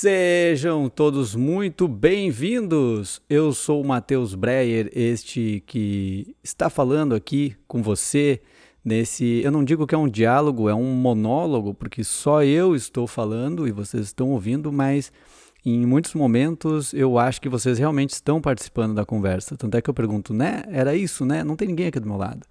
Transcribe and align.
Sejam 0.00 0.88
todos 0.88 1.34
muito 1.34 1.86
bem-vindos. 1.86 3.20
Eu 3.28 3.52
sou 3.52 3.82
o 3.82 3.86
Matheus 3.86 4.34
Breyer, 4.34 4.90
este 4.94 5.62
que 5.66 6.34
está 6.42 6.70
falando 6.70 7.14
aqui 7.14 7.54
com 7.68 7.82
você 7.82 8.40
nesse, 8.82 9.42
eu 9.44 9.52
não 9.52 9.62
digo 9.62 9.86
que 9.86 9.94
é 9.94 9.98
um 9.98 10.08
diálogo, 10.08 10.70
é 10.70 10.74
um 10.74 10.94
monólogo, 10.94 11.74
porque 11.74 12.02
só 12.02 12.42
eu 12.42 12.74
estou 12.74 13.06
falando 13.06 13.68
e 13.68 13.72
vocês 13.72 14.06
estão 14.06 14.30
ouvindo, 14.30 14.72
mas 14.72 15.12
em 15.66 15.84
muitos 15.84 16.14
momentos 16.14 16.94
eu 16.94 17.18
acho 17.18 17.38
que 17.38 17.50
vocês 17.50 17.78
realmente 17.78 18.14
estão 18.14 18.40
participando 18.40 18.94
da 18.94 19.04
conversa. 19.04 19.54
Tanto 19.54 19.76
é 19.76 19.82
que 19.82 19.90
eu 19.90 19.94
pergunto, 19.94 20.32
né? 20.32 20.62
Era 20.68 20.96
isso, 20.96 21.26
né? 21.26 21.44
Não 21.44 21.56
tem 21.56 21.68
ninguém 21.68 21.88
aqui 21.88 22.00
do 22.00 22.08
meu 22.08 22.16
lado. 22.16 22.46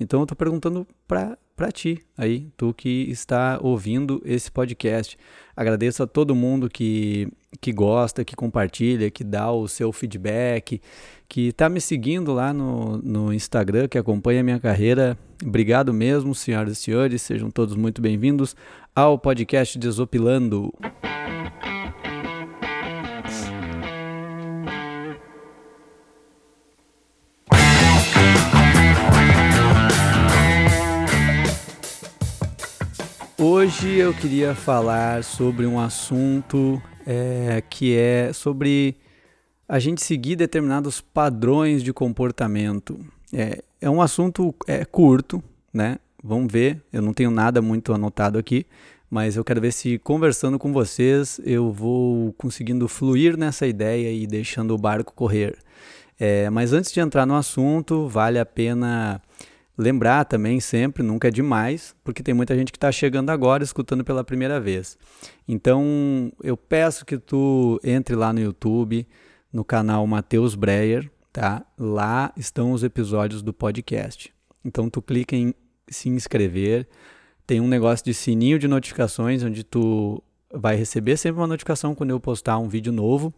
Então 0.00 0.20
eu 0.20 0.24
estou 0.24 0.36
perguntando 0.36 0.86
para 1.06 1.72
ti 1.72 2.00
aí, 2.16 2.48
tu 2.56 2.72
que 2.72 3.10
está 3.10 3.58
ouvindo 3.60 4.22
esse 4.24 4.50
podcast. 4.50 5.18
Agradeço 5.56 6.02
a 6.04 6.06
todo 6.06 6.36
mundo 6.36 6.68
que, 6.68 7.28
que 7.60 7.72
gosta, 7.72 8.24
que 8.24 8.36
compartilha, 8.36 9.10
que 9.10 9.24
dá 9.24 9.50
o 9.50 9.66
seu 9.66 9.92
feedback, 9.92 10.80
que 11.28 11.48
está 11.48 11.68
me 11.68 11.80
seguindo 11.80 12.32
lá 12.32 12.52
no, 12.52 12.98
no 12.98 13.34
Instagram, 13.34 13.88
que 13.88 13.98
acompanha 13.98 14.40
a 14.40 14.44
minha 14.44 14.60
carreira. 14.60 15.18
Obrigado 15.44 15.92
mesmo, 15.92 16.32
senhoras 16.32 16.72
e 16.72 16.76
senhores. 16.76 17.22
Sejam 17.22 17.50
todos 17.50 17.74
muito 17.74 18.00
bem-vindos 18.00 18.54
ao 18.94 19.18
podcast 19.18 19.76
Desopilando. 19.78 20.72
Hoje 33.40 33.94
eu 33.94 34.12
queria 34.12 34.52
falar 34.52 35.22
sobre 35.22 35.64
um 35.64 35.78
assunto 35.78 36.82
é, 37.06 37.62
que 37.70 37.96
é 37.96 38.32
sobre 38.32 38.96
a 39.68 39.78
gente 39.78 40.02
seguir 40.02 40.34
determinados 40.34 41.00
padrões 41.00 41.84
de 41.84 41.92
comportamento. 41.92 42.98
É, 43.32 43.62
é 43.80 43.88
um 43.88 44.02
assunto 44.02 44.52
é, 44.66 44.84
curto, 44.84 45.40
né? 45.72 46.00
Vamos 46.20 46.52
ver, 46.52 46.82
eu 46.92 47.00
não 47.00 47.14
tenho 47.14 47.30
nada 47.30 47.62
muito 47.62 47.92
anotado 47.92 48.38
aqui, 48.38 48.66
mas 49.08 49.36
eu 49.36 49.44
quero 49.44 49.60
ver 49.60 49.72
se 49.72 49.98
conversando 49.98 50.58
com 50.58 50.72
vocês 50.72 51.40
eu 51.44 51.70
vou 51.70 52.32
conseguindo 52.32 52.88
fluir 52.88 53.36
nessa 53.36 53.68
ideia 53.68 54.10
e 54.10 54.26
deixando 54.26 54.74
o 54.74 54.78
barco 54.78 55.14
correr. 55.14 55.56
É, 56.18 56.50
mas 56.50 56.72
antes 56.72 56.90
de 56.90 56.98
entrar 56.98 57.24
no 57.24 57.36
assunto, 57.36 58.08
vale 58.08 58.40
a 58.40 58.44
pena 58.44 59.22
Lembrar 59.80 60.24
também 60.24 60.58
sempre, 60.58 61.04
nunca 61.04 61.28
é 61.28 61.30
demais, 61.30 61.94
porque 62.02 62.20
tem 62.20 62.34
muita 62.34 62.56
gente 62.56 62.72
que 62.72 62.76
está 62.76 62.90
chegando 62.90 63.30
agora 63.30 63.62
escutando 63.62 64.04
pela 64.04 64.24
primeira 64.24 64.58
vez. 64.58 64.98
Então 65.46 66.32
eu 66.42 66.56
peço 66.56 67.06
que 67.06 67.16
tu 67.16 67.80
entre 67.84 68.16
lá 68.16 68.32
no 68.32 68.40
YouTube, 68.40 69.06
no 69.52 69.64
canal 69.64 70.04
Matheus 70.04 70.56
Breyer, 70.56 71.08
tá? 71.32 71.64
Lá 71.78 72.32
estão 72.36 72.72
os 72.72 72.82
episódios 72.82 73.40
do 73.40 73.52
podcast. 73.52 74.34
Então 74.64 74.90
tu 74.90 75.00
clica 75.00 75.36
em 75.36 75.54
se 75.88 76.08
inscrever, 76.08 76.88
tem 77.46 77.60
um 77.60 77.68
negócio 77.68 78.04
de 78.04 78.12
sininho 78.12 78.58
de 78.58 78.66
notificações 78.66 79.44
onde 79.44 79.62
tu 79.62 80.20
vai 80.52 80.74
receber 80.74 81.16
sempre 81.16 81.40
uma 81.40 81.46
notificação 81.46 81.94
quando 81.94 82.10
eu 82.10 82.18
postar 82.18 82.58
um 82.58 82.68
vídeo 82.68 82.92
novo. 82.92 83.32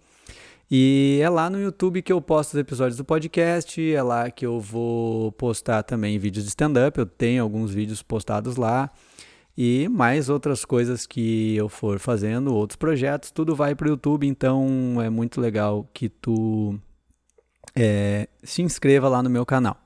E 0.71 1.19
é 1.21 1.29
lá 1.29 1.51
no 1.51 1.61
YouTube 1.61 2.01
que 2.01 2.13
eu 2.13 2.21
posto 2.21 2.53
os 2.53 2.61
episódios 2.61 2.97
do 2.97 3.05
podcast, 3.05 3.93
é 3.93 4.01
lá 4.01 4.31
que 4.31 4.47
eu 4.47 4.61
vou 4.61 5.33
postar 5.33 5.83
também 5.83 6.17
vídeos 6.17 6.45
de 6.45 6.51
stand-up, 6.51 6.97
eu 6.97 7.07
tenho 7.07 7.43
alguns 7.43 7.75
vídeos 7.75 8.05
postados 8.05 8.55
lá. 8.55 8.89
E 9.59 9.89
mais 9.89 10.29
outras 10.29 10.65
coisas 10.65 11.09
que 11.09 11.57
eu 11.57 11.69
for 11.69 11.98
fazendo, 11.98 12.55
outros 12.55 12.77
projetos, 12.77 13.33
tudo 13.33 13.57
vai 13.57 13.75
para 13.75 13.89
o 13.89 13.91
YouTube, 13.91 14.29
então 14.29 15.03
é 15.03 15.11
muito 15.11 15.41
legal 15.41 15.91
que 15.93 16.09
tu 16.09 16.79
é, 17.75 18.29
se 18.45 18.63
inscreva 18.63 19.09
lá 19.09 19.25
no 19.25 19.29
meu 19.29 19.45
canal. 19.45 19.77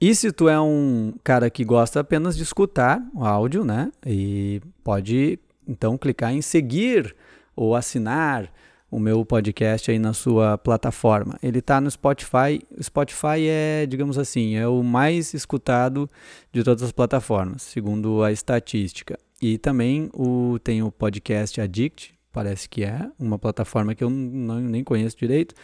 E 0.00 0.14
se 0.14 0.30
tu 0.30 0.48
é 0.48 0.60
um 0.60 1.14
cara 1.24 1.50
que 1.50 1.64
gosta 1.64 1.98
apenas 1.98 2.36
de 2.36 2.44
escutar 2.44 3.02
o 3.12 3.24
áudio, 3.24 3.64
né? 3.64 3.90
E 4.06 4.62
pode 4.84 5.40
então 5.66 5.98
clicar 5.98 6.32
em 6.32 6.40
seguir 6.40 7.16
ou 7.56 7.74
assinar 7.74 8.52
o 8.90 8.98
meu 8.98 9.24
podcast 9.24 9.90
aí 9.90 9.98
na 9.98 10.12
sua 10.12 10.56
plataforma. 10.56 11.38
Ele 11.42 11.58
está 11.58 11.80
no 11.80 11.90
Spotify. 11.90 12.60
O 12.76 12.82
Spotify 12.82 13.46
é, 13.48 13.86
digamos 13.86 14.18
assim, 14.18 14.56
é 14.56 14.66
o 14.66 14.82
mais 14.82 15.34
escutado 15.34 16.08
de 16.52 16.62
todas 16.64 16.82
as 16.82 16.92
plataformas, 16.92 17.62
segundo 17.62 18.22
a 18.22 18.32
estatística. 18.32 19.18
E 19.40 19.58
também 19.58 20.10
o, 20.12 20.58
tem 20.58 20.82
o 20.82 20.90
podcast 20.90 21.60
Addict, 21.60 22.14
parece 22.32 22.68
que 22.68 22.84
é 22.84 23.08
uma 23.18 23.38
plataforma 23.38 23.94
que 23.94 24.02
eu 24.02 24.10
não, 24.10 24.60
nem 24.60 24.82
conheço 24.82 25.16
direito. 25.16 25.54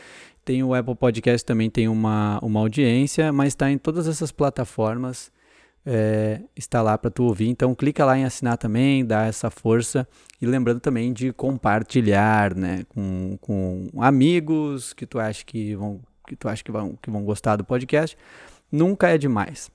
Tem 0.45 0.63
o 0.63 0.75
Apple 0.75 0.95
Podcast 0.95 1.45
também 1.45 1.71
tem 1.71 1.89
uma, 1.89 2.39
uma 2.43 2.61
audiência, 2.61 3.33
mas 3.33 3.49
está 3.49 3.71
em 3.71 3.79
todas 3.79 4.07
essas 4.07 4.31
plataformas 4.31 5.33
é, 5.87 6.41
está 6.57 6.81
lá 6.83 6.97
para 6.97 7.11
tu 7.11 7.25
ouvir. 7.25 7.49
Então 7.49 7.75
clica 7.75 8.05
lá 8.05 8.19
em 8.19 8.25
assinar 8.25 8.57
também, 8.57 9.05
dá 9.05 9.27
essa 9.27 9.51
força 9.51 10.07
e 10.41 10.47
lembrando 10.47 10.81
também 10.81 11.13
de 11.13 11.33
compartilhar, 11.33 12.55
né, 12.55 12.85
com, 12.89 13.37
com 13.41 13.89
amigos 13.99 14.93
que 14.93 15.07
tu 15.07 15.19
acha 15.19 15.45
que 15.45 15.75
vão 15.75 16.01
que 16.27 16.35
tu 16.35 16.49
acha 16.49 16.65
que 16.65 16.73
vão 16.73 16.97
que 17.01 17.11
vão 17.11 17.25
gostar 17.25 17.57
do 17.57 17.65
podcast. 17.65 18.17
Nunca 18.73 19.09
é 19.09 19.19
demais. 19.19 19.71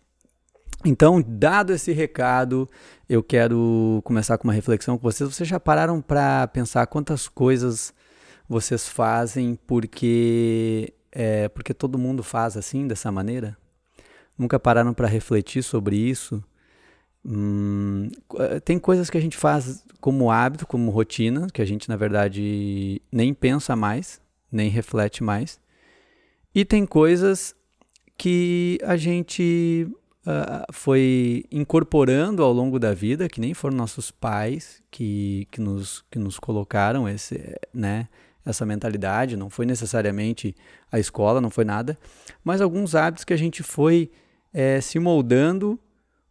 Então, 0.86 1.22
dado 1.22 1.74
esse 1.74 1.92
recado, 1.92 2.70
eu 3.08 3.22
quero 3.22 4.02
começar 4.06 4.38
com 4.38 4.48
uma 4.48 4.54
reflexão 4.54 4.98
com 4.98 5.04
vocês. 5.04 5.30
Vocês 5.30 5.48
já 5.48 5.60
pararam 5.60 6.02
para 6.02 6.48
pensar 6.48 6.88
quantas 6.88 7.28
coisas 7.28 7.94
vocês 8.48 8.88
fazem 8.88 9.56
porque 9.68 10.94
é, 11.12 11.50
porque 11.50 11.74
todo 11.74 11.98
mundo 11.98 12.24
faz 12.24 12.56
assim, 12.56 12.88
dessa 12.88 13.12
maneira? 13.12 13.58
Nunca 14.40 14.58
pararam 14.58 14.94
para 14.94 15.06
refletir 15.06 15.62
sobre 15.62 15.98
isso? 15.98 16.42
Hum, 17.26 18.10
tem 18.64 18.80
coisas 18.80 19.10
que 19.10 19.18
a 19.18 19.22
gente 19.22 19.36
faz 19.36 19.84
como 20.00 20.32
hábito, 20.32 20.66
como 20.66 20.90
rotina, 20.90 21.48
que 21.54 21.62
a 21.62 21.66
gente 21.66 21.90
na 21.90 21.98
verdade 21.98 23.02
nem 23.12 23.34
pensa 23.34 23.76
mais, 23.76 24.22
nem 24.50 24.70
reflete 24.70 25.22
mais. 25.22 25.60
E 26.56 26.64
tem 26.64 26.86
coisas 26.86 27.54
que 28.18 28.80
a 28.84 28.96
gente 28.96 29.86
uh, 30.26 30.74
foi 30.74 31.44
incorporando 31.52 32.42
ao 32.42 32.54
longo 32.54 32.80
da 32.80 32.94
vida, 32.94 33.28
que 33.28 33.42
nem 33.42 33.54
foram 33.54 33.76
nossos 33.76 34.10
pais 34.10 34.82
que, 34.90 35.48
que, 35.52 35.60
nos, 35.60 36.06
que 36.10 36.18
nos 36.18 36.40
colocaram 36.40 37.10
esse, 37.10 37.56
né, 37.74 38.08
essa 38.46 38.66
mentalidade, 38.66 39.36
não 39.36 39.50
foi 39.50 39.66
necessariamente 39.66 40.56
a 40.90 40.98
escola, 40.98 41.42
não 41.42 41.50
foi 41.50 41.66
nada, 41.66 41.98
mas 42.42 42.62
alguns 42.62 42.96
hábitos 42.96 43.26
que 43.26 43.34
a 43.34 43.38
gente 43.38 43.62
foi 43.62 44.10
é, 44.54 44.82
se 44.82 45.00
moldando, 45.00 45.80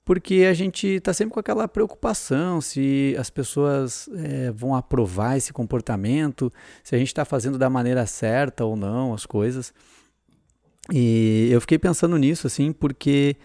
porque 0.05 0.47
a 0.49 0.55
gente 0.55 0.87
está 0.87 1.13
sempre 1.13 1.35
com 1.35 1.41
aquela 1.41 1.69
preocupação 1.69 2.61
se 2.61 3.15
as 3.19 3.29
pessoas 3.29 4.09
é, 4.15 4.51
vão 4.51 4.75
aprovar 4.75 5.37
esse 5.37 5.53
comportamento, 5.53 6.51
se 6.83 6.95
a 6.95 6.99
gente 6.99 7.09
está 7.09 7.25
fazendo 7.25 7.59
da 7.59 7.69
maneira 7.69 8.07
certa 8.07 8.65
ou 8.65 8.75
não 8.75 9.13
as 9.13 9.27
coisas. 9.27 9.73
E 10.91 11.49
eu 11.51 11.61
fiquei 11.61 11.79
pensando 11.79 12.17
nisso, 12.17 12.47
assim, 12.47 12.73
porque 12.73 13.37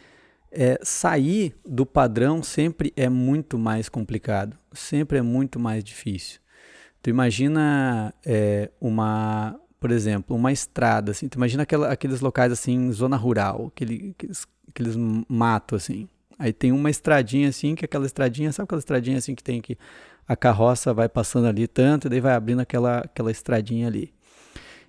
é, 0.49 0.79
sair 0.81 1.53
do 1.65 1.85
padrão 1.85 2.41
sempre 2.41 2.93
é 2.95 3.09
muito 3.09 3.57
mais 3.57 3.89
complicado, 3.89 4.57
sempre 4.71 5.17
é 5.17 5.21
muito 5.21 5.59
mais 5.59 5.83
difícil. 5.83 6.39
Tu 7.01 7.09
imagina 7.09 8.13
é, 8.25 8.71
uma, 8.79 9.59
por 9.83 9.91
exemplo, 9.91 10.33
uma 10.33 10.49
estrada, 10.49 11.11
assim, 11.11 11.27
tu 11.27 11.35
imagina 11.35 11.63
aquela, 11.63 11.91
aqueles 11.91 12.21
locais 12.21 12.53
assim, 12.53 12.89
zona 12.93 13.17
rural, 13.17 13.69
aquele, 13.75 14.15
aqueles 14.17 14.47
aqueles 14.69 14.95
matos 15.27 15.83
assim. 15.83 16.07
Aí 16.39 16.53
tem 16.53 16.71
uma 16.71 16.89
estradinha 16.89 17.49
assim, 17.49 17.75
que 17.75 17.83
é 17.83 17.85
aquela 17.87 18.05
estradinha, 18.05 18.49
sabe 18.53 18.63
aquela 18.63 18.79
estradinha 18.79 19.17
assim 19.17 19.35
que 19.35 19.43
tem 19.43 19.59
que 19.59 19.77
a 20.25 20.37
carroça 20.37 20.93
vai 20.93 21.09
passando 21.09 21.47
ali 21.47 21.67
tanto, 21.67 22.07
e 22.07 22.09
daí 22.09 22.21
vai 22.21 22.33
abrindo 22.33 22.61
aquela, 22.61 22.99
aquela 22.99 23.29
estradinha 23.29 23.87
ali. 23.87 24.13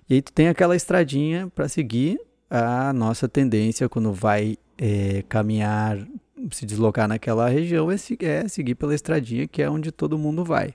E 0.09 0.13
aí 0.13 0.21
tu 0.21 0.31
tem 0.31 0.47
aquela 0.47 0.77
estradinha 0.77 1.51
para 1.53 1.67
seguir 1.67 2.17
a 2.49 2.93
nossa 2.93 3.27
tendência 3.27 3.89
quando 3.89 4.13
vai 4.13 4.55
é, 4.77 5.25
caminhar, 5.27 6.07
se 6.51 6.65
deslocar 6.65 7.05
naquela 7.05 7.49
região, 7.49 7.91
é, 7.91 7.95
é 8.21 8.47
seguir 8.47 8.75
pela 8.75 8.95
estradinha 8.95 9.45
que 9.45 9.61
é 9.61 9.69
onde 9.69 9.91
todo 9.91 10.17
mundo 10.17 10.45
vai. 10.45 10.73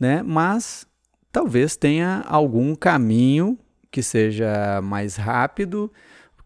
Né? 0.00 0.20
Mas 0.20 0.89
talvez 1.32 1.76
tenha 1.76 2.24
algum 2.26 2.74
caminho 2.74 3.58
que 3.90 4.02
seja 4.02 4.80
mais 4.82 5.16
rápido, 5.16 5.92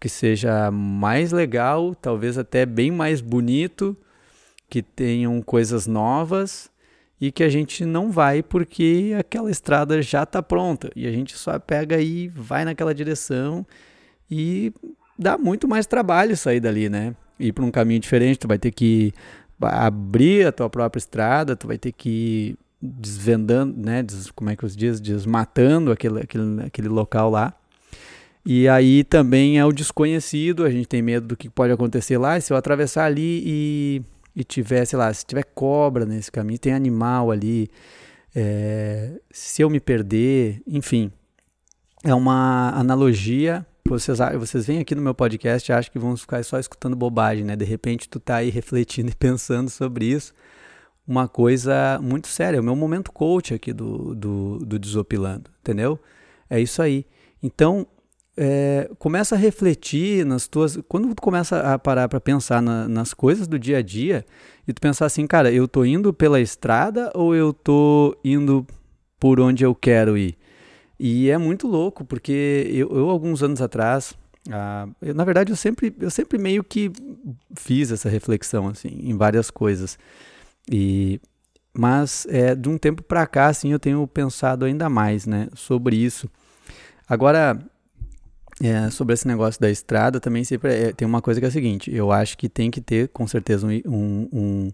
que 0.00 0.08
seja 0.08 0.70
mais 0.70 1.32
legal, 1.32 1.94
talvez 1.94 2.36
até 2.36 2.66
bem 2.66 2.90
mais 2.90 3.20
bonito, 3.20 3.96
que 4.68 4.82
tenham 4.82 5.40
coisas 5.40 5.86
novas 5.86 6.70
e 7.20 7.32
que 7.32 7.42
a 7.42 7.48
gente 7.48 7.84
não 7.84 8.10
vai 8.10 8.42
porque 8.42 9.14
aquela 9.18 9.50
estrada 9.50 10.02
já 10.02 10.24
está 10.24 10.42
pronta 10.42 10.90
e 10.94 11.06
a 11.06 11.10
gente 11.10 11.36
só 11.38 11.58
pega 11.58 12.00
e 12.00 12.28
vai 12.28 12.64
naquela 12.64 12.94
direção 12.94 13.66
e 14.30 14.72
dá 15.18 15.38
muito 15.38 15.66
mais 15.66 15.86
trabalho 15.86 16.36
sair 16.36 16.60
dali, 16.60 16.88
né? 16.88 17.14
Ir 17.38 17.52
para 17.52 17.64
um 17.64 17.70
caminho 17.70 18.00
diferente, 18.00 18.38
tu 18.38 18.48
vai 18.48 18.58
ter 18.58 18.72
que 18.72 19.12
abrir 19.60 20.46
a 20.46 20.52
tua 20.52 20.68
própria 20.68 20.98
estrada, 20.98 21.56
tu 21.56 21.66
vai 21.66 21.78
ter 21.78 21.92
que 21.92 22.58
desvendando, 22.84 23.74
né, 23.80 24.02
des, 24.02 24.30
como 24.30 24.50
é 24.50 24.56
que 24.56 24.64
os 24.64 24.76
diz, 24.76 25.00
desmatando 25.00 25.90
aquele, 25.90 26.20
aquele, 26.20 26.62
aquele 26.62 26.88
local 26.88 27.30
lá. 27.30 27.54
E 28.44 28.68
aí 28.68 29.02
também 29.02 29.58
é 29.58 29.64
o 29.64 29.72
desconhecido, 29.72 30.64
a 30.64 30.70
gente 30.70 30.86
tem 30.86 31.00
medo 31.00 31.28
do 31.28 31.36
que 31.36 31.48
pode 31.48 31.72
acontecer 31.72 32.18
lá. 32.18 32.36
E 32.36 32.42
se 32.42 32.52
eu 32.52 32.56
atravessar 32.56 33.06
ali 33.06 33.42
e, 33.44 34.02
e 34.36 34.44
tiver, 34.44 34.84
sei 34.84 34.98
lá, 34.98 35.12
se 35.12 35.24
tiver 35.24 35.44
cobra 35.54 36.04
nesse 36.04 36.30
caminho, 36.30 36.58
tem 36.58 36.74
animal 36.74 37.30
ali, 37.30 37.70
é, 38.34 39.12
se 39.30 39.62
eu 39.62 39.70
me 39.70 39.80
perder, 39.80 40.60
enfim. 40.66 41.10
É 42.04 42.14
uma 42.14 42.70
analogia. 42.70 43.64
Vocês, 43.88 44.18
vocês 44.38 44.66
vêm 44.66 44.80
aqui 44.80 44.94
no 44.94 45.00
meu 45.00 45.14
podcast 45.14 45.70
e 45.70 45.72
acham 45.72 45.90
que 45.90 45.98
vão 45.98 46.14
ficar 46.16 46.44
só 46.44 46.58
escutando 46.58 46.94
bobagem, 46.94 47.44
né? 47.44 47.56
De 47.56 47.64
repente 47.64 48.08
tu 48.08 48.20
tá 48.20 48.36
aí 48.36 48.50
refletindo 48.50 49.08
e 49.12 49.14
pensando 49.14 49.70
sobre 49.70 50.04
isso. 50.04 50.34
Uma 51.06 51.28
coisa 51.28 51.98
muito 52.02 52.28
séria. 52.28 52.56
É 52.56 52.60
o 52.60 52.64
meu 52.64 52.76
momento 52.76 53.12
coach 53.12 53.52
aqui 53.54 53.72
do, 53.72 54.14
do, 54.14 54.58
do 54.58 54.78
Desopilando, 54.78 55.50
entendeu? 55.60 55.98
É 56.48 56.60
isso 56.60 56.80
aí. 56.80 57.06
Então, 57.42 57.86
é, 58.36 58.90
começa 58.98 59.34
a 59.34 59.38
refletir 59.38 60.24
nas 60.24 60.48
tuas. 60.48 60.78
Quando 60.88 61.14
tu 61.14 61.22
começa 61.22 61.60
a 61.60 61.78
parar 61.78 62.08
para 62.08 62.20
pensar 62.20 62.60
na, 62.60 62.88
nas 62.88 63.14
coisas 63.14 63.46
do 63.46 63.58
dia 63.58 63.78
a 63.78 63.82
dia 63.82 64.24
e 64.66 64.72
tu 64.72 64.80
pensar 64.80 65.06
assim, 65.06 65.26
cara, 65.26 65.52
eu 65.52 65.68
tô 65.68 65.84
indo 65.84 66.12
pela 66.12 66.40
estrada 66.40 67.10
ou 67.14 67.34
eu 67.34 67.52
tô 67.52 68.16
indo 68.24 68.66
por 69.20 69.40
onde 69.40 69.64
eu 69.64 69.74
quero 69.74 70.16
ir? 70.16 70.36
E 70.98 71.28
é 71.30 71.38
muito 71.38 71.66
louco, 71.66 72.04
porque 72.04 72.70
eu, 72.72 72.88
eu 72.96 73.10
alguns 73.10 73.42
anos 73.42 73.60
atrás, 73.60 74.14
ah, 74.50 74.88
eu, 75.02 75.14
na 75.14 75.24
verdade, 75.24 75.52
eu 75.52 75.56
sempre, 75.56 75.94
eu 76.00 76.10
sempre 76.10 76.38
meio 76.38 76.62
que 76.62 76.90
fiz 77.56 77.90
essa 77.90 78.08
reflexão 78.08 78.68
assim, 78.68 78.88
em 78.88 79.16
várias 79.16 79.50
coisas. 79.50 79.98
E 80.70 81.20
mas 81.76 82.24
é, 82.30 82.54
de 82.54 82.68
um 82.68 82.78
tempo 82.78 83.02
para 83.02 83.26
cá, 83.26 83.48
assim, 83.48 83.72
eu 83.72 83.80
tenho 83.80 84.06
pensado 84.06 84.64
ainda 84.64 84.88
mais, 84.88 85.26
né, 85.26 85.48
sobre 85.54 85.96
isso. 85.96 86.30
Agora, 87.08 87.58
é, 88.62 88.88
sobre 88.90 89.14
esse 89.14 89.26
negócio 89.26 89.60
da 89.60 89.68
estrada, 89.68 90.20
também 90.20 90.44
sempre 90.44 90.72
é, 90.72 90.92
tem 90.92 91.06
uma 91.06 91.20
coisa 91.20 91.40
que 91.40 91.46
é 91.46 91.48
a 91.48 91.52
seguinte: 91.52 91.92
eu 91.92 92.12
acho 92.12 92.38
que 92.38 92.48
tem 92.48 92.70
que 92.70 92.80
ter, 92.80 93.08
com 93.08 93.26
certeza, 93.26 93.66
um, 93.66 94.28
um, 94.32 94.70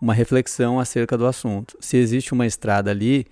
uma 0.00 0.12
reflexão 0.12 0.78
acerca 0.78 1.16
do 1.16 1.26
assunto. 1.26 1.76
Se 1.80 1.96
existe 1.96 2.34
uma 2.34 2.46
estrada 2.46 2.90
ali, 2.90 3.26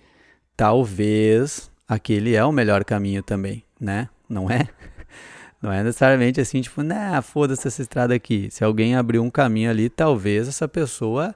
talvez 0.56 1.70
aquele 1.86 2.34
é 2.34 2.44
o 2.44 2.52
melhor 2.52 2.84
caminho 2.84 3.22
também, 3.22 3.62
né? 3.78 4.08
Não 4.28 4.50
é? 4.50 4.66
Não 5.60 5.70
é 5.70 5.84
necessariamente 5.84 6.40
assim, 6.40 6.62
tipo, 6.62 6.80
né, 6.80 7.20
foda-se 7.20 7.68
essa 7.68 7.82
estrada 7.82 8.14
aqui. 8.14 8.48
Se 8.50 8.64
alguém 8.64 8.96
abriu 8.96 9.22
um 9.22 9.28
caminho 9.28 9.68
ali, 9.68 9.90
talvez 9.90 10.48
essa 10.48 10.66
pessoa 10.66 11.34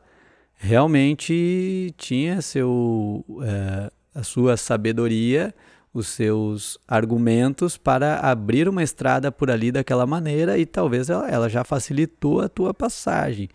realmente 0.56 1.94
tinha 1.96 2.40
seu, 2.42 3.24
é, 3.42 3.90
a 4.14 4.22
sua 4.22 4.56
sabedoria 4.56 5.54
os 5.94 6.08
seus 6.08 6.76
argumentos 6.88 7.76
para 7.76 8.18
abrir 8.18 8.68
uma 8.68 8.82
estrada 8.82 9.30
por 9.30 9.48
ali 9.48 9.70
daquela 9.70 10.04
maneira 10.04 10.58
e 10.58 10.66
talvez 10.66 11.08
ela, 11.08 11.30
ela 11.30 11.48
já 11.48 11.62
facilitou 11.62 12.40
a 12.40 12.48
tua 12.48 12.74
passagem. 12.74 13.48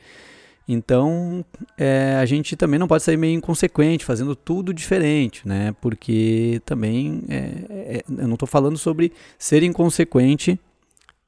Então, 0.65 1.43
é, 1.77 2.15
a 2.21 2.25
gente 2.25 2.55
também 2.55 2.79
não 2.79 2.87
pode 2.87 3.03
sair 3.03 3.17
meio 3.17 3.35
inconsequente, 3.35 4.05
fazendo 4.05 4.35
tudo 4.35 4.71
diferente, 4.71 5.45
né? 5.45 5.75
Porque 5.81 6.61
também, 6.63 7.23
é, 7.27 7.35
é, 7.69 8.03
eu 8.07 8.27
não 8.27 8.35
estou 8.35 8.47
falando 8.47 8.77
sobre 8.77 9.11
ser 9.37 9.63
inconsequente 9.63 10.59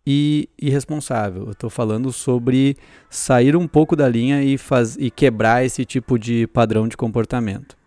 e 0.05 0.49
irresponsável. 0.59 1.45
Eu 1.45 1.51
estou 1.51 1.69
falando 1.69 2.11
sobre 2.11 2.75
sair 3.09 3.55
um 3.55 3.67
pouco 3.67 3.95
da 3.95 4.07
linha 4.07 4.43
e, 4.43 4.57
faz, 4.57 4.97
e 4.97 5.11
quebrar 5.11 5.63
esse 5.63 5.85
tipo 5.85 6.17
de 6.17 6.47
padrão 6.47 6.87
de 6.87 6.97
comportamento. 6.97 7.77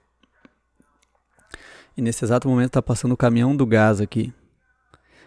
E 1.96 2.02
nesse 2.02 2.24
exato 2.24 2.48
momento 2.48 2.68
está 2.68 2.82
passando 2.82 3.12
o 3.12 3.16
caminhão 3.16 3.56
do 3.56 3.66
gás 3.66 4.00
aqui. 4.00 4.32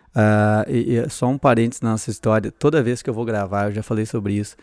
Uh, 0.10 0.70
e, 0.70 0.98
e, 0.98 1.10
só 1.10 1.28
um 1.28 1.38
parênteses 1.38 1.82
na 1.82 1.92
nossa 1.92 2.10
história. 2.10 2.52
Toda 2.52 2.84
vez 2.84 3.02
que 3.02 3.10
eu 3.10 3.14
vou 3.14 3.26
gravar, 3.26 3.68
eu 3.68 3.72
já 3.74 3.84
falei 3.84 4.06
sobre 4.06 4.34
isso. 4.34 4.56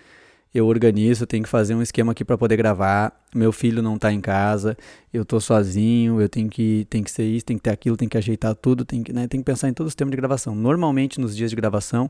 Eu 0.55 0.69
organizo, 0.69 1.25
eu 1.25 1.27
tenho 1.27 1.43
que 1.43 1.49
fazer 1.49 1.75
um 1.75 1.83
esquema 1.83 2.12
aqui 2.12 2.25
para 2.25 2.39
poder 2.39 2.56
gravar. 2.56 3.12
Meu 3.35 3.51
filho 3.51 3.83
não 3.83 3.97
está 3.97 4.12
em 4.12 4.21
casa, 4.21 4.77
eu 5.12 5.23
estou 5.23 5.41
sozinho, 5.41 6.21
eu 6.21 6.29
tenho 6.29 6.49
que, 6.49 6.87
tem 6.89 7.03
que 7.03 7.11
ser 7.11 7.25
isso, 7.25 7.45
tem 7.45 7.56
que 7.56 7.65
ter 7.65 7.71
aquilo, 7.71 7.97
tem 7.97 8.09
que 8.09 8.17
ajeitar 8.17 8.55
tudo, 8.55 8.85
tem 8.85 9.03
que, 9.03 9.12
né, 9.12 9.27
tem 9.27 9.41
que 9.41 9.45
pensar 9.45 9.69
em 9.69 9.73
todos 9.73 9.91
os 9.91 9.95
temas 9.97 10.12
de 10.12 10.17
gravação. 10.17 10.55
Normalmente, 10.55 11.21
nos 11.21 11.37
dias 11.37 11.51
de 11.51 11.56
gravação, 11.56 12.09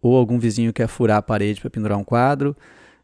ou 0.00 0.16
algum 0.16 0.38
vizinho 0.38 0.72
quer 0.72 0.86
furar 0.86 1.18
a 1.18 1.22
parede 1.22 1.60
para 1.60 1.70
pendurar 1.70 1.98
um 1.98 2.04
quadro, 2.04 2.56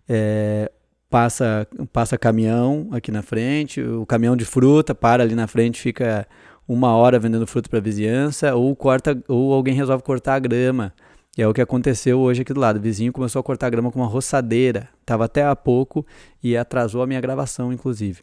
é, 0.09 0.71
passa, 1.11 1.67
passa 1.93 2.17
caminhão 2.17 2.89
aqui 2.93 3.11
na 3.11 3.23
frente, 3.23 3.81
o 3.83 4.07
caminhão 4.07 4.37
de 4.37 4.45
fruta 4.45 4.95
para 4.95 5.25
ali 5.25 5.35
na 5.35 5.49
frente, 5.49 5.81
fica 5.81 6.27
uma 6.69 6.95
hora 6.95 7.19
vendendo 7.19 7.47
fruta 7.47 7.69
para 7.69 7.79
a 7.79 7.83
vizinhança, 7.83 8.55
ou 8.55 8.77
corta, 8.77 9.21
ou 9.27 9.53
alguém 9.53 9.75
resolve 9.75 10.05
cortar 10.05 10.35
a 10.35 10.39
grama. 10.39 10.93
E 11.39 11.43
é 11.43 11.47
o 11.47 11.55
que 11.55 11.61
aconteceu 11.61 12.19
hoje 12.19 12.43
aqui 12.43 12.53
do 12.53 12.59
lado. 12.59 12.79
O 12.79 12.81
vizinho 12.81 13.13
começou 13.13 13.39
a 13.39 13.43
cortar 13.45 13.71
grama 13.71 13.93
com 13.93 14.01
uma 14.01 14.09
roçadeira. 14.09 14.89
Estava 15.01 15.27
até 15.27 15.45
há 15.45 15.55
pouco 15.55 16.05
e 16.43 16.57
atrasou 16.57 17.01
a 17.01 17.07
minha 17.07 17.21
gravação, 17.21 17.73
inclusive. 17.73 18.23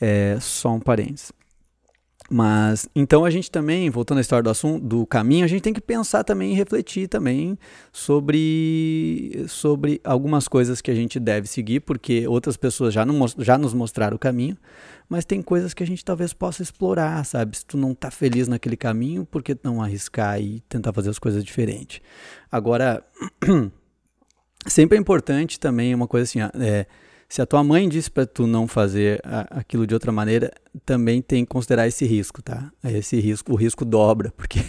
É, 0.00 0.36
só 0.40 0.74
um 0.74 0.80
parênteses. 0.80 1.30
Mas 2.28 2.88
então 2.94 3.24
a 3.24 3.30
gente 3.30 3.50
também, 3.50 3.88
voltando 3.88 4.18
à 4.18 4.20
história 4.20 4.42
do 4.42 4.50
assunto, 4.50 4.84
do 4.84 5.06
caminho, 5.06 5.44
a 5.44 5.48
gente 5.48 5.62
tem 5.62 5.72
que 5.72 5.80
pensar 5.80 6.24
também 6.24 6.52
e 6.52 6.54
refletir 6.54 7.08
também 7.08 7.56
sobre, 7.92 9.44
sobre 9.48 10.00
algumas 10.02 10.48
coisas 10.48 10.80
que 10.80 10.90
a 10.90 10.94
gente 10.94 11.20
deve 11.20 11.46
seguir, 11.46 11.80
porque 11.80 12.26
outras 12.26 12.56
pessoas 12.56 12.92
já, 12.92 13.06
não, 13.06 13.26
já 13.38 13.56
nos 13.56 13.72
mostraram 13.72 14.16
o 14.16 14.18
caminho, 14.18 14.56
mas 15.08 15.24
tem 15.24 15.40
coisas 15.40 15.72
que 15.72 15.84
a 15.84 15.86
gente 15.86 16.04
talvez 16.04 16.32
possa 16.32 16.62
explorar, 16.62 17.24
sabe? 17.24 17.56
Se 17.56 17.64
tu 17.64 17.76
não 17.76 17.94
tá 17.94 18.10
feliz 18.10 18.48
naquele 18.48 18.76
caminho, 18.76 19.24
por 19.24 19.40
que 19.40 19.56
não 19.62 19.80
arriscar 19.80 20.40
e 20.40 20.60
tentar 20.68 20.92
fazer 20.92 21.10
as 21.10 21.18
coisas 21.20 21.44
diferentes? 21.44 22.00
Agora, 22.50 23.04
sempre 24.66 24.98
é 24.98 25.00
importante 25.00 25.60
também 25.60 25.94
uma 25.94 26.08
coisa 26.08 26.24
assim, 26.24 26.40
é, 26.60 26.86
se 27.28 27.42
a 27.42 27.46
tua 27.46 27.62
mãe 27.64 27.88
disse 27.88 28.10
para 28.10 28.26
tu 28.26 28.46
não 28.46 28.68
fazer 28.68 29.20
aquilo 29.50 29.86
de 29.86 29.94
outra 29.94 30.12
maneira, 30.12 30.52
também 30.84 31.20
tem 31.20 31.44
que 31.44 31.50
considerar 31.50 31.86
esse 31.86 32.04
risco, 32.04 32.42
tá? 32.42 32.70
Esse 32.84 33.18
risco, 33.20 33.52
o 33.52 33.56
risco 33.56 33.84
dobra, 33.84 34.32
porque 34.36 34.60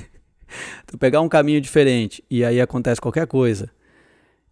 tu 0.87 0.97
pegar 0.97 1.21
um 1.21 1.29
caminho 1.29 1.61
diferente 1.61 2.23
e 2.29 2.43
aí 2.43 2.59
acontece 2.59 2.99
qualquer 2.99 3.27
coisa, 3.27 3.69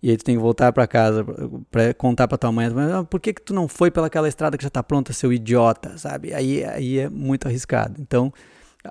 e 0.03 0.11
aí 0.11 0.17
tu 0.17 0.23
tem 0.23 0.35
que 0.35 0.41
voltar 0.41 0.71
para 0.71 0.85
casa 0.85 1.25
para 1.71 1.93
contar 1.95 2.27
para 2.27 2.37
tua 2.37 2.51
mãe, 2.51 2.67
ah, 2.67 3.03
por 3.03 3.19
que 3.19 3.33
que 3.33 3.41
tu 3.41 3.53
não 3.53 3.67
foi 3.67 3.89
pelaquela 3.89 4.27
estrada 4.27 4.55
que 4.55 4.63
já 4.63 4.69
tá 4.69 4.83
pronta, 4.83 5.11
seu 5.11 5.33
idiota, 5.33 5.97
sabe? 5.97 6.31
Aí 6.33 6.63
aí 6.63 6.99
é 6.99 7.09
muito 7.09 7.47
arriscado. 7.47 7.99
Então, 7.99 8.31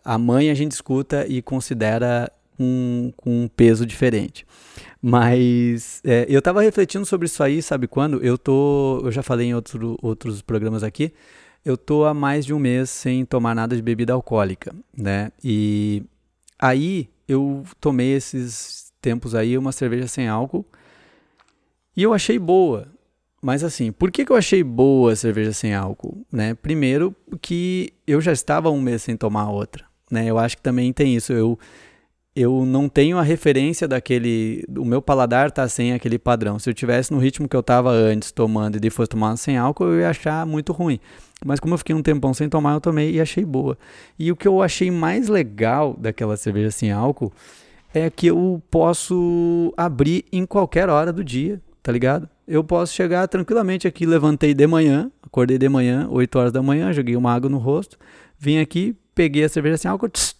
a 0.05 0.19
mãe 0.19 0.51
a 0.51 0.55
gente 0.55 0.73
escuta 0.73 1.25
e 1.27 1.41
considera 1.41 2.29
com 2.57 3.43
um 3.45 3.49
peso 3.49 3.85
diferente. 3.85 4.47
Mas 5.01 6.01
é, 6.05 6.27
eu 6.29 6.39
estava 6.39 6.63
refletindo 6.63 7.05
sobre 7.05 7.27
isso 7.27 7.43
aí, 7.43 7.61
sabe 7.61 7.87
quando? 7.87 8.23
Eu 8.25 8.39
tô, 8.39 9.01
eu 9.05 9.13
já 9.13 9.23
falei 9.23 9.49
em 9.49 9.55
outro, 9.55 9.99
outros 10.01 10.41
programas 10.41 10.83
aqui, 10.83 11.13
eu 11.65 11.77
tô 11.77 12.05
há 12.05 12.15
mais 12.15 12.45
de 12.45 12.53
um 12.55 12.59
mês 12.59 12.91
sem 12.91 13.25
tomar 13.25 13.55
nada 13.55 13.75
de 13.75 13.83
bebida 13.83 14.13
alcoólica, 14.13 14.75
né? 14.97 15.31
E 15.43 16.03
aí 16.59 17.09
eu 17.29 17.65
tomei 17.81 18.13
esses 18.15 18.93
tempos 19.01 19.35
aí 19.35 19.57
uma 19.59 19.73
cerveja 19.73 20.07
sem 20.07 20.29
álcool 20.29 20.65
e 21.97 22.03
eu 22.03 22.13
achei 22.13 22.39
boa. 22.39 22.89
Mas 23.41 23.63
assim, 23.63 23.93
por 23.93 24.11
que, 24.11 24.25
que 24.25 24.33
eu 24.33 24.37
achei 24.37 24.63
boa 24.65 25.13
a 25.13 25.17
cerveja 25.17 25.53
sem 25.53 25.75
álcool? 25.75 26.25
Né? 26.33 26.55
Primeiro, 26.55 27.15
que 27.43 27.93
eu 28.07 28.19
já 28.19 28.33
estava 28.33 28.71
um 28.71 28.81
mês 28.81 29.03
sem 29.03 29.19
tomar 29.19 29.51
outra. 29.51 29.85
Né? 30.11 30.25
Eu 30.27 30.39
acho 30.39 30.57
que 30.57 30.63
também 30.63 30.91
tem 30.95 31.15
isso. 31.15 31.31
Eu, 31.31 31.59
eu 32.37 32.67
não 32.67 32.89
tenho 32.89 33.17
a 33.17 33.23
referência 33.23 33.87
daquele. 33.87 34.65
O 34.77 34.85
meu 34.85 35.01
paladar 35.01 35.53
tá 35.53 35.69
sem 35.69 35.93
aquele 35.93 36.19
padrão. 36.19 36.59
Se 36.59 36.69
eu 36.69 36.75
tivesse 36.75 37.13
no 37.13 37.19
ritmo 37.19 37.49
que 37.49 37.57
eu 37.57 37.63
tava 37.63 37.91
antes 37.91 38.33
tomando 38.33 38.77
e 38.77 38.81
depois 38.81 39.09
tomando 39.09 39.37
sem 39.37 39.57
álcool, 39.57 39.85
eu 39.85 40.01
ia 40.01 40.11
achar 40.11 40.45
muito 40.45 40.73
ruim. 40.73 40.99
Mas 41.45 41.61
como 41.61 41.75
eu 41.75 41.79
fiquei 41.79 41.95
um 41.95 42.03
tempão 42.03 42.35
sem 42.35 42.49
tomar, 42.49 42.75
eu 42.75 42.81
tomei 42.81 43.13
e 43.13 43.21
achei 43.21 43.45
boa. 43.45 43.79
E 44.19 44.33
o 44.33 44.37
que 44.37 44.49
eu 44.49 44.63
achei 44.63 44.91
mais 44.91 45.29
legal 45.29 45.95
daquela 45.97 46.37
cerveja 46.37 46.73
sem 46.73 46.91
álcool 46.91 47.33
é 47.93 48.11
que 48.11 48.27
eu 48.27 48.61
posso 48.69 49.73
abrir 49.77 50.25
em 50.33 50.45
qualquer 50.45 50.89
hora 50.89 51.13
do 51.13 51.23
dia, 51.23 51.63
tá 51.83 51.93
ligado? 51.93 52.29
Eu 52.49 52.65
posso 52.65 52.93
chegar 52.93 53.29
tranquilamente 53.29 53.87
aqui, 53.87 54.05
levantei 54.05 54.53
de 54.53 54.67
manhã, 54.67 55.11
acordei 55.23 55.57
de 55.57 55.69
manhã, 55.69 56.09
8 56.11 56.39
horas 56.39 56.53
da 56.53 56.61
manhã, 56.61 56.93
joguei 56.93 57.15
uma 57.15 57.33
água 57.33 57.49
no 57.49 57.59
rosto, 57.59 57.97
vim 58.37 58.59
aqui, 58.59 58.97
peguei 59.15 59.45
a 59.45 59.49
cerveja 59.49 59.77
sem 59.77 59.91
álcool, 59.91 60.09
tss, 60.09 60.35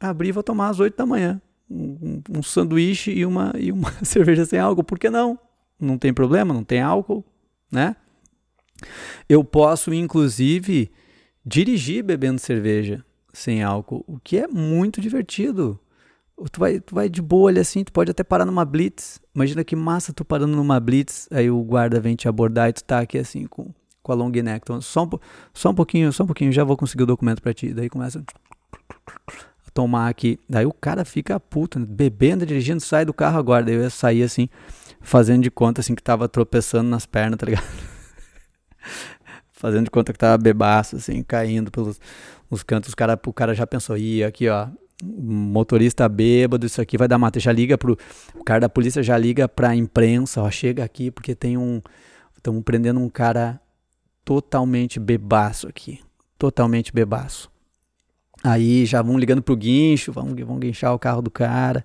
abrir 0.00 0.28
e 0.28 0.32
vou 0.32 0.42
tomar 0.42 0.68
às 0.68 0.80
8 0.80 0.96
da 0.96 1.06
manhã. 1.06 1.40
Um, 1.70 2.22
um, 2.30 2.42
sanduíche 2.42 3.10
e 3.10 3.26
uma, 3.26 3.52
e 3.58 3.70
uma 3.70 3.92
cerveja 4.04 4.44
sem 4.44 4.58
álcool. 4.58 4.84
Por 4.84 4.98
que 4.98 5.10
não? 5.10 5.38
Não 5.78 5.98
tem 5.98 6.12
problema, 6.12 6.54
não 6.54 6.64
tem 6.64 6.80
álcool, 6.80 7.24
né? 7.70 7.94
Eu 9.28 9.44
posso, 9.44 9.92
inclusive, 9.92 10.90
dirigir 11.44 12.02
bebendo 12.02 12.40
cerveja 12.40 13.04
sem 13.32 13.62
álcool, 13.62 14.04
o 14.06 14.18
que 14.18 14.38
é 14.38 14.48
muito 14.48 15.00
divertido. 15.00 15.78
Tu 16.52 16.60
vai, 16.60 16.80
tu 16.80 16.94
vai 16.94 17.08
de 17.08 17.20
boa 17.20 17.50
ali 17.50 17.58
assim, 17.58 17.82
tu 17.82 17.92
pode 17.92 18.10
até 18.10 18.22
parar 18.22 18.44
numa 18.44 18.64
blitz. 18.64 19.20
Imagina 19.34 19.64
que 19.64 19.74
massa 19.74 20.12
tu 20.12 20.24
parando 20.24 20.56
numa 20.56 20.78
blitz, 20.78 21.28
aí 21.32 21.50
o 21.50 21.60
guarda 21.62 22.00
vem 22.00 22.14
te 22.14 22.28
abordar 22.28 22.68
e 22.68 22.72
tu 22.72 22.84
tá 22.84 23.00
aqui 23.00 23.18
assim 23.18 23.46
com, 23.46 23.72
com 24.02 24.12
a 24.12 24.14
long 24.14 24.30
neck. 24.30 24.62
Então, 24.62 24.80
só, 24.80 25.04
um, 25.04 25.10
só 25.52 25.70
um 25.70 25.74
pouquinho, 25.74 26.12
só 26.12 26.22
um 26.22 26.26
pouquinho, 26.26 26.52
já 26.52 26.62
vou 26.62 26.76
conseguir 26.76 27.02
o 27.02 27.06
documento 27.06 27.42
para 27.42 27.52
ti. 27.52 27.74
Daí 27.74 27.88
começa 27.88 28.22
tomar 29.78 30.08
aqui. 30.08 30.40
Daí 30.48 30.66
o 30.66 30.72
cara 30.72 31.04
fica 31.04 31.38
puto, 31.38 31.78
né? 31.78 31.86
bebendo, 31.88 32.44
dirigindo, 32.44 32.80
sai 32.80 33.04
do 33.04 33.14
carro 33.14 33.38
agora. 33.38 33.64
Daí 33.64 33.76
eu 33.76 33.82
ia 33.82 33.90
sair 33.90 34.24
assim, 34.24 34.48
fazendo 35.00 35.44
de 35.44 35.52
conta 35.52 35.80
assim 35.80 35.94
que 35.94 36.02
tava 36.02 36.28
tropeçando 36.28 36.90
nas 36.90 37.06
pernas, 37.06 37.38
tá 37.38 37.46
ligado? 37.46 37.64
fazendo 39.52 39.84
de 39.84 39.90
conta 39.92 40.12
que 40.12 40.18
tava 40.18 40.36
bebaço, 40.36 40.96
assim, 40.96 41.22
caindo 41.22 41.70
pelos 41.70 42.00
os 42.50 42.64
cantos. 42.64 42.92
O 42.92 42.96
cara, 42.96 43.16
o 43.24 43.32
cara 43.32 43.54
já 43.54 43.68
pensou, 43.68 43.96
ih, 43.96 44.24
aqui 44.24 44.48
ó, 44.48 44.66
motorista 45.00 46.08
bêbado, 46.08 46.66
isso 46.66 46.82
aqui 46.82 46.98
vai 46.98 47.06
dar 47.06 47.16
mata. 47.16 47.38
Já 47.38 47.52
liga 47.52 47.78
pro. 47.78 47.96
O 48.34 48.42
cara 48.42 48.62
da 48.62 48.68
polícia 48.68 49.00
já 49.00 49.16
liga 49.16 49.48
pra 49.48 49.76
imprensa, 49.76 50.42
ó, 50.42 50.50
chega 50.50 50.82
aqui 50.82 51.08
porque 51.08 51.36
tem 51.36 51.56
um. 51.56 51.80
Estamos 52.36 52.64
prendendo 52.64 52.98
um 52.98 53.08
cara 53.08 53.60
totalmente 54.24 54.98
bebaço 54.98 55.68
aqui. 55.68 56.00
Totalmente 56.36 56.92
bebaço. 56.92 57.48
Aí 58.42 58.86
já 58.86 59.02
vão 59.02 59.18
ligando 59.18 59.42
pro 59.42 59.56
guincho, 59.56 60.12
vão, 60.12 60.34
vão 60.34 60.58
guinchar 60.58 60.94
o 60.94 60.98
carro 60.98 61.20
do 61.20 61.30
cara. 61.30 61.84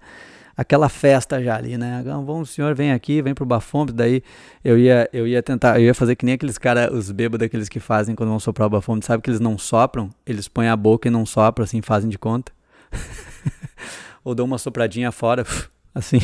Aquela 0.56 0.88
festa 0.88 1.44
já 1.44 1.56
ali, 1.56 1.80
né? 1.80 2.04
Vamos, 2.06 2.52
senhor, 2.52 2.76
vem 2.76 2.92
aqui, 2.92 3.24
vem 3.24 3.34
pro 3.34 3.46
bafômetro. 3.46 3.96
Daí 3.96 4.22
eu 4.64 4.78
ia, 4.78 5.10
eu 5.12 5.28
ia 5.28 5.42
tentar, 5.42 5.80
eu 5.80 5.86
ia 5.86 5.96
fazer 5.96 6.16
que 6.16 6.24
nem 6.24 6.36
aqueles 6.36 6.60
caras, 6.60 6.92
os 6.94 7.12
bêbados, 7.12 7.44
aqueles 7.44 7.68
que 7.68 7.80
fazem 7.80 8.14
quando 8.14 8.30
vão 8.30 8.40
soprar 8.40 8.68
o 8.68 8.70
bafômetro. 8.70 9.08
Sabe 9.08 9.24
que 9.24 9.32
eles 9.32 9.40
não 9.40 9.58
sopram? 9.58 10.12
Eles 10.26 10.48
põem 10.48 10.68
a 10.68 10.76
boca 10.76 11.08
e 11.08 11.12
não 11.12 11.26
sopram, 11.26 11.64
assim, 11.64 11.82
fazem 11.82 12.08
de 12.08 12.20
conta. 12.20 12.52
Ou 14.24 14.36
dou 14.36 14.46
uma 14.46 14.60
sopradinha 14.60 15.12
fora, 15.12 15.44
assim, 15.94 16.20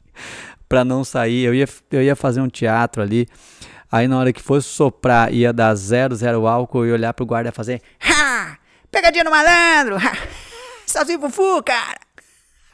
para 0.66 0.82
não 0.82 1.04
sair. 1.04 1.44
Eu 1.44 1.54
ia, 1.54 1.68
eu 1.90 2.02
ia 2.02 2.16
fazer 2.16 2.40
um 2.40 2.48
teatro 2.48 3.02
ali. 3.02 3.28
Aí 3.92 4.08
na 4.08 4.18
hora 4.18 4.32
que 4.32 4.42
fosse 4.42 4.68
soprar, 4.68 5.32
ia 5.32 5.52
dar 5.52 5.74
zero, 5.74 6.14
zero 6.14 6.46
álcool 6.46 6.86
e 6.86 6.92
olhar 6.92 7.12
pro 7.14 7.24
guarda 7.24 7.52
fazer 7.52 7.80
ha! 8.00 8.57
Pegadinha 8.90 9.24
no 9.24 9.30
malandro! 9.30 9.96
Salzinho 10.86 11.20
fufu, 11.20 11.62
cara! 11.62 11.98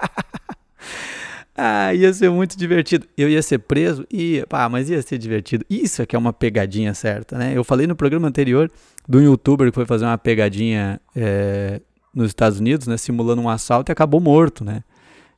ah, 1.56 1.92
ia 1.92 2.12
ser 2.12 2.30
muito 2.30 2.56
divertido. 2.56 3.06
Eu 3.16 3.28
ia 3.28 3.42
ser 3.42 3.58
preso? 3.58 4.06
Ia, 4.10 4.46
pá, 4.46 4.68
mas 4.68 4.88
ia 4.88 5.00
ser 5.02 5.18
divertido. 5.18 5.64
Isso 5.68 6.02
é 6.02 6.06
que 6.06 6.14
é 6.14 6.18
uma 6.18 6.32
pegadinha 6.32 6.94
certa, 6.94 7.36
né? 7.36 7.52
Eu 7.54 7.64
falei 7.64 7.86
no 7.86 7.96
programa 7.96 8.28
anterior 8.28 8.70
do 9.08 9.20
youtuber 9.20 9.68
que 9.70 9.74
foi 9.74 9.86
fazer 9.86 10.04
uma 10.04 10.18
pegadinha 10.18 11.00
é, 11.14 11.80
nos 12.14 12.28
Estados 12.28 12.60
Unidos, 12.60 12.86
né, 12.86 12.96
simulando 12.96 13.42
um 13.42 13.48
assalto 13.48 13.90
e 13.90 13.92
acabou 13.92 14.20
morto, 14.20 14.64
né? 14.64 14.82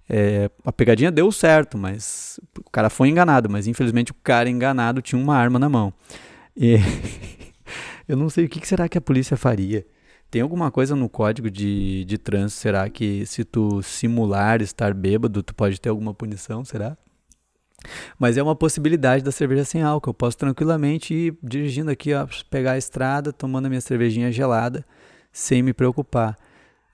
É, 0.09 0.49
a 0.65 0.71
pegadinha 0.71 1.11
deu 1.11 1.33
certo, 1.33 1.77
mas 1.77 2.39
o 2.59 2.71
cara 2.71 2.89
foi 2.89 3.09
enganado, 3.09 3.51
mas 3.51 3.67
infelizmente 3.67 4.13
o 4.13 4.17
cara 4.23 4.49
enganado 4.49 5.03
tinha 5.03 5.21
uma 5.21 5.37
arma 5.37 5.59
na 5.59 5.69
mão. 5.69 5.93
E 6.57 6.77
eu 8.07 8.17
não 8.17 8.31
sei 8.31 8.45
o 8.45 8.49
que, 8.49 8.67
será 8.67 8.89
que 8.89 8.99
a 8.99 9.01
polícia 9.01 9.37
faria. 9.37 9.85
Tem 10.31 10.43
alguma 10.43 10.71
coisa 10.71 10.97
no 10.97 11.09
código 11.09 11.51
de, 11.51 12.05
de 12.05 12.19
trânsito? 12.19 12.61
Será 12.61 12.89
que 12.91 13.25
se 13.27 13.45
tu 13.45 13.83
simular 13.83 14.61
estar 14.61 14.93
bêbado, 14.93 15.43
tu 15.43 15.55
pode 15.55 15.81
ter 15.81 15.89
alguma 15.89 16.13
punição? 16.13 16.65
Será? 16.65 16.97
Mas 18.19 18.37
é 18.37 18.43
uma 18.43 18.57
possibilidade 18.57 19.23
da 19.23 19.31
cerveja 19.31 19.65
sem 19.65 19.83
álcool. 19.83 20.11
Eu 20.11 20.15
posso 20.15 20.37
tranquilamente 20.37 21.15
ir 21.15 21.39
dirigindo 21.43 21.91
aqui, 21.91 22.13
ó, 22.13 22.27
pegar 22.51 22.73
a 22.73 22.79
estrada, 22.79 23.33
tomando 23.33 23.67
a 23.67 23.69
minha 23.69 23.81
cervejinha 23.81 24.33
gelada, 24.33 24.85
sem 25.33 25.63
me 25.63 25.73
preocupar. 25.73 26.37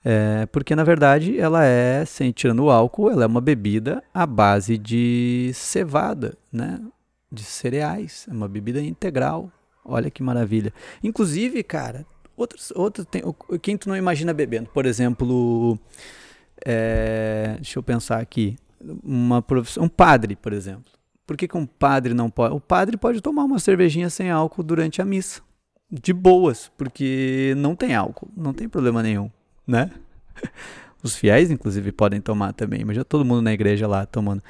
É, 0.05 0.45
porque 0.47 0.75
na 0.75 0.83
verdade 0.83 1.39
ela 1.39 1.63
é, 1.63 2.03
sem 2.03 2.31
tirando 2.31 2.65
o 2.65 2.69
álcool, 2.69 3.09
ela 3.09 3.23
é 3.23 3.27
uma 3.27 3.39
bebida 3.39 4.03
à 4.13 4.25
base 4.25 4.77
de 4.77 5.51
cevada, 5.53 6.37
né? 6.51 6.79
De 7.31 7.43
cereais, 7.43 8.27
é 8.29 8.33
uma 8.33 8.47
bebida 8.47 8.81
integral. 8.81 9.51
Olha 9.83 10.11
que 10.11 10.21
maravilha. 10.21 10.73
Inclusive, 11.03 11.63
cara, 11.63 12.05
outros, 12.35 12.71
outros 12.75 13.05
tem, 13.09 13.21
quem 13.61 13.77
tu 13.77 13.89
não 13.89 13.95
imagina 13.95 14.33
bebendo, 14.33 14.69
por 14.69 14.85
exemplo, 14.85 15.77
é, 16.65 17.53
deixa 17.55 17.79
eu 17.79 17.83
pensar 17.83 18.19
aqui, 18.19 18.57
uma 19.03 19.41
profissão, 19.41 19.83
um 19.83 19.89
padre, 19.89 20.35
por 20.35 20.53
exemplo. 20.53 20.91
Por 21.25 21.37
que, 21.37 21.47
que 21.47 21.57
um 21.57 21.65
padre 21.65 22.13
não 22.13 22.29
pode? 22.29 22.53
O 22.53 22.59
padre 22.59 22.97
pode 22.97 23.21
tomar 23.21 23.45
uma 23.45 23.57
cervejinha 23.57 24.09
sem 24.09 24.29
álcool 24.29 24.61
durante 24.61 25.01
a 25.01 25.05
missa, 25.05 25.41
de 25.89 26.11
boas, 26.11 26.69
porque 26.77 27.53
não 27.57 27.75
tem 27.75 27.95
álcool, 27.95 28.29
não 28.35 28.53
tem 28.53 28.67
problema 28.67 29.01
nenhum 29.01 29.31
né? 29.67 29.91
Os 31.01 31.15
fiéis, 31.15 31.51
inclusive, 31.51 31.91
podem 31.91 32.21
tomar 32.21 32.53
também. 32.53 32.85
mas 32.85 32.95
já 32.95 33.03
todo 33.03 33.25
mundo 33.25 33.41
na 33.41 33.53
igreja 33.53 33.87
lá 33.87 34.05
tomando. 34.05 34.41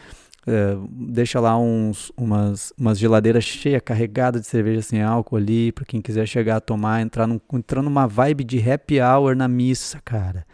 Uh, 0.46 0.88
deixa 0.92 1.40
lá 1.40 1.58
uns, 1.58 2.12
umas, 2.18 2.74
umas 2.78 3.00
geladeiras 3.00 3.44
cheias, 3.46 3.82
carregadas 3.84 4.42
de 4.42 4.48
cerveja 4.48 4.82
sem 4.82 5.02
álcool 5.02 5.38
ali, 5.38 5.72
para 5.72 5.86
quem 5.86 6.02
quiser 6.02 6.28
chegar 6.28 6.58
a 6.58 6.62
tomar, 6.62 7.02
entrar, 7.02 7.26
num, 7.26 7.40
entrar 7.54 7.82
numa 7.82 8.08
vibe 8.08 8.44
de 8.44 8.72
happy 8.72 9.00
hour 9.00 9.36
na 9.36 9.48
missa, 9.48 10.02
cara. 10.04 10.46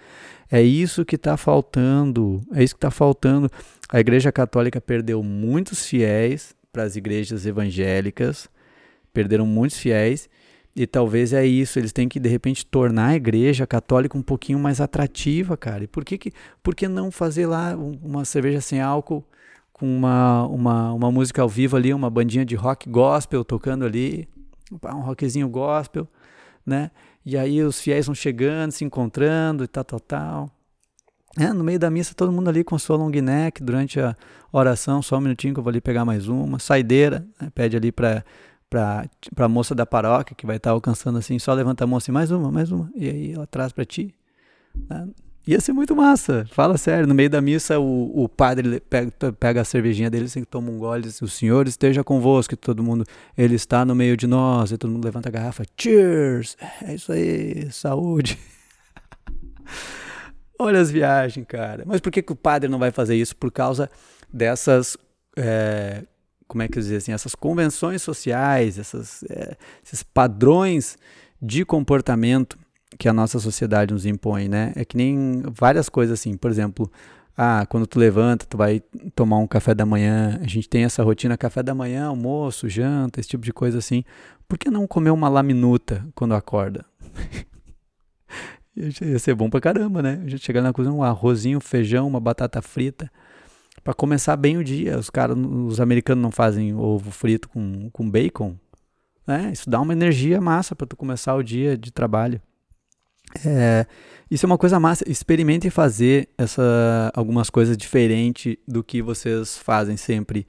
É 0.52 0.62
isso 0.62 1.06
que 1.06 1.16
está 1.16 1.38
faltando. 1.38 2.42
É 2.54 2.64
isso 2.64 2.76
que 2.76 2.78
está 2.78 2.92
faltando. 2.92 3.50
A 3.92 4.00
Igreja 4.00 4.32
Católica 4.32 4.80
perdeu 4.80 5.24
muitos 5.24 5.86
fiéis 5.86 6.56
para 6.72 6.84
as 6.84 6.96
igrejas 6.96 7.46
evangélicas, 7.46 8.48
perderam 9.12 9.46
muitos 9.46 9.78
fiéis 9.78 10.30
e 10.76 10.86
talvez 10.88 11.34
é 11.34 11.46
isso, 11.46 11.80
eles 11.80 11.92
têm 11.92 12.08
que 12.08 12.20
de 12.20 12.30
repente 12.30 12.66
tornar 12.66 13.08
a 13.08 13.16
igreja 13.16 13.68
católica 13.68 14.18
um 14.18 14.22
pouquinho 14.22 14.60
mais 14.60 14.80
atrativa, 14.80 15.58
cara. 15.58 15.84
E 15.84 15.88
por 15.88 16.06
que, 16.06 16.18
que, 16.18 16.32
por 16.64 16.76
que 16.76 16.88
não 16.88 17.12
fazer 17.12 17.48
lá 17.48 17.76
uma 17.76 18.24
cerveja 18.24 18.62
sem 18.62 18.80
álcool 18.80 19.26
com 19.80 19.88
uma, 19.88 20.46
uma, 20.48 20.94
uma 20.94 21.12
música 21.12 21.42
ao 21.42 21.48
vivo 21.48 21.78
ali, 21.78 21.94
uma 21.94 22.10
bandinha 22.10 22.46
de 22.46 22.54
rock 22.54 22.90
gospel 22.90 23.46
tocando 23.46 23.86
ali, 23.86 24.28
um 24.72 25.00
rockzinho 25.00 25.48
gospel, 25.48 26.06
né? 26.66 26.92
E 27.26 27.38
aí 27.38 27.64
os 27.64 27.80
fiéis 27.80 28.06
vão 28.06 28.14
chegando, 28.14 28.72
se 28.72 28.84
encontrando 28.84 29.64
e 29.64 29.68
tal, 29.68 29.86
tal, 29.86 30.00
tal. 30.02 30.50
É, 31.40 31.54
no 31.54 31.64
meio 31.64 31.80
da 31.80 31.90
missa, 31.90 32.14
todo 32.14 32.30
mundo 32.30 32.50
ali 32.50 32.62
com 32.62 32.78
sua 32.78 32.98
long 32.98 33.10
neck 33.10 33.64
durante 33.64 34.02
a 34.02 34.16
oração, 34.52 35.02
só 35.02 35.18
um 35.18 35.22
minutinho 35.22 35.54
que 35.54 35.60
eu 35.60 35.64
vou 35.64 35.70
ali 35.70 35.80
pegar 35.80 36.04
mais 36.04 36.28
uma. 36.28 36.60
Saideira, 36.60 37.26
né? 37.40 37.50
pede 37.56 37.78
ali 37.78 37.92
para 37.92 38.24
a 39.38 39.48
moça 39.48 39.74
da 39.74 39.86
paróquia 39.86 40.36
que 40.36 40.46
vai 40.46 40.58
estar 40.58 40.72
tá 40.72 40.74
alcançando 40.74 41.18
assim, 41.18 41.40
só 41.40 41.54
levanta 41.54 41.86
a 41.86 41.88
mão 41.88 41.98
assim, 41.98 42.12
mais 42.12 42.32
uma, 42.32 42.52
mais 42.52 42.70
uma, 42.70 42.92
e 42.96 43.10
aí 43.10 43.32
ela 43.32 43.48
traz 43.48 43.72
para 43.72 43.86
ti. 43.86 44.14
Né? 44.90 45.08
Ia 45.50 45.60
ser 45.60 45.74
muito 45.74 45.96
massa, 45.96 46.46
fala 46.52 46.78
sério. 46.78 47.08
No 47.08 47.16
meio 47.16 47.28
da 47.28 47.42
missa, 47.42 47.80
o, 47.80 48.24
o 48.24 48.30
padre 48.30 48.80
pega, 48.82 49.12
pega 49.40 49.62
a 49.62 49.64
cervejinha 49.64 50.08
dele, 50.08 50.26
assim, 50.26 50.44
toma 50.44 50.70
um 50.70 50.78
gole, 50.78 51.02
diz, 51.02 51.20
o 51.24 51.28
Senhor 51.28 51.68
esteja 51.68 52.04
convosco, 52.04 52.56
todo 52.56 52.84
mundo, 52.84 53.04
ele 53.36 53.56
está 53.56 53.84
no 53.84 53.96
meio 53.96 54.16
de 54.16 54.28
nós, 54.28 54.72
e 54.72 54.78
todo 54.78 54.92
mundo 54.92 55.04
levanta 55.04 55.28
a 55.28 55.32
garrafa, 55.32 55.64
cheers, 55.76 56.56
é 56.84 56.94
isso 56.94 57.12
aí, 57.12 57.68
saúde. 57.72 58.38
Olha 60.60 60.80
as 60.80 60.92
viagens, 60.92 61.48
cara. 61.48 61.84
Mas 61.84 62.00
por 62.00 62.12
que, 62.12 62.22
que 62.22 62.32
o 62.32 62.36
padre 62.36 62.70
não 62.70 62.78
vai 62.78 62.92
fazer 62.92 63.16
isso? 63.16 63.36
Por 63.36 63.52
causa 63.52 63.90
dessas 64.32 64.96
é, 65.36 66.04
como 66.48 66.62
é 66.62 66.68
que 66.68 66.78
eu 66.78 66.84
dizer 66.84 66.98
assim, 66.98 67.12
essas 67.12 67.34
convenções 67.34 68.04
sociais, 68.04 68.78
essas, 68.78 69.24
é, 69.28 69.58
esses 69.84 70.04
padrões 70.04 70.96
de 71.42 71.66
comportamento 71.66 72.56
que 72.98 73.08
a 73.08 73.14
nossa 73.14 73.40
sociedade 73.40 73.94
nos 73.94 74.06
impõe, 74.06 74.48
né? 74.48 74.74
É 74.76 74.84
que 74.84 74.98
nem 74.98 75.44
várias 75.54 75.90
coisas 75.90 76.20
assim, 76.20 76.36
por 76.36 76.50
exemplo, 76.50 76.92
ah, 77.38 77.66
quando 77.68 77.88
tu 77.88 78.00
levanta, 78.00 78.46
tu 78.46 78.58
vai 78.58 78.82
tomar 79.16 79.38
um 79.38 79.48
café 79.48 79.74
da 79.74 79.86
manhã, 79.86 80.40
a 80.42 80.48
gente 80.48 80.68
tem 80.68 80.84
essa 80.84 81.04
rotina 81.04 81.38
café 81.38 81.64
da 81.64 81.74
manhã, 81.74 82.08
almoço, 82.08 82.68
janta, 82.68 83.20
esse 83.20 83.30
tipo 83.30 83.46
de 83.46 83.54
coisa 83.54 83.78
assim. 83.78 84.04
Por 84.48 84.58
que 84.58 84.70
não 84.70 84.86
comer 84.86 85.12
uma 85.12 85.30
laminuta 85.30 86.06
quando 86.16 86.34
acorda? 86.34 86.86
Ia 88.76 89.20
ser 89.20 89.36
bom 89.36 89.50
pra 89.50 89.62
caramba, 89.62 90.02
né? 90.02 90.22
A 90.26 90.28
gente 90.28 90.46
chegar 90.46 90.62
na 90.62 90.74
cozinha, 90.74 90.94
um 90.94 91.04
arrozinho, 91.04 91.60
feijão, 91.60 92.08
uma 92.08 92.20
batata 92.20 92.62
frita 92.62 93.12
para 93.84 93.94
começar 93.94 94.36
bem 94.36 94.58
o 94.58 94.64
dia. 94.64 94.98
Os 94.98 95.10
caras, 95.10 95.38
os 95.38 95.80
americanos 95.80 96.22
não 96.22 96.32
fazem 96.32 96.74
ovo 96.74 97.12
frito 97.12 97.50
com, 97.50 97.90
com 97.92 98.10
bacon, 98.10 98.56
né? 99.26 99.52
Isso 99.54 99.70
dá 99.70 99.80
uma 99.80 99.94
energia 99.94 100.42
massa 100.42 100.76
para 100.76 100.88
tu 100.88 100.98
começar 100.98 101.36
o 101.36 101.44
dia 101.44 101.78
de 101.78 101.92
trabalho. 101.92 102.42
É, 103.46 103.86
isso 104.30 104.46
é 104.46 104.48
uma 104.48 104.58
coisa 104.58 104.80
massa. 104.80 105.04
Experimentem 105.10 105.72
fazer 105.72 106.30
essa, 106.38 107.12
algumas 107.14 107.50
coisas 107.50 107.76
diferentes 107.78 108.58
do 108.68 108.84
que 108.84 109.02
vocês 109.02 109.58
fazem 109.58 109.98
sempre 109.98 110.48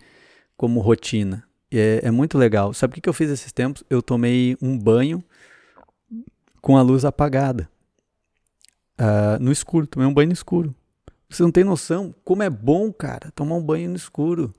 como 0.56 0.80
rotina. 0.80 1.44
É, 1.70 2.00
é 2.04 2.10
muito 2.10 2.36
legal. 2.36 2.74
Sabe 2.74 2.98
o 2.98 3.00
que, 3.00 3.08
eu 3.08 3.12
fiz 3.12 3.30
esses 3.30 3.52
tempos? 3.52 3.82
Eu 3.88 4.02
tomei 4.02 4.56
um 4.60 4.78
banho 4.78 5.22
com 6.60 6.76
a 6.76 6.82
luz 6.82 7.04
apagada. 7.04 7.68
Uh, 9.00 9.42
no 9.42 9.50
escuro, 9.50 9.86
tomei 9.86 10.06
um 10.06 10.12
banho 10.12 10.28
no 10.28 10.34
escuro. 10.34 10.74
Você 11.28 11.42
não 11.42 11.50
tem 11.50 11.64
noção 11.64 12.14
como 12.24 12.42
é 12.42 12.50
bom, 12.50 12.92
cara, 12.92 13.30
tomar 13.34 13.54
um 13.54 13.62
banho 13.62 13.88
no 13.88 13.96
escuro. 13.96 14.52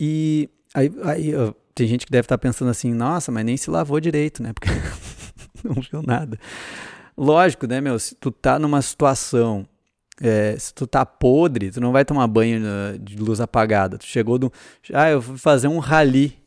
E 0.00 0.48
aí, 0.74 0.90
aí 1.04 1.32
tem 1.74 1.86
gente 1.86 2.06
que 2.06 2.10
deve 2.10 2.24
estar 2.24 2.38
pensando 2.38 2.70
assim, 2.70 2.92
nossa, 2.92 3.30
mas 3.30 3.44
nem 3.44 3.56
se 3.56 3.70
lavou 3.70 4.00
direito, 4.00 4.42
né? 4.42 4.52
Porque 4.58 4.70
não 5.62 5.74
viu 5.74 6.02
nada. 6.02 6.38
Lógico, 7.18 7.66
né, 7.66 7.80
meu? 7.80 7.98
Se 7.98 8.14
tu 8.14 8.30
tá 8.30 8.60
numa 8.60 8.80
situação, 8.80 9.66
é, 10.22 10.56
se 10.56 10.72
tu 10.72 10.86
tá 10.86 11.04
podre, 11.04 11.68
tu 11.68 11.80
não 11.80 11.90
vai 11.90 12.04
tomar 12.04 12.28
banho 12.28 12.62
de 13.00 13.16
luz 13.16 13.40
apagada. 13.40 13.98
Tu 13.98 14.06
chegou 14.06 14.38
do. 14.38 14.52
Ah, 14.94 15.10
eu 15.10 15.20
vou 15.20 15.36
fazer 15.36 15.66
um 15.66 15.80
rally 15.80 16.38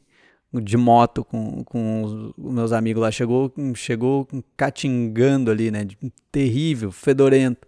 de 0.54 0.78
moto 0.78 1.26
com, 1.26 1.62
com 1.66 2.34
os 2.38 2.54
meus 2.54 2.72
amigos 2.72 3.02
lá. 3.02 3.12
Chegou, 3.12 3.54
chegou 3.76 4.26
catingando 4.56 5.52
ali, 5.52 5.70
né? 5.72 5.86
Terrível, 6.32 6.90
fedorento. 6.90 7.68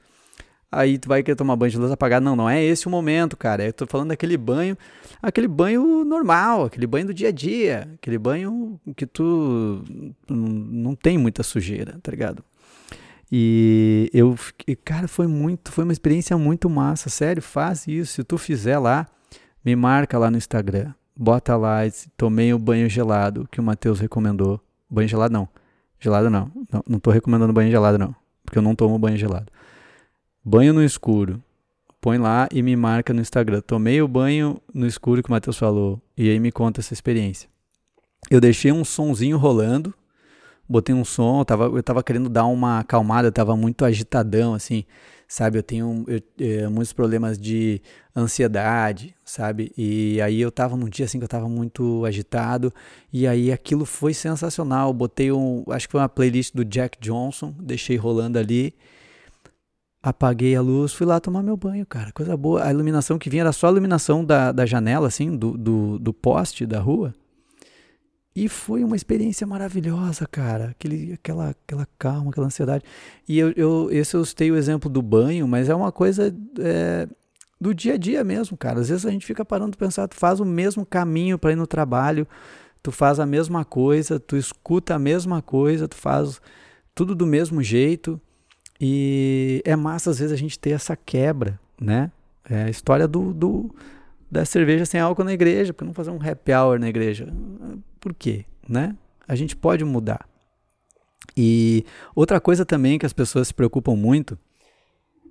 Aí 0.71 0.97
tu 0.97 1.09
vai 1.09 1.21
querer 1.21 1.35
tomar 1.35 1.57
banho 1.57 1.71
de 1.71 1.77
luz 1.77 1.91
apagada. 1.91 2.23
Não, 2.23 2.37
não 2.37 2.49
é 2.49 2.63
esse 2.63 2.87
o 2.87 2.89
momento, 2.89 3.35
cara. 3.35 3.65
Eu 3.65 3.73
tô 3.73 3.85
falando 3.85 4.09
daquele 4.09 4.37
banho, 4.37 4.77
aquele 5.21 5.49
banho 5.49 6.05
normal, 6.05 6.63
aquele 6.63 6.87
banho 6.87 7.07
do 7.07 7.13
dia 7.13 7.27
a 7.27 7.31
dia, 7.33 7.85
aquele 7.95 8.17
banho 8.17 8.79
que 8.95 9.05
tu 9.05 9.83
não 10.29 10.95
tem 10.95 11.17
muita 11.17 11.43
sujeira, 11.43 11.99
tá 12.01 12.09
ligado? 12.09 12.43
E 13.35 14.11
eu, 14.13 14.35
cara, 14.85 15.07
foi 15.07 15.25
muito, 15.25 15.71
foi 15.71 15.83
uma 15.85 15.91
experiência 15.91 16.37
muito 16.37 16.69
massa, 16.69 17.09
sério, 17.09 17.41
faz 17.41 17.87
isso. 17.87 18.13
Se 18.13 18.23
tu 18.23 18.37
fizer 18.37 18.77
lá, 18.77 19.07
me 19.65 19.75
marca 19.75 20.19
lá 20.19 20.29
no 20.29 20.37
Instagram. 20.37 20.93
Bota 21.17 21.57
lá, 21.57 21.79
tomei 22.15 22.53
o 22.53 22.59
banho 22.59 22.87
gelado 22.87 23.47
que 23.51 23.59
o 23.59 23.63
Matheus 23.63 23.99
recomendou. 23.99 24.61
Banho 24.87 25.09
gelado 25.09 25.33
não. 25.33 25.49
Gelado 25.99 26.29
não. 26.29 26.51
Não, 26.71 26.83
não 26.87 26.99
tô 26.99 27.09
recomendando 27.09 27.51
banho 27.51 27.71
gelado 27.71 27.97
não, 27.97 28.15
porque 28.45 28.59
eu 28.59 28.61
não 28.61 28.75
tomo 28.75 28.99
banho 28.99 29.17
gelado. 29.17 29.51
Banho 30.45 30.71
no 30.71 30.83
escuro. 30.83 31.41
Põe 31.99 32.19
lá 32.19 32.47
e 32.51 32.61
me 32.61 32.75
marca 32.75 33.15
no 33.15 33.21
Instagram. 33.21 33.61
Tomei 33.61 33.99
o 33.99 34.07
banho 34.07 34.61
no 34.71 34.85
escuro 34.85 35.23
que 35.23 35.29
o 35.29 35.31
Matheus 35.31 35.57
falou. 35.57 35.99
E 36.15 36.29
aí 36.29 36.39
me 36.39 36.51
conta 36.51 36.81
essa 36.81 36.93
experiência. 36.93 37.49
Eu 38.29 38.39
deixei 38.39 38.71
um 38.71 38.85
sonzinho 38.85 39.39
rolando. 39.39 39.91
Botei 40.73 40.95
um 40.95 41.05
som, 41.05 41.41
eu 41.41 41.45
tava, 41.45 41.65
eu 41.65 41.83
tava 41.83 42.01
querendo 42.01 42.27
dar 42.27 42.47
uma 42.47 42.79
acalmada, 42.79 43.27
eu 43.27 43.31
tava 43.31 43.55
muito 43.55 43.85
agitadão, 43.85 44.55
assim, 44.55 44.83
sabe? 45.27 45.59
Eu 45.59 45.61
tenho 45.61 46.03
eu, 46.07 46.19
eu, 46.39 46.71
muitos 46.71 46.91
problemas 46.91 47.37
de 47.37 47.79
ansiedade, 48.17 49.13
sabe? 49.23 49.71
E 49.77 50.19
aí 50.19 50.41
eu 50.41 50.51
tava 50.51 50.75
num 50.75 50.89
dia 50.89 51.05
assim 51.05 51.19
que 51.19 51.25
eu 51.25 51.29
tava 51.29 51.47
muito 51.47 52.03
agitado, 52.05 52.73
e 53.11 53.27
aí 53.27 53.51
aquilo 53.51 53.85
foi 53.85 54.15
sensacional. 54.15 54.91
botei 54.91 55.31
um, 55.31 55.63
acho 55.69 55.87
que 55.87 55.91
foi 55.91 56.01
uma 56.01 56.09
playlist 56.09 56.55
do 56.55 56.65
Jack 56.65 56.97
Johnson, 56.99 57.53
deixei 57.59 57.95
rolando 57.95 58.39
ali, 58.39 58.73
apaguei 60.01 60.55
a 60.55 60.61
luz, 60.61 60.91
fui 60.91 61.05
lá 61.05 61.19
tomar 61.19 61.43
meu 61.43 61.55
banho, 61.55 61.85
cara. 61.85 62.11
Coisa 62.11 62.35
boa. 62.35 62.65
A 62.65 62.71
iluminação 62.71 63.19
que 63.19 63.29
vinha 63.29 63.43
era 63.43 63.51
só 63.51 63.67
a 63.67 63.71
iluminação 63.71 64.25
da, 64.25 64.51
da 64.51 64.65
janela, 64.65 65.07
assim, 65.07 65.37
do, 65.37 65.55
do, 65.55 65.99
do 65.99 66.11
poste 66.11 66.65
da 66.65 66.79
rua. 66.79 67.13
E 68.35 68.49
foi 68.49 68.83
uma 68.83 68.95
experiência 68.95 69.45
maravilhosa, 69.45 70.25
cara. 70.25 70.71
Aquele, 70.71 71.13
aquela, 71.13 71.49
aquela 71.49 71.87
calma, 71.99 72.31
aquela 72.31 72.47
ansiedade. 72.47 72.83
E 73.27 73.37
eu, 73.37 73.51
eu, 73.51 73.89
esse 73.91 74.15
eu 74.15 74.25
citei 74.25 74.51
o 74.51 74.55
exemplo 74.55 74.89
do 74.89 75.01
banho, 75.01 75.47
mas 75.47 75.69
é 75.69 75.75
uma 75.75 75.91
coisa 75.91 76.35
é, 76.59 77.07
do 77.61 77.75
dia 77.75 77.93
a 77.93 77.97
dia 77.97 78.23
mesmo, 78.23 78.57
cara. 78.57 78.79
Às 78.79 78.89
vezes 78.89 79.05
a 79.05 79.11
gente 79.11 79.25
fica 79.25 79.45
parando 79.45 79.71
de 79.71 79.77
pensar, 79.77 80.07
tu 80.07 80.15
faz 80.15 80.39
o 80.39 80.45
mesmo 80.45 80.83
caminho 80.83 81.37
para 81.37 81.51
ir 81.51 81.55
no 81.55 81.67
trabalho, 81.67 82.27
tu 82.81 82.91
faz 82.91 83.19
a 83.19 83.25
mesma 83.25 83.63
coisa, 83.63 84.19
tu 84.19 84.35
escuta 84.35 84.95
a 84.95 84.99
mesma 84.99 85.41
coisa, 85.41 85.87
tu 85.87 85.95
faz 85.95 86.41
tudo 86.95 87.13
do 87.13 87.27
mesmo 87.27 87.61
jeito. 87.61 88.19
E 88.81 89.61
é 89.63 89.75
massa, 89.75 90.09
às 90.09 90.17
vezes, 90.17 90.33
a 90.33 90.37
gente 90.37 90.57
ter 90.57 90.71
essa 90.71 90.95
quebra, 90.95 91.59
né? 91.79 92.11
É 92.49 92.63
a 92.63 92.69
história 92.69 93.07
do, 93.07 93.31
do, 93.31 93.73
da 94.29 94.43
cerveja 94.43 94.85
sem 94.85 94.99
álcool 94.99 95.23
na 95.23 95.31
igreja, 95.31 95.71
porque 95.71 95.85
não 95.85 95.93
fazer 95.93 96.09
um 96.09 96.19
happy 96.19 96.51
hour 96.51 96.79
na 96.79 96.89
igreja? 96.89 97.31
Por 98.03 98.13
quê, 98.13 98.43
né? 98.67 98.97
A 99.25 99.33
gente 99.33 99.55
pode 99.55 99.85
mudar. 99.85 100.27
E 101.37 101.85
outra 102.13 102.37
coisa 102.41 102.65
também 102.65 102.99
que 102.99 103.05
as 103.05 103.13
pessoas 103.13 103.47
se 103.47 103.53
preocupam 103.53 103.95
muito 103.95 104.37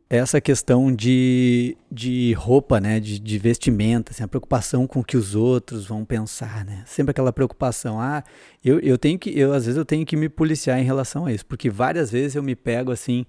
é 0.08 0.16
essa 0.16 0.40
questão 0.40 0.90
de, 0.90 1.76
de 1.90 2.32
roupa, 2.32 2.80
né? 2.80 2.98
De, 2.98 3.18
de 3.18 3.38
vestimenta, 3.38 4.12
assim, 4.12 4.22
a 4.22 4.28
preocupação 4.28 4.86
com 4.86 5.00
o 5.00 5.04
que 5.04 5.18
os 5.18 5.34
outros 5.34 5.84
vão 5.84 6.02
pensar, 6.02 6.64
né? 6.64 6.82
Sempre 6.86 7.10
aquela 7.10 7.30
preocupação, 7.30 8.00
ah, 8.00 8.24
eu, 8.64 8.80
eu 8.80 8.96
tenho 8.96 9.18
que, 9.18 9.38
eu 9.38 9.52
às 9.52 9.66
vezes 9.66 9.76
eu 9.76 9.84
tenho 9.84 10.06
que 10.06 10.16
me 10.16 10.30
policiar 10.30 10.80
em 10.80 10.84
relação 10.84 11.26
a 11.26 11.32
isso, 11.32 11.44
porque 11.44 11.68
várias 11.68 12.10
vezes 12.10 12.36
eu 12.36 12.42
me 12.42 12.56
pego 12.56 12.90
assim, 12.90 13.26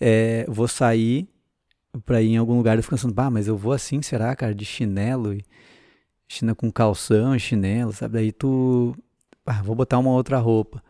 é, 0.00 0.46
vou 0.48 0.68
sair 0.68 1.28
para 2.06 2.22
ir 2.22 2.28
em 2.28 2.36
algum 2.36 2.56
lugar 2.56 2.78
e 2.78 2.82
fico 2.82 2.94
pensando, 2.94 3.12
bah, 3.12 3.28
mas 3.28 3.48
eu 3.48 3.56
vou 3.56 3.72
assim, 3.72 4.00
será, 4.02 4.36
cara, 4.36 4.54
de 4.54 4.64
chinelo 4.64 5.34
e 5.34 5.44
chinelo 6.34 6.56
com 6.56 6.70
calção 6.70 7.38
chinelo, 7.38 7.92
sabe? 7.92 8.14
Daí 8.14 8.32
tu, 8.32 8.96
ah, 9.46 9.62
vou 9.62 9.74
botar 9.74 9.98
uma 9.98 10.10
outra 10.10 10.38
roupa. 10.38 10.82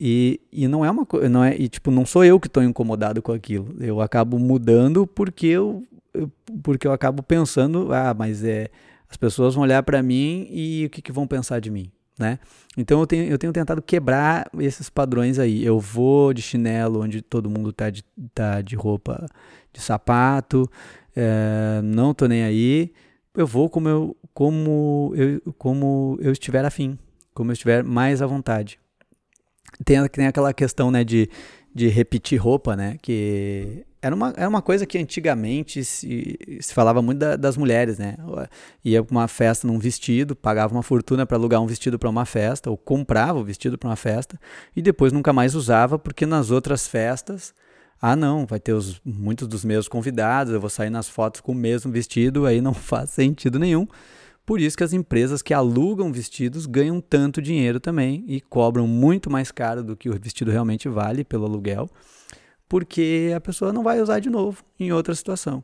E, 0.00 0.40
e 0.50 0.66
não 0.66 0.84
é 0.84 0.90
uma 0.90 1.04
coisa, 1.04 1.28
não 1.28 1.44
é, 1.44 1.54
e 1.56 1.68
tipo, 1.68 1.90
não 1.90 2.06
sou 2.06 2.24
eu 2.24 2.40
que 2.40 2.46
estou 2.46 2.62
incomodado 2.62 3.20
com 3.22 3.32
aquilo. 3.32 3.74
Eu 3.78 4.00
acabo 4.00 4.38
mudando 4.38 5.06
porque 5.06 5.46
eu, 5.46 5.84
eu, 6.14 6.30
porque 6.62 6.86
eu 6.86 6.92
acabo 6.92 7.22
pensando, 7.22 7.92
ah, 7.92 8.14
mas 8.16 8.42
é 8.42 8.70
as 9.12 9.16
pessoas 9.18 9.54
vão 9.54 9.62
olhar 9.62 9.82
para 9.82 10.02
mim 10.02 10.48
e 10.50 10.86
o 10.86 10.90
que, 10.90 11.02
que 11.02 11.12
vão 11.12 11.26
pensar 11.26 11.60
de 11.60 11.70
mim, 11.70 11.92
né? 12.18 12.38
Então 12.78 12.98
eu 12.98 13.06
tenho, 13.06 13.24
eu 13.24 13.36
tenho 13.36 13.52
tentado 13.52 13.82
quebrar 13.82 14.48
esses 14.58 14.88
padrões 14.88 15.38
aí. 15.38 15.62
Eu 15.62 15.78
vou 15.78 16.32
de 16.32 16.40
chinelo 16.40 17.02
onde 17.02 17.20
todo 17.20 17.50
mundo 17.50 17.74
tá 17.74 17.90
de, 17.90 18.02
tá 18.34 18.62
de 18.62 18.74
roupa 18.74 19.26
de 19.70 19.82
sapato, 19.82 20.66
é, 21.14 21.82
não 21.84 22.14
tô 22.14 22.26
nem 22.26 22.42
aí. 22.42 22.90
Eu 23.34 23.46
vou 23.46 23.70
como 23.70 23.88
eu, 23.88 24.16
como 24.34 25.12
eu, 25.16 25.40
como 25.54 26.18
eu 26.20 26.32
estiver 26.32 26.64
afim, 26.64 26.98
como 27.32 27.50
eu 27.50 27.54
estiver 27.54 27.82
mais 27.82 28.20
à 28.20 28.26
vontade. 28.26 28.78
Tem, 29.84 30.06
tem 30.08 30.26
aquela 30.26 30.52
questão, 30.52 30.90
né, 30.90 31.02
de, 31.02 31.30
de 31.74 31.88
repetir 31.88 32.38
roupa, 32.38 32.76
né, 32.76 32.98
que 33.00 33.86
era 34.02 34.14
uma, 34.14 34.34
era 34.36 34.48
uma 34.48 34.60
coisa 34.60 34.84
que 34.84 34.98
antigamente 34.98 35.84
se, 35.84 36.36
se 36.60 36.74
falava 36.74 37.00
muito 37.00 37.20
da, 37.20 37.36
das 37.36 37.56
mulheres, 37.56 37.98
né? 37.98 38.16
Ia 38.84 39.02
para 39.02 39.12
uma 39.12 39.28
festa 39.28 39.64
num 39.64 39.78
vestido, 39.78 40.34
pagava 40.34 40.74
uma 40.74 40.82
fortuna 40.82 41.24
para 41.24 41.36
alugar 41.36 41.62
um 41.62 41.66
vestido 41.66 42.00
para 42.00 42.10
uma 42.10 42.26
festa, 42.26 42.68
ou 42.68 42.76
comprava 42.76 43.38
o 43.38 43.44
vestido 43.44 43.78
para 43.78 43.88
uma 43.88 43.96
festa, 43.96 44.40
e 44.74 44.82
depois 44.82 45.12
nunca 45.12 45.32
mais 45.32 45.54
usava, 45.54 46.00
porque 46.00 46.26
nas 46.26 46.50
outras 46.50 46.88
festas 46.88 47.54
ah, 48.04 48.16
não, 48.16 48.44
vai 48.44 48.58
ter 48.58 48.72
os, 48.72 49.00
muitos 49.04 49.46
dos 49.46 49.64
meus 49.64 49.86
convidados, 49.86 50.52
eu 50.52 50.60
vou 50.60 50.68
sair 50.68 50.90
nas 50.90 51.08
fotos 51.08 51.40
com 51.40 51.52
o 51.52 51.54
mesmo 51.54 51.92
vestido, 51.92 52.46
aí 52.46 52.60
não 52.60 52.74
faz 52.74 53.10
sentido 53.10 53.60
nenhum. 53.60 53.86
Por 54.44 54.60
isso 54.60 54.76
que 54.76 54.82
as 54.82 54.92
empresas 54.92 55.40
que 55.40 55.54
alugam 55.54 56.12
vestidos 56.12 56.66
ganham 56.66 57.00
tanto 57.00 57.40
dinheiro 57.40 57.78
também 57.78 58.24
e 58.26 58.40
cobram 58.40 58.88
muito 58.88 59.30
mais 59.30 59.52
caro 59.52 59.84
do 59.84 59.96
que 59.96 60.10
o 60.10 60.18
vestido 60.18 60.50
realmente 60.50 60.88
vale 60.88 61.22
pelo 61.22 61.44
aluguel, 61.44 61.88
porque 62.68 63.32
a 63.36 63.40
pessoa 63.40 63.72
não 63.72 63.84
vai 63.84 64.02
usar 64.02 64.18
de 64.18 64.28
novo 64.28 64.64
em 64.80 64.90
outra 64.90 65.14
situação. 65.14 65.62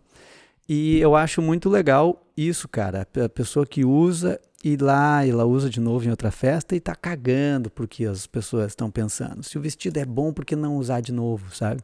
E 0.68 1.01
eu 1.01 1.16
acho 1.16 1.42
muito 1.42 1.68
legal 1.68 2.24
isso, 2.37 2.68
cara. 2.68 3.05
A 3.24 3.29
pessoa 3.29 3.66
que 3.66 3.85
usa 3.85 4.40
e 4.62 4.77
lá 4.77 5.27
ela 5.27 5.44
usa 5.44 5.68
de 5.68 5.81
novo 5.81 6.07
em 6.07 6.11
outra 6.11 6.31
festa 6.31 6.77
e 6.77 6.81
tá 6.81 6.94
cagando 6.94 7.68
porque 7.68 8.05
as 8.05 8.29
pessoas 8.29 8.68
estão 8.68 8.90
pensando. 8.92 9.42
Se 9.42 9.59
o 9.59 9.61
vestido 9.61 9.96
é 9.96 10.05
bom, 10.05 10.33
por 10.33 10.44
que 10.44 10.55
não 10.55 10.77
usar 10.77 11.01
de 11.01 11.11
novo, 11.11 11.53
sabe? 11.53 11.83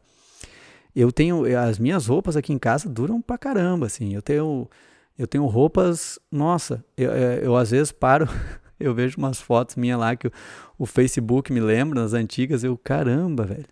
Eu 0.95 1.13
tenho 1.13 1.45
as 1.59 1.79
minhas 1.79 2.07
roupas 2.07 2.37
aqui 2.37 2.53
em 2.53 2.59
casa 2.59 2.89
duram 2.89 3.21
pra 3.21 3.39
caramba, 3.39 3.87
assim. 3.87 4.15
Eu 4.15 4.23
tenho 4.23 4.69
eu 5.17 5.29
tenho 5.29 5.47
roupas, 5.47 6.19
nossa, 6.31 6.85
eu, 6.97 7.11
eu, 7.11 7.13
é, 7.13 7.47
eu 7.47 7.57
às 7.57 7.71
vezes 7.71 7.93
paro, 7.93 8.29
eu 8.81 8.93
vejo 8.95 9.17
umas 9.17 9.41
fotos 9.41 9.77
minhas 9.77 9.99
lá 9.99 10.17
que 10.17 10.27
o, 10.27 10.33
o 10.79 10.87
Facebook 10.87 11.53
me 11.53 11.61
lembra, 11.61 12.01
nas 12.01 12.15
antigas, 12.15 12.65
eu, 12.65 12.77
caramba, 12.77 13.45
velho. 13.45 13.67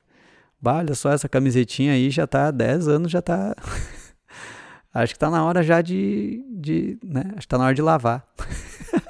Bah, 0.60 0.78
olha 0.78 0.94
só 0.94 1.10
essa 1.10 1.28
camisetinha 1.28 1.94
aí 1.94 2.10
já 2.10 2.26
tá 2.26 2.46
há 2.46 2.50
10 2.52 2.86
anos, 2.86 3.10
já 3.10 3.20
tá 3.20 3.56
Acho 4.94 5.14
que 5.14 5.18
tá 5.18 5.30
na 5.30 5.44
hora 5.44 5.62
já 5.62 5.80
de, 5.80 6.44
de 6.50 6.98
né? 7.02 7.24
Acho 7.30 7.40
que 7.40 7.48
tá 7.48 7.58
na 7.58 7.64
hora 7.64 7.74
de 7.74 7.82
lavar. 7.82 8.24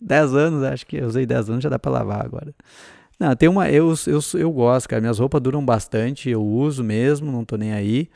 10 0.00 0.34
anos, 0.34 0.62
acho 0.62 0.86
que 0.86 0.96
eu 0.96 1.06
usei 1.06 1.26
10 1.26 1.50
anos, 1.50 1.62
já 1.62 1.68
dá 1.68 1.78
para 1.78 1.90
lavar 1.90 2.24
agora. 2.24 2.54
Não, 3.18 3.34
tem 3.34 3.48
uma. 3.48 3.70
Eu, 3.70 3.92
eu, 4.06 4.20
eu 4.34 4.52
gosto, 4.52 4.88
cara. 4.88 5.00
Minhas 5.00 5.18
roupas 5.18 5.40
duram 5.40 5.64
bastante, 5.64 6.30
eu 6.30 6.44
uso 6.44 6.84
mesmo, 6.84 7.32
não 7.32 7.44
tô 7.44 7.56
nem 7.56 7.72
aí. 7.72 8.08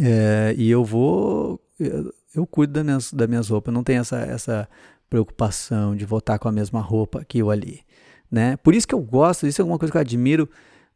É, 0.00 0.54
e 0.56 0.70
eu 0.70 0.84
vou. 0.84 1.60
Eu, 1.78 2.12
eu 2.34 2.46
cuido 2.46 2.72
das 2.72 2.84
minhas, 2.84 3.12
das 3.12 3.28
minhas 3.28 3.48
roupas, 3.48 3.72
não 3.72 3.82
tenho 3.82 4.00
essa, 4.00 4.18
essa 4.18 4.68
preocupação 5.08 5.96
de 5.96 6.04
voltar 6.04 6.38
com 6.38 6.48
a 6.48 6.52
mesma 6.52 6.80
roupa 6.80 7.24
que 7.24 7.38
eu 7.38 7.50
ali. 7.50 7.80
Né? 8.30 8.56
Por 8.58 8.74
isso 8.74 8.86
que 8.86 8.94
eu 8.94 9.00
gosto, 9.00 9.46
isso 9.46 9.60
é 9.60 9.64
uma 9.64 9.78
coisa 9.78 9.90
que 9.90 9.96
eu 9.96 10.00
admiro 10.00 10.48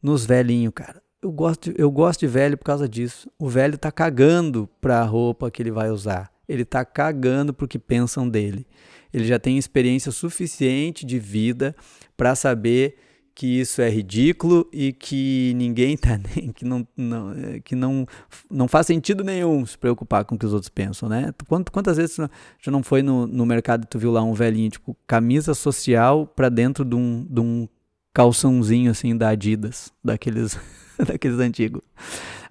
nos 0.03 0.24
velhinhos, 0.24 0.72
cara. 0.74 1.03
Eu 1.20 1.33
gosto, 1.33 1.72
eu 1.77 1.90
gosto 1.90 2.20
de 2.20 2.27
velho 2.27 2.57
por 2.57 2.64
causa 2.64 2.88
disso. 2.88 3.31
O 3.38 3.48
velho 3.48 3.79
tá 3.79 3.90
cagando 3.90 4.68
pra 4.81 5.03
roupa 5.03 5.50
que 5.50 5.62
ele 5.62 5.70
vai 5.70 5.90
usar. 5.90 6.31
Ele 6.46 6.64
tá 6.64 6.85
cagando 6.85 7.55
pro 7.55 7.66
que 7.66 7.79
pensam 7.79 8.29
dele. 8.29 8.66
Ele 9.14 9.24
já 9.24 9.38
tem 9.38 9.57
experiência 9.57 10.11
suficiente 10.11 11.07
de 11.07 11.18
vida 11.18 11.74
para 12.16 12.35
saber 12.35 12.96
que 13.35 13.61
isso 13.61 13.83
é 13.83 13.90
ridículo 13.90 14.68
e 14.72 14.92
que 14.92 15.53
ninguém 15.57 15.96
tá 15.96 16.18
nem, 16.37 16.53
que 16.53 16.64
não, 16.64 16.87
não 16.96 17.33
é, 17.33 17.61
que 17.61 17.74
não, 17.74 18.07
não 18.50 18.68
faz 18.68 18.87
sentido 18.87 19.24
nenhum 19.24 19.66
se 19.66 19.77
preocupar 19.77 20.24
com 20.24 20.37
o 20.37 20.38
que 20.38 20.46
os 20.46 20.53
outros 20.53 20.68
pensam, 20.68 21.09
né? 21.09 21.33
Quantas, 21.48 21.72
quantas 21.72 21.96
vezes 21.96 22.16
já 22.61 22.70
não 22.70 22.83
foi 22.83 23.03
no, 23.03 23.27
no 23.27 23.44
mercado 23.44 23.85
e 23.85 23.87
tu 23.87 23.98
viu 23.98 24.12
lá 24.12 24.22
um 24.22 24.35
velhinho, 24.35 24.70
tipo, 24.70 24.96
camisa 25.07 25.53
social 25.53 26.27
para 26.27 26.48
dentro 26.48 26.85
de 26.85 26.94
um, 26.94 27.27
de 27.29 27.40
um 27.40 27.68
calçãozinho 28.12 28.92
assim 28.92 29.16
da 29.16 29.31
Adidas, 29.31 29.92
daqueles, 30.03 30.57
daqueles 31.05 31.40
antigos. 31.40 31.83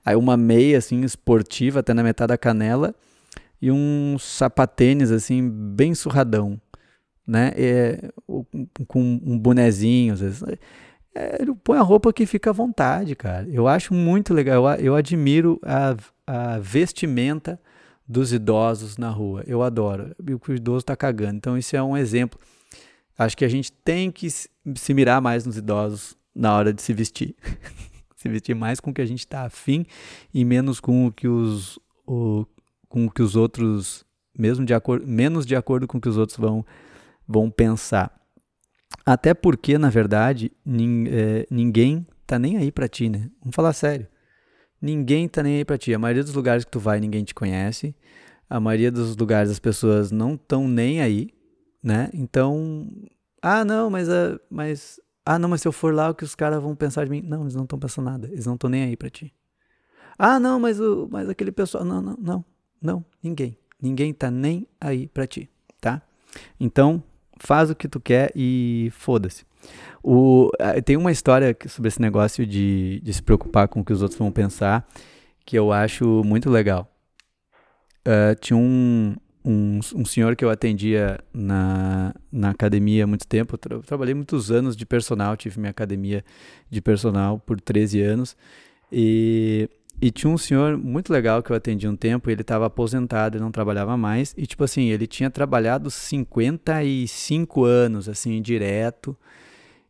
Aí 0.05 0.17
uma 0.17 0.35
meia 0.35 0.77
assim 0.77 1.01
esportiva 1.01 1.79
até 1.79 1.93
na 1.93 2.03
metade 2.03 2.27
da 2.29 2.37
canela 2.37 2.93
e 3.63 3.71
um 3.71 4.17
sapatênis 4.19 5.09
assim 5.09 5.49
bem 5.49 5.95
surradão. 5.95 6.59
né? 7.25 7.53
É, 7.55 8.11
com 8.89 9.01
um 9.01 9.39
bonezinho, 9.39 10.11
às 10.11 10.19
vezes. 10.19 10.43
É, 11.15 11.41
ele 11.41 11.55
põe 11.63 11.77
a 11.77 11.81
roupa 11.81 12.11
que 12.11 12.25
fica 12.25 12.49
à 12.49 12.53
vontade, 12.53 13.15
cara. 13.15 13.47
Eu 13.47 13.65
acho 13.65 13.93
muito 13.93 14.33
legal. 14.33 14.69
Eu, 14.71 14.87
eu 14.87 14.95
admiro 14.97 15.61
a, 15.63 15.95
a 16.27 16.59
vestimenta 16.59 17.57
dos 18.05 18.33
idosos 18.33 18.97
na 18.97 19.09
rua. 19.09 19.45
Eu 19.47 19.63
adoro. 19.63 20.13
E 20.27 20.33
o 20.33 20.53
idoso 20.53 20.83
tá 20.83 20.97
cagando. 20.97 21.37
Então, 21.37 21.57
isso 21.57 21.73
é 21.73 21.81
um 21.81 21.95
exemplo. 21.95 22.37
Acho 23.17 23.37
que 23.37 23.45
a 23.45 23.49
gente 23.49 23.71
tem 23.71 24.11
que 24.11 24.27
se 24.29 24.93
mirar 24.93 25.21
mais 25.21 25.45
nos 25.45 25.55
idosos 25.55 26.17
na 26.35 26.53
hora 26.53 26.73
de 26.73 26.81
se 26.81 26.91
vestir. 26.91 27.33
se 28.17 28.27
vestir 28.27 28.55
mais 28.55 28.81
com 28.81 28.91
o 28.91 28.93
que 28.93 29.01
a 29.01 29.05
gente 29.05 29.19
está 29.19 29.45
afim 29.45 29.85
e 30.33 30.43
menos 30.43 30.81
com 30.81 31.07
o 31.07 31.13
que 31.13 31.29
os, 31.29 31.79
o, 32.05 32.45
com 32.93 33.07
o 33.07 33.09
que 33.09 33.23
os 33.23 33.35
outros, 33.35 34.05
mesmo 34.37 34.63
de 34.63 34.71
acordo, 34.71 35.07
menos 35.07 35.47
de 35.47 35.55
acordo 35.55 35.87
com 35.87 35.97
o 35.97 36.01
que 36.01 36.07
os 36.07 36.15
outros 36.15 36.37
vão, 36.37 36.63
vão 37.27 37.49
pensar. 37.49 38.13
Até 39.03 39.33
porque, 39.33 39.79
na 39.79 39.89
verdade, 39.89 40.51
nin, 40.63 41.05
é, 41.07 41.47
ninguém 41.49 42.05
tá 42.27 42.37
nem 42.37 42.55
aí 42.55 42.71
para 42.71 42.87
ti, 42.87 43.09
né? 43.09 43.31
Vamos 43.39 43.55
falar 43.55 43.73
sério. 43.73 44.07
Ninguém 44.79 45.27
tá 45.27 45.41
nem 45.41 45.57
aí 45.57 45.65
para 45.65 45.75
ti. 45.75 45.91
A 45.91 45.97
maioria 45.97 46.23
dos 46.23 46.35
lugares 46.35 46.63
que 46.63 46.69
tu 46.69 46.79
vai, 46.79 46.99
ninguém 46.99 47.23
te 47.23 47.33
conhece. 47.33 47.95
A 48.47 48.59
maioria 48.59 48.91
dos 48.91 49.17
lugares 49.17 49.49
as 49.49 49.57
pessoas 49.57 50.11
não 50.11 50.35
estão 50.35 50.67
nem 50.67 51.01
aí, 51.01 51.31
né? 51.81 52.11
Então, 52.13 52.87
ah, 53.41 53.65
não, 53.65 53.89
mas, 53.89 54.07
uh, 54.07 54.39
mas 54.51 54.99
ah, 55.25 55.39
não, 55.39 55.49
mas 55.49 55.61
se 55.61 55.67
eu 55.67 55.71
for 55.71 55.91
lá, 55.95 56.11
o 56.11 56.13
que 56.13 56.23
os 56.23 56.35
caras 56.35 56.61
vão 56.61 56.75
pensar 56.75 57.05
de 57.05 57.09
mim? 57.09 57.23
Não, 57.23 57.41
eles 57.41 57.55
não 57.55 57.63
estão 57.63 57.79
pensando 57.79 58.05
nada. 58.05 58.27
Eles 58.27 58.45
não 58.45 58.53
estão 58.53 58.69
nem 58.69 58.83
aí 58.83 58.95
para 58.95 59.09
ti. 59.09 59.33
Ah, 60.15 60.39
não, 60.39 60.59
mas, 60.59 60.79
o, 60.79 61.07
mas 61.09 61.27
aquele 61.27 61.51
pessoal. 61.51 61.83
Não, 61.83 61.99
não, 61.99 62.17
não. 62.21 62.45
Não, 62.83 63.03
ninguém. 63.23 63.57
Ninguém 63.81 64.13
tá 64.13 64.29
nem 64.29 64.67
aí 64.79 65.07
para 65.07 65.25
ti, 65.25 65.49
tá? 65.79 66.01
Então, 66.59 67.01
faz 67.39 67.69
o 67.69 67.75
que 67.75 67.87
tu 67.87 67.99
quer 67.99 68.31
e 68.35 68.91
foda-se. 68.91 69.45
O, 70.03 70.49
tem 70.83 70.97
uma 70.97 71.11
história 71.11 71.55
sobre 71.67 71.87
esse 71.87 72.01
negócio 72.01 72.45
de, 72.45 72.99
de 73.01 73.13
se 73.13 73.23
preocupar 73.23 73.69
com 73.69 73.79
o 73.79 73.85
que 73.85 73.93
os 73.93 74.01
outros 74.01 74.19
vão 74.19 74.31
pensar 74.31 74.85
que 75.45 75.57
eu 75.57 75.71
acho 75.71 76.23
muito 76.25 76.49
legal. 76.49 76.89
Uh, 78.05 78.35
tinha 78.41 78.57
um, 78.57 79.15
um, 79.45 79.79
um, 79.95 80.05
senhor 80.05 80.35
que 80.35 80.43
eu 80.43 80.49
atendia 80.49 81.19
na, 81.33 82.13
na 82.29 82.49
academia 82.49 83.05
há 83.05 83.07
muito 83.07 83.25
tempo. 83.25 83.57
Tra 83.57 83.79
trabalhei 83.79 84.13
muitos 84.13 84.51
anos 84.51 84.75
de 84.75 84.85
personal, 84.85 85.37
tive 85.37 85.59
minha 85.59 85.71
academia 85.71 86.23
de 86.69 86.81
personal 86.81 87.39
por 87.39 87.59
13 87.61 88.01
anos. 88.01 88.35
E, 88.91 89.69
e 90.03 90.11
tinha 90.11 90.29
um 90.29 90.37
senhor 90.37 90.77
muito 90.77 91.13
legal 91.13 91.41
que 91.41 91.49
eu 91.49 91.55
atendi 91.55 91.87
um 91.87 91.95
tempo. 91.95 92.29
Ele 92.29 92.41
estava 92.41 92.65
aposentado, 92.65 93.37
ele 93.37 93.43
não 93.45 93.53
trabalhava 93.53 93.95
mais. 93.95 94.33
E, 94.37 94.45
tipo 94.45 94.61
assim, 94.61 94.89
ele 94.89 95.07
tinha 95.07 95.29
trabalhado 95.29 95.89
55 95.89 97.63
anos, 97.63 98.09
assim, 98.09 98.41
direto. 98.41 99.15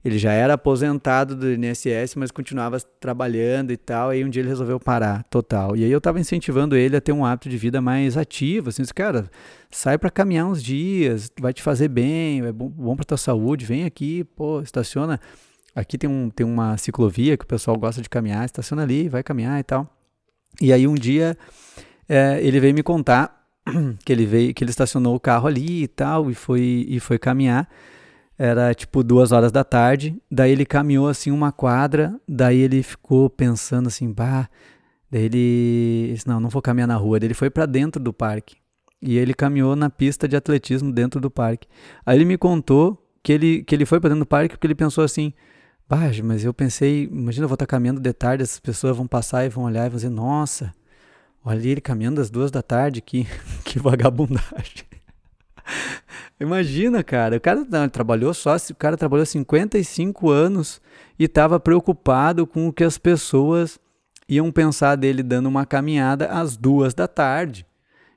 Ele 0.06 0.20
já 0.20 0.32
era 0.32 0.54
aposentado 0.54 1.36
do 1.36 1.52
INSS, 1.52 2.14
mas 2.16 2.30
continuava 2.30 2.80
trabalhando 3.00 3.72
e 3.72 3.78
tal. 3.78 4.12
Aí 4.12 4.24
um 4.24 4.30
dia 4.30 4.44
ele 4.44 4.50
resolveu 4.50 4.80
parar 4.80 5.24
total. 5.32 5.76
E 5.76 5.84
aí 5.84 5.92
eu 5.92 5.98
estava 5.98 6.20
incentivando 6.20 6.76
ele 6.76 6.96
a 6.96 7.02
ter 7.02 7.12
um 7.12 7.26
hábito 7.26 7.50
de 7.50 7.58
vida 7.58 7.82
mais 7.82 8.16
ativo. 8.16 8.70
Assim, 8.70 8.84
cara, 8.94 9.28
sai 9.72 9.98
para 9.98 10.12
caminhar 10.12 10.46
uns 10.46 10.62
dias, 10.62 11.32
vai 11.42 11.54
te 11.54 11.64
fazer 11.64 11.88
bem, 11.88 12.46
é 12.46 12.52
bom, 12.52 12.70
bom 12.70 12.96
para 12.96 13.04
tua 13.04 13.18
saúde. 13.18 13.66
Vem 13.66 13.84
aqui, 13.84 14.24
pô, 14.24 14.62
estaciona. 14.62 15.20
Aqui 15.76 15.98
tem, 15.98 16.08
um, 16.08 16.30
tem 16.30 16.46
uma 16.46 16.78
ciclovia 16.78 17.36
que 17.36 17.46
o 17.46 17.48
pessoal 17.48 17.76
gosta 17.80 18.00
de 18.00 18.08
caminhar, 18.08 18.46
estaciona 18.46 18.84
ali, 18.84 19.10
vai 19.10 19.24
caminhar 19.24 19.60
e 19.60 19.64
tal. 19.64 19.90
E 20.62 20.72
aí 20.72 20.88
um 20.88 20.96
dia 20.96 21.38
é, 22.08 22.40
ele 22.42 22.60
veio 22.60 22.74
me 22.74 22.84
contar 22.84 23.44
que 24.06 24.12
ele 24.12 24.26
veio, 24.26 24.54
que 24.54 24.64
ele 24.64 24.72
estacionou 24.72 25.16
o 25.16 25.20
carro 25.20 25.48
ali 25.48 25.84
e 25.84 25.88
tal 25.88 26.30
e 26.30 26.34
foi 26.34 26.86
e 26.88 27.00
foi 27.00 27.18
caminhar. 27.18 27.68
Era 28.38 28.74
tipo 28.74 29.04
duas 29.04 29.32
horas 29.32 29.52
da 29.52 29.64
tarde. 29.64 30.20
Daí 30.30 30.52
ele 30.52 30.66
caminhou 30.66 31.08
assim 31.08 31.32
uma 31.32 31.52
quadra. 31.52 32.20
Daí 32.28 32.58
ele 32.58 32.82
ficou 32.82 33.30
pensando 33.30 33.88
assim, 33.88 34.12
bah. 34.12 34.50
Daí 35.10 35.24
ele 35.24 36.12
disse, 36.14 36.28
não, 36.28 36.40
não 36.40 36.50
vou 36.50 36.62
caminhar 36.62 36.88
na 36.88 36.96
rua. 36.96 37.20
Daí 37.20 37.28
ele 37.28 37.36
foi 37.36 37.50
para 37.50 37.66
dentro 37.66 38.02
do 38.02 38.12
parque. 38.12 38.56
E 39.02 39.18
ele 39.18 39.34
caminhou 39.34 39.76
na 39.76 39.90
pista 39.90 40.28
de 40.28 40.36
atletismo 40.36 40.92
dentro 40.92 41.22
do 41.22 41.30
parque. 41.30 41.68
Aí 42.06 42.18
ele 42.18 42.26
me 42.26 42.38
contou 42.38 42.98
que 43.22 43.32
ele, 43.32 43.64
que 43.64 43.76
ele 43.76 43.86
foi 43.86 44.00
para 44.00 44.10
dentro 44.10 44.26
do 44.26 44.28
parque 44.28 44.56
porque 44.56 44.66
ele 44.66 44.76
pensou 44.76 45.04
assim, 45.04 45.34
bah, 45.88 46.12
mas 46.24 46.44
eu 46.44 46.54
pensei, 46.54 47.04
imagina 47.06 47.46
eu 47.46 47.50
vou 47.50 47.56
estar 47.56 47.66
tá 47.66 47.70
caminhando 47.70 48.02
de 48.02 48.14
tarde, 48.14 48.44
essas 48.44 48.60
pessoas 48.60 48.96
vão 48.96 49.08
passar 49.08 49.46
e 49.46 49.50
vão 49.50 49.66
olhar 49.66 49.86
e 49.86 49.90
vão 49.90 49.98
dizer, 49.98 50.10
nossa, 50.10 50.74
olha 51.44 51.68
ele 51.68 51.82
caminhando 51.82 52.22
às 52.22 52.30
duas 52.30 52.52
da 52.52 52.62
tarde, 52.62 53.02
que, 53.02 53.28
que 53.64 53.80
vagabundagem. 53.80 54.86
Imagina, 56.40 57.04
cara, 57.04 57.38
o 57.38 57.42
cara 57.42 57.66
não, 57.70 57.88
trabalhou 57.88 58.34
só, 58.34 58.56
o 58.56 58.76
cara 58.76 58.98
trabalhou 58.98 59.26
55 59.26 60.30
anos 60.30 60.82
e 61.18 61.26
estava 61.26 61.60
preocupado 61.60 62.46
com 62.46 62.68
o 62.68 62.74
que 62.74 62.84
as 62.84 62.98
pessoas 62.98 63.80
iam 64.28 64.52
pensar 64.52 64.96
dele 64.96 65.24
dando 65.24 65.48
uma 65.48 65.66
caminhada 65.66 66.28
às 66.28 66.58
duas 66.58 66.94
da 66.94 67.08
tarde. 67.08 67.66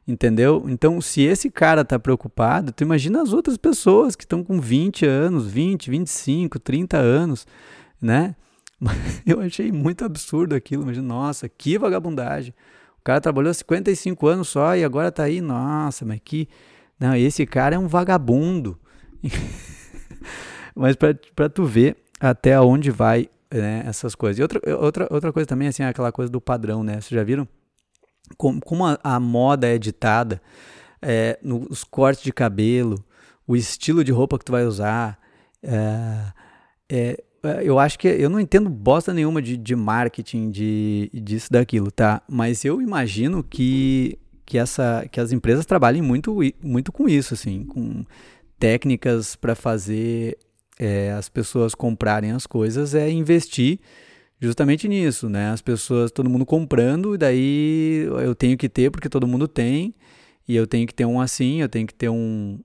Entendeu? 0.07 0.65
Então, 0.69 1.01
se 1.01 1.23
esse 1.23 1.51
cara 1.51 1.85
tá 1.85 1.99
preocupado, 1.99 2.71
tu 2.71 2.83
imagina 2.83 3.23
as 3.23 3.33
outras 3.33 3.57
pessoas 3.57 4.15
que 4.15 4.23
estão 4.23 4.45
com 4.45 4.61
20 4.61 5.05
anos, 5.05 5.47
20, 5.49 5.91
25, 5.91 6.59
30 6.61 6.97
anos, 6.97 7.47
né? 8.01 8.37
Eu 9.27 9.41
achei 9.41 9.73
muito 9.73 10.05
absurdo 10.05 10.55
aquilo. 10.55 10.85
Imagina, 10.85 11.07
nossa, 11.09 11.49
que 11.49 11.77
vagabundagem. 11.77 12.55
O 13.01 13.03
cara 13.03 13.21
trabalhou 13.21 13.53
55 13.53 14.27
anos 14.29 14.49
só 14.49 14.77
e 14.77 14.85
agora 14.85 15.11
tá 15.11 15.25
aí, 15.25 15.41
nossa, 15.41 16.05
mas 16.05 16.21
que 16.25 16.49
não, 16.99 17.15
esse 17.15 17.45
cara 17.45 17.77
é 17.77 17.79
um 17.79 17.89
vagabundo. 17.89 18.79
Mas 20.75 20.95
para 20.95 21.49
tu 21.49 21.65
ver 21.65 21.97
até 22.21 22.61
onde 22.61 22.91
vai 22.91 23.29
né, 23.51 23.83
essas 23.87 24.15
coisas. 24.15 24.39
E 24.39 24.43
outra, 24.43 24.61
outra, 24.79 25.07
outra 25.11 25.33
coisa 25.33 25.47
também, 25.47 25.69
assim, 25.69 25.83
é 25.83 25.89
aquela 25.89 26.13
coisa 26.13 26.31
do 26.31 26.41
padrão, 26.41 26.83
né? 26.83 26.95
Vocês 26.95 27.11
já 27.11 27.25
viram? 27.25 27.49
Como, 28.37 28.61
como 28.61 28.87
a, 28.87 28.99
a, 29.03 29.21
moda 29.21 29.67
é 29.67 29.79
ditada, 29.79 30.41
é, 31.01 31.39
nos 31.43 31.85
cortes 31.85 32.23
de 32.23 32.33
cabelo, 32.33 33.05
o 33.47 33.57
estilo 33.57 34.03
de 34.03 34.13
roupa 34.13 34.39
que 34.39 34.45
tu 34.45 34.53
vai 34.53 34.65
usar. 34.65 35.19
É, 35.63 36.33
é, 36.89 37.25
eu 37.63 37.79
acho 37.79 37.99
que 37.99 38.09
eu 38.09 38.29
não 38.29 38.41
entendo 38.41 38.69
bosta 38.69 39.15
nenhuma 39.15 39.41
de, 39.41 39.57
de 39.57 39.77
marketing, 39.77 40.51
de 40.51 41.11
disso, 41.15 41.53
daquilo, 41.53 41.91
tá? 41.91 42.23
Mas 42.29 42.65
eu 42.65 42.83
imagino 42.83 43.45
que 43.45 44.19
que, 44.47 44.57
essa, 44.57 45.07
que 45.11 45.19
as 45.19 45.33
empresas 45.33 45.67
trabalhem 45.67 46.01
muito, 46.01 46.39
muito 46.63 46.93
com 46.93 47.09
isso, 47.09 47.35
assim, 47.35 47.65
com 47.65 48.05
técnicas 48.59 49.35
para 49.35 49.57
fazer 49.57 50.39
é, 50.79 51.11
as 51.13 51.29
pessoas 51.29 51.75
comprarem 51.75 52.31
as 52.31 52.47
coisas 52.47 52.95
é 52.95 53.11
investir 53.11 53.81
justamente 54.41 54.89
nisso, 54.89 55.29
né? 55.29 55.51
As 55.51 55.63
pessoas, 55.63 56.11
todo 56.11 56.31
mundo 56.31 56.47
comprando, 56.47 57.15
e 57.15 57.19
daí 57.19 58.07
eu 58.23 58.35
tenho 58.35 58.57
que 58.57 58.69
ter 58.69 58.91
porque 58.91 59.09
todo 59.09 59.27
mundo 59.27 59.49
tem, 59.49 59.95
e 60.47 60.55
eu 60.55 60.67
tenho 60.67 60.87
que 60.87 60.95
ter 60.95 61.05
um 61.05 61.21
assim, 61.21 61.61
eu 61.61 61.69
tenho 61.69 61.87
que 61.87 61.95
ter 61.95 62.09
um, 62.09 62.59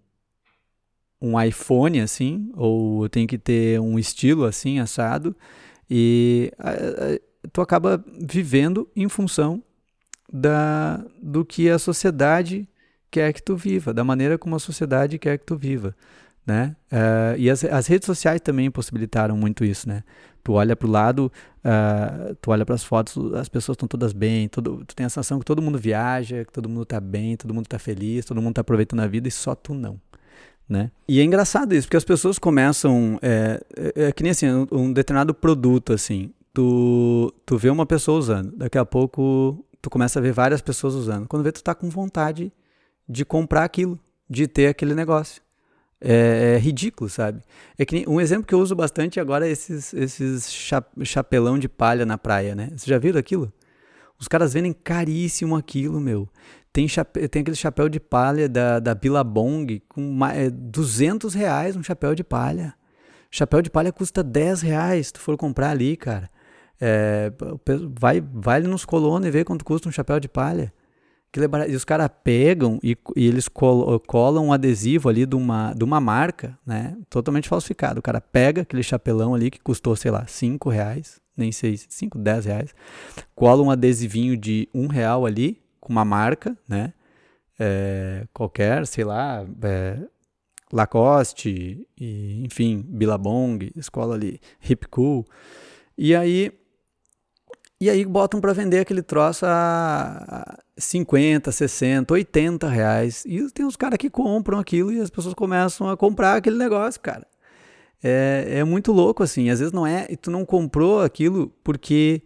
um 1.22 1.42
iPhone 1.42 2.00
assim, 2.02 2.52
ou 2.56 3.04
eu 3.06 3.10
tenho 3.10 3.28
que 3.28 3.38
ter 3.38 3.80
um 3.80 3.98
estilo 3.98 4.46
assim, 4.46 4.80
assado, 4.80 5.36
e 5.90 6.52
a, 6.58 6.70
a, 6.72 7.50
tu 7.52 7.62
acaba 7.62 8.04
vivendo 8.20 8.90
em 8.96 9.10
função 9.10 9.64
da, 10.32 11.04
do 11.22 11.44
que 11.44 11.70
a 11.70 11.78
sociedade 11.78 12.68
quer 13.10 13.34
que 13.34 13.44
tu 13.44 13.56
viva, 13.56 13.94
da 13.94 14.04
maneira 14.04 14.38
como 14.38 14.56
a 14.56 14.60
sociedade 14.60 15.20
quer 15.20 15.38
que 15.38 15.46
tu 15.46 15.58
viva, 15.58 15.96
né? 16.46 16.76
Uh, 16.92 17.38
e 17.38 17.50
as, 17.50 17.64
as 17.66 17.88
redes 17.88 18.06
sociais 18.06 18.40
também 18.40 18.72
possibilitaram 18.72 19.36
muito 19.36 19.66
isso, 19.66 19.88
né? 19.88 20.04
Tu 20.44 20.54
olha 20.54 20.76
para 20.76 20.88
o 20.88 20.92
lado, 20.92 21.32
uh, 21.60 22.36
tu 22.42 22.52
olha 22.52 22.66
para 22.66 22.76
as 22.76 22.84
fotos, 22.84 23.34
as 23.34 23.48
pessoas 23.48 23.76
estão 23.76 23.88
todas 23.88 24.14
bem, 24.14 24.48
todo, 24.48 24.84
tu 24.86 24.96
tem 24.96 25.06
a 25.06 25.10
sensação 25.10 25.40
que 25.40 25.46
todo 25.46 25.62
mundo 25.62 25.78
viaja, 25.78 26.44
que 26.44 26.52
todo 26.52 26.68
mundo 26.68 26.84
está 26.84 27.00
bem, 27.00 27.38
todo 27.38 27.54
mundo 27.54 27.66
está 27.66 27.78
feliz, 27.78 28.26
todo 28.26 28.42
mundo 28.42 28.52
está 28.52 28.62
aproveitando 28.62 29.02
a 29.02 29.08
vida 29.08 29.28
e 29.28 29.32
só 29.32 29.54
tu 29.54 29.74
não. 29.74 30.00
Né? 30.68 30.90
E 31.08 31.20
é 31.20 31.24
engraçado 31.24 31.76
isso, 31.76 31.88
porque 31.88 31.98
as 31.98 32.06
pessoas 32.06 32.40
começam. 32.40 33.20
É, 33.22 33.62
é, 33.76 34.04
é 34.06 34.12
que 34.12 34.24
nem 34.24 34.32
assim, 34.32 34.50
um, 34.50 34.68
um 34.72 34.94
determinado 34.94 35.34
produto, 35.34 35.92
assim. 35.94 36.32
Tu, 36.54 37.34
tu 37.46 37.58
vê 37.58 37.70
uma 37.70 37.86
pessoa 37.86 38.18
usando, 38.18 38.56
daqui 38.56 38.78
a 38.78 38.86
pouco 38.86 39.66
tu 39.82 39.90
começa 39.90 40.20
a 40.20 40.22
ver 40.22 40.32
várias 40.32 40.62
pessoas 40.62 40.94
usando. 40.94 41.28
Quando 41.28 41.44
vê, 41.44 41.52
tu 41.52 41.64
tá 41.64 41.74
com 41.74 41.90
vontade 41.90 42.54
de 43.08 43.26
comprar 43.26 43.64
aquilo, 43.64 44.00
de 44.30 44.48
ter 44.48 44.68
aquele 44.68 44.94
negócio. 44.94 45.42
É, 46.04 46.56
é 46.56 46.58
ridículo, 46.58 47.10
sabe? 47.10 47.42
É 47.78 47.86
que 47.86 48.04
um 48.08 48.20
exemplo 48.20 48.48
que 48.48 48.56
eu 48.56 48.60
uso 48.60 48.76
bastante 48.76 49.20
agora 49.20 49.48
é 49.48 49.52
esses, 49.52 49.94
esses 49.94 50.52
chapelão 51.04 51.60
de 51.60 51.70
palha 51.70 52.06
na 52.08 52.18
praia, 52.18 52.56
né? 52.56 52.72
Você 52.76 52.90
já 52.90 52.98
viram 52.98 53.20
aquilo? 53.20 53.54
Os 54.20 54.28
caras 54.28 54.54
vendem 54.54 54.74
caríssimo 54.74 55.56
aquilo, 55.56 56.00
meu. 56.00 56.28
Tem, 56.74 56.88
chape... 56.88 57.28
tem 57.28 57.42
aquele 57.42 57.56
chapéu 57.56 57.90
de 57.90 58.00
palha 58.00 58.48
da, 58.48 58.80
da 58.80 58.96
Billabong 58.96 59.82
com 59.88 60.26
é, 60.26 60.50
200 60.50 61.34
reais 61.34 61.76
um 61.76 61.84
chapéu 61.84 62.16
de 62.16 62.24
palha. 62.24 62.74
Chapéu 63.30 63.62
de 63.62 63.70
palha 63.70 63.92
custa 63.92 64.24
10 64.24 64.62
reais 64.62 65.08
se 65.08 65.14
tu 65.14 65.20
for 65.20 65.38
comprar 65.38 65.70
ali, 65.70 65.96
cara. 65.96 66.30
É, 66.80 67.32
vai, 68.00 68.22
vai 68.22 68.60
nos 68.62 68.86
colonos 68.86 69.28
e 69.28 69.32
vê 69.32 69.44
quanto 69.44 69.64
custa 69.64 69.88
um 69.88 69.92
chapéu 69.92 70.20
de 70.20 70.28
palha. 70.28 70.74
Aquilo 71.32 71.64
é. 71.64 71.70
E 71.70 71.76
os 71.76 71.86
caras 71.86 72.10
pegam 72.24 72.78
e, 72.84 72.98
e 73.16 73.26
eles 73.26 73.48
colam, 73.48 74.46
um 74.46 74.52
adesivo 74.52 75.08
ali 75.08 75.26
de 75.26 75.36
uma, 75.36 75.74
de 75.74 75.84
uma 75.84 76.02
marca, 76.02 76.60
né? 76.66 76.98
Totalmente 77.10 77.48
falsificado. 77.48 78.00
O 78.00 78.04
cara 78.04 78.20
pega 78.20 78.64
aquele 78.64 78.84
chapelão 78.84 79.34
ali 79.34 79.50
que 79.50 79.60
custou, 79.60 79.96
sei 79.96 80.12
lá, 80.12 80.28
5 80.28 80.70
reais, 80.70 81.22
nem 81.36 81.50
sei, 81.54 81.78
5, 81.78 82.18
10 82.20 82.46
reais. 82.46 82.76
Cola 83.34 83.64
um 83.64 83.72
adesivinho 83.72 84.36
de 84.36 84.68
um 84.74 84.88
real 84.88 85.26
ali, 85.26 85.58
com 85.80 85.94
uma 85.94 86.04
marca, 86.04 86.58
né? 86.68 86.94
É, 87.58 88.26
qualquer, 88.34 88.86
sei 88.86 89.06
lá, 89.06 89.46
é, 89.64 90.00
Lacoste, 90.74 91.88
e, 91.98 92.44
enfim, 92.44 92.84
Billabong, 92.90 93.72
escola 93.78 94.16
ali, 94.16 94.42
Hip 94.68 94.86
Cool. 94.88 95.26
E 95.98 96.14
aí 96.14 96.52
e 97.82 97.90
aí 97.90 98.06
botam 98.06 98.40
para 98.40 98.54
vender 98.54 98.78
aquele 98.78 99.02
troço 99.02 99.44
a 99.44 100.56
50, 100.78 101.52
60, 101.52 102.14
80 102.14 102.70
reais. 102.70 103.24
E 103.26 103.50
tem 103.50 103.66
uns 103.66 103.76
caras 103.76 103.98
que 103.98 104.08
compram 104.08 104.60
aquilo 104.60 104.94
e 104.94 105.02
as 105.02 105.10
pessoas 105.10 105.34
começam 105.34 105.90
a 105.90 105.98
comprar 105.98 106.36
aquele 106.36 106.60
negócio, 106.60 107.02
cara. 107.02 107.26
É, 108.04 108.46
é 108.60 108.64
muito 108.64 108.92
louco 108.92 109.24
assim. 109.24 109.50
Às 109.50 109.58
vezes 109.58 109.74
não 109.74 109.88
é, 109.88 110.06
e 110.12 110.16
tu 110.16 110.30
não 110.30 110.46
comprou 110.46 111.02
aquilo 111.02 111.52
porque 111.64 112.22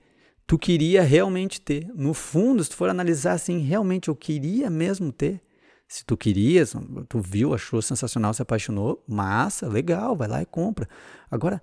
tu 0.45 0.59
queria 0.59 1.01
realmente 1.03 1.61
ter. 1.61 1.89
No 1.95 2.13
fundo, 2.13 2.61
se 2.61 2.71
tu 2.71 2.75
for 2.75 2.89
analisar 2.89 3.31
assim, 3.31 3.59
realmente 3.59 4.09
eu 4.09 4.15
queria 4.15 4.69
mesmo 4.69 5.09
ter. 5.09 5.41
Se 5.87 6.03
tu 6.03 6.17
querias, 6.17 6.75
tu 7.07 7.21
viu, 7.21 7.53
achou 7.53 7.81
sensacional, 7.81 8.33
se 8.33 8.41
apaixonou, 8.41 9.01
massa, 9.07 9.69
legal, 9.69 10.17
vai 10.17 10.27
lá 10.27 10.41
e 10.41 10.45
compra. 10.45 10.85
Agora, 11.31 11.61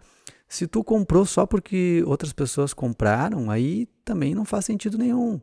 se 0.52 0.66
tu 0.66 0.84
comprou 0.84 1.24
só 1.24 1.46
porque 1.46 2.04
outras 2.06 2.30
pessoas 2.30 2.74
compraram, 2.74 3.50
aí 3.50 3.88
também 4.04 4.34
não 4.34 4.44
faz 4.44 4.66
sentido 4.66 4.98
nenhum. 4.98 5.40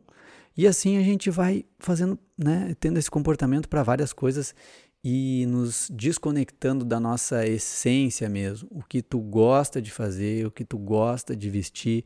E 0.56 0.68
assim 0.68 0.98
a 0.98 1.02
gente 1.02 1.30
vai 1.30 1.64
fazendo, 1.80 2.16
né, 2.38 2.76
tendo 2.78 2.96
esse 2.96 3.10
comportamento 3.10 3.68
para 3.68 3.82
várias 3.82 4.12
coisas 4.12 4.54
e 5.02 5.46
nos 5.48 5.90
desconectando 5.92 6.84
da 6.84 7.00
nossa 7.00 7.44
essência 7.44 8.28
mesmo, 8.28 8.68
o 8.70 8.84
que 8.84 9.02
tu 9.02 9.18
gosta 9.18 9.82
de 9.82 9.90
fazer, 9.90 10.46
o 10.46 10.50
que 10.50 10.64
tu 10.64 10.78
gosta 10.78 11.34
de 11.34 11.50
vestir, 11.50 12.04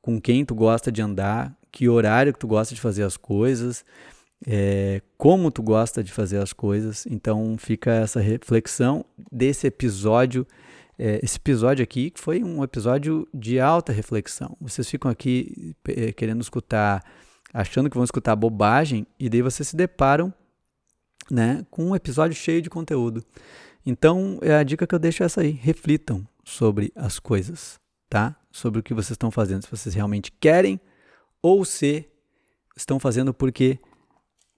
com 0.00 0.18
quem 0.18 0.42
tu 0.42 0.54
gosta 0.54 0.90
de 0.90 1.02
andar, 1.02 1.54
que 1.70 1.86
horário 1.86 2.32
que 2.32 2.38
tu 2.38 2.48
gosta 2.48 2.74
de 2.74 2.80
fazer 2.80 3.02
as 3.02 3.18
coisas, 3.18 3.84
é, 4.46 5.02
como 5.18 5.50
tu 5.50 5.62
gosta 5.62 6.02
de 6.02 6.10
fazer 6.10 6.38
as 6.38 6.54
coisas. 6.54 7.04
Então 7.10 7.56
fica 7.58 7.90
essa 7.90 8.20
reflexão 8.20 9.04
desse 9.30 9.66
episódio 9.66 10.46
é, 10.98 11.20
esse 11.22 11.36
episódio 11.36 11.82
aqui 11.82 12.12
foi 12.16 12.42
um 12.42 12.64
episódio 12.64 13.28
de 13.32 13.60
alta 13.60 13.92
reflexão. 13.92 14.56
Vocês 14.60 14.88
ficam 14.90 15.08
aqui 15.10 15.76
é, 15.86 16.12
querendo 16.12 16.40
escutar, 16.40 17.04
achando 17.54 17.88
que 17.88 17.96
vão 17.96 18.04
escutar 18.04 18.34
bobagem, 18.34 19.06
e 19.18 19.28
daí 19.28 19.40
vocês 19.40 19.68
se 19.68 19.76
deparam 19.76 20.34
né, 21.30 21.64
com 21.70 21.90
um 21.90 21.94
episódio 21.94 22.36
cheio 22.36 22.60
de 22.60 22.68
conteúdo. 22.68 23.24
Então, 23.86 24.38
é 24.42 24.54
a 24.54 24.62
dica 24.64 24.86
que 24.86 24.94
eu 24.94 24.98
deixo 24.98 25.22
é 25.22 25.26
essa 25.26 25.40
aí: 25.40 25.50
reflitam 25.50 26.26
sobre 26.44 26.92
as 26.96 27.20
coisas, 27.20 27.78
tá? 28.08 28.36
Sobre 28.50 28.80
o 28.80 28.82
que 28.82 28.92
vocês 28.92 29.12
estão 29.12 29.30
fazendo, 29.30 29.62
se 29.62 29.70
vocês 29.70 29.94
realmente 29.94 30.32
querem 30.32 30.80
ou 31.40 31.64
se 31.64 32.06
estão 32.76 32.98
fazendo 32.98 33.32
porque 33.32 33.78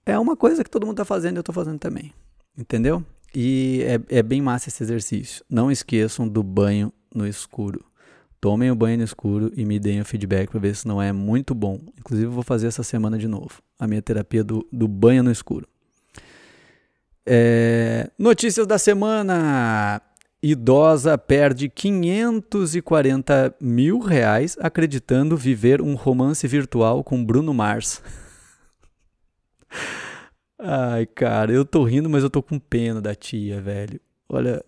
é 0.05 0.17
uma 0.17 0.35
coisa 0.35 0.63
que 0.63 0.69
todo 0.69 0.85
mundo 0.85 0.95
está 0.95 1.05
fazendo 1.05 1.35
e 1.35 1.37
eu 1.37 1.41
estou 1.41 1.53
fazendo 1.53 1.77
também. 1.77 2.13
Entendeu? 2.57 3.05
E 3.33 3.83
é, 3.83 4.17
é 4.19 4.23
bem 4.23 4.41
massa 4.41 4.69
esse 4.69 4.83
exercício. 4.83 5.43
Não 5.49 5.71
esqueçam 5.71 6.27
do 6.27 6.43
banho 6.43 6.91
no 7.13 7.25
escuro. 7.25 7.83
Tomem 8.39 8.71
o 8.71 8.75
banho 8.75 8.97
no 8.97 9.03
escuro 9.03 9.51
e 9.55 9.63
me 9.63 9.79
deem 9.79 10.01
o 10.01 10.05
feedback 10.05 10.49
para 10.49 10.59
ver 10.59 10.75
se 10.75 10.87
não 10.87 11.01
é 11.01 11.11
muito 11.11 11.53
bom. 11.53 11.79
Inclusive, 11.97 12.27
eu 12.27 12.31
vou 12.31 12.43
fazer 12.43 12.67
essa 12.67 12.83
semana 12.83 13.17
de 13.17 13.27
novo. 13.27 13.61
A 13.79 13.87
minha 13.87 14.01
terapia 14.01 14.43
do, 14.43 14.67
do 14.71 14.87
banho 14.87 15.23
no 15.23 15.31
escuro. 15.31 15.67
É, 17.25 18.09
notícias 18.17 18.65
da 18.65 18.77
semana. 18.77 20.01
Idosa 20.43 21.15
perde 21.19 21.69
540 21.69 23.53
mil 23.61 23.99
reais 23.99 24.57
acreditando 24.59 25.37
viver 25.37 25.83
um 25.83 25.93
romance 25.93 26.47
virtual 26.47 27.03
com 27.03 27.23
Bruno 27.23 27.53
Mars. 27.53 28.01
Ai, 30.63 31.07
cara, 31.07 31.51
eu 31.51 31.65
tô 31.65 31.83
rindo, 31.83 32.07
mas 32.07 32.21
eu 32.21 32.29
tô 32.29 32.43
com 32.43 32.59
pena 32.59 33.01
da 33.01 33.15
tia, 33.15 33.59
velho. 33.59 33.99
Olha, 34.29 34.63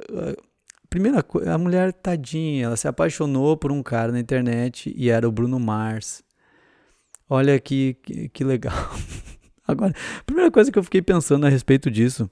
primeira 0.89 1.21
coisa, 1.21 1.53
a 1.53 1.57
mulher 1.57 1.93
tadinha, 1.93 2.65
ela 2.65 2.75
se 2.75 2.87
apaixonou 2.87 3.55
por 3.55 3.71
um 3.71 3.83
cara 3.83 4.11
na 4.11 4.19
internet 4.19 4.91
e 4.97 5.09
era 5.09 5.27
o 5.29 5.31
Bruno 5.31 5.59
Mars. 5.59 6.23
Olha 7.29 7.59
que, 7.59 7.95
que, 8.01 8.29
que 8.29 8.43
legal. 8.43 8.73
Agora, 9.67 9.93
a 10.19 10.23
primeira 10.23 10.49
coisa 10.49 10.71
que 10.71 10.79
eu 10.79 10.83
fiquei 10.83 11.01
pensando 11.01 11.45
a 11.45 11.49
respeito 11.49 11.91
disso 11.91 12.29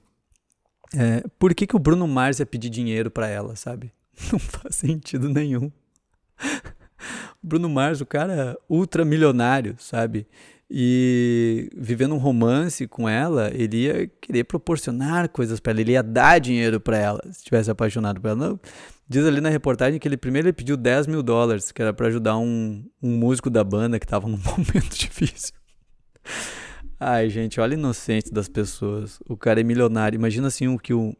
é 0.94 1.22
por 1.38 1.54
que, 1.54 1.66
que 1.66 1.76
o 1.76 1.78
Bruno 1.78 2.06
Mars 2.06 2.40
ia 2.40 2.46
pedir 2.46 2.68
dinheiro 2.68 3.10
para 3.10 3.28
ela, 3.28 3.54
sabe? 3.54 3.92
Não 4.30 4.38
faz 4.38 4.74
sentido 4.74 5.28
nenhum. 5.28 5.70
Bruno 7.42 7.68
Mars, 7.68 8.00
o 8.00 8.06
cara 8.06 8.58
ultramilionário, 8.68 9.76
sabe? 9.78 10.26
E 10.74 11.68
vivendo 11.76 12.14
um 12.14 12.18
romance 12.18 12.86
com 12.88 13.06
ela, 13.06 13.50
ele 13.52 13.82
ia 13.82 14.10
querer 14.22 14.44
proporcionar 14.44 15.28
coisas 15.28 15.60
para 15.60 15.72
ela, 15.72 15.80
ele 15.82 15.92
ia 15.92 16.02
dar 16.02 16.38
dinheiro 16.38 16.80
para 16.80 16.96
ela, 16.96 17.20
se 17.30 17.44
tivesse 17.44 17.70
apaixonado 17.70 18.18
por 18.18 18.28
ela. 18.28 18.48
Não, 18.48 18.60
diz 19.06 19.26
ali 19.26 19.42
na 19.42 19.50
reportagem 19.50 20.00
que 20.00 20.08
ele 20.08 20.16
primeiro 20.16 20.48
ele 20.48 20.54
pediu 20.54 20.74
10 20.74 21.08
mil 21.08 21.22
dólares, 21.22 21.70
que 21.70 21.82
era 21.82 21.92
para 21.92 22.06
ajudar 22.06 22.38
um, 22.38 22.82
um 23.02 23.10
músico 23.10 23.50
da 23.50 23.62
banda 23.62 23.98
que 23.98 24.06
estava 24.06 24.26
num 24.26 24.38
momento 24.48 24.96
difícil. 24.96 25.52
Ai, 26.98 27.28
gente, 27.28 27.60
olha 27.60 27.76
a 27.76 27.78
inocência 27.78 28.32
das 28.32 28.48
pessoas. 28.48 29.20
O 29.28 29.36
cara 29.36 29.60
é 29.60 29.64
milionário. 29.64 30.16
Imagina 30.16 30.46
assim 30.46 30.68
o 30.68 30.78
que 30.78 30.94
o 30.94 31.14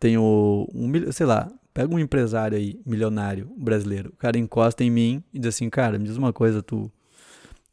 tem 0.00 0.16
o 0.16 0.66
um, 0.74 1.12
sei 1.12 1.26
lá, 1.26 1.52
pega 1.74 1.94
um 1.94 1.98
empresário 1.98 2.56
aí, 2.56 2.80
milionário 2.86 3.52
brasileiro. 3.58 4.08
O 4.08 4.16
cara 4.16 4.38
encosta 4.38 4.82
em 4.82 4.90
mim 4.90 5.22
e 5.34 5.38
diz 5.38 5.54
assim, 5.54 5.68
cara, 5.68 5.98
me 5.98 6.06
diz 6.06 6.16
uma 6.16 6.32
coisa, 6.32 6.62
tu 6.62 6.90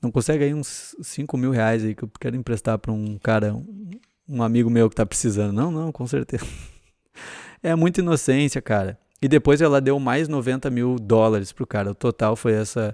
não 0.03 0.11
consegue 0.11 0.43
aí 0.43 0.53
uns 0.53 0.95
5 1.01 1.37
mil 1.37 1.51
reais 1.51 1.83
aí 1.83 1.95
que 1.95 2.03
eu 2.03 2.11
quero 2.19 2.35
emprestar 2.35 2.77
para 2.77 2.91
um 2.91 3.17
cara, 3.17 3.55
um, 3.55 3.89
um 4.27 4.43
amigo 4.43 4.69
meu 4.69 4.89
que 4.89 4.95
tá 4.95 5.05
precisando. 5.05 5.53
Não, 5.53 5.71
não, 5.71 5.91
com 5.91 6.05
certeza. 6.05 6.45
É 7.65 7.73
muita 7.75 8.01
inocência, 8.01 8.61
cara. 8.61 8.99
E 9.21 9.27
depois 9.29 9.61
ela 9.61 9.79
deu 9.79 9.97
mais 9.97 10.27
90 10.27 10.69
mil 10.69 10.97
dólares 10.99 11.53
pro 11.53 11.65
cara. 11.65 11.91
O 11.91 11.95
total 11.95 12.35
foi 12.35 12.51
essa, 12.51 12.93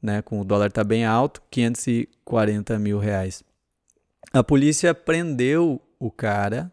né? 0.00 0.22
Com 0.22 0.40
o 0.40 0.44
dólar 0.46 0.72
tá 0.72 0.82
bem 0.82 1.04
alto, 1.04 1.42
540 1.50 2.78
mil 2.78 2.98
reais. 2.98 3.44
A 4.32 4.42
polícia 4.42 4.94
prendeu 4.94 5.78
o 5.98 6.10
cara. 6.10 6.72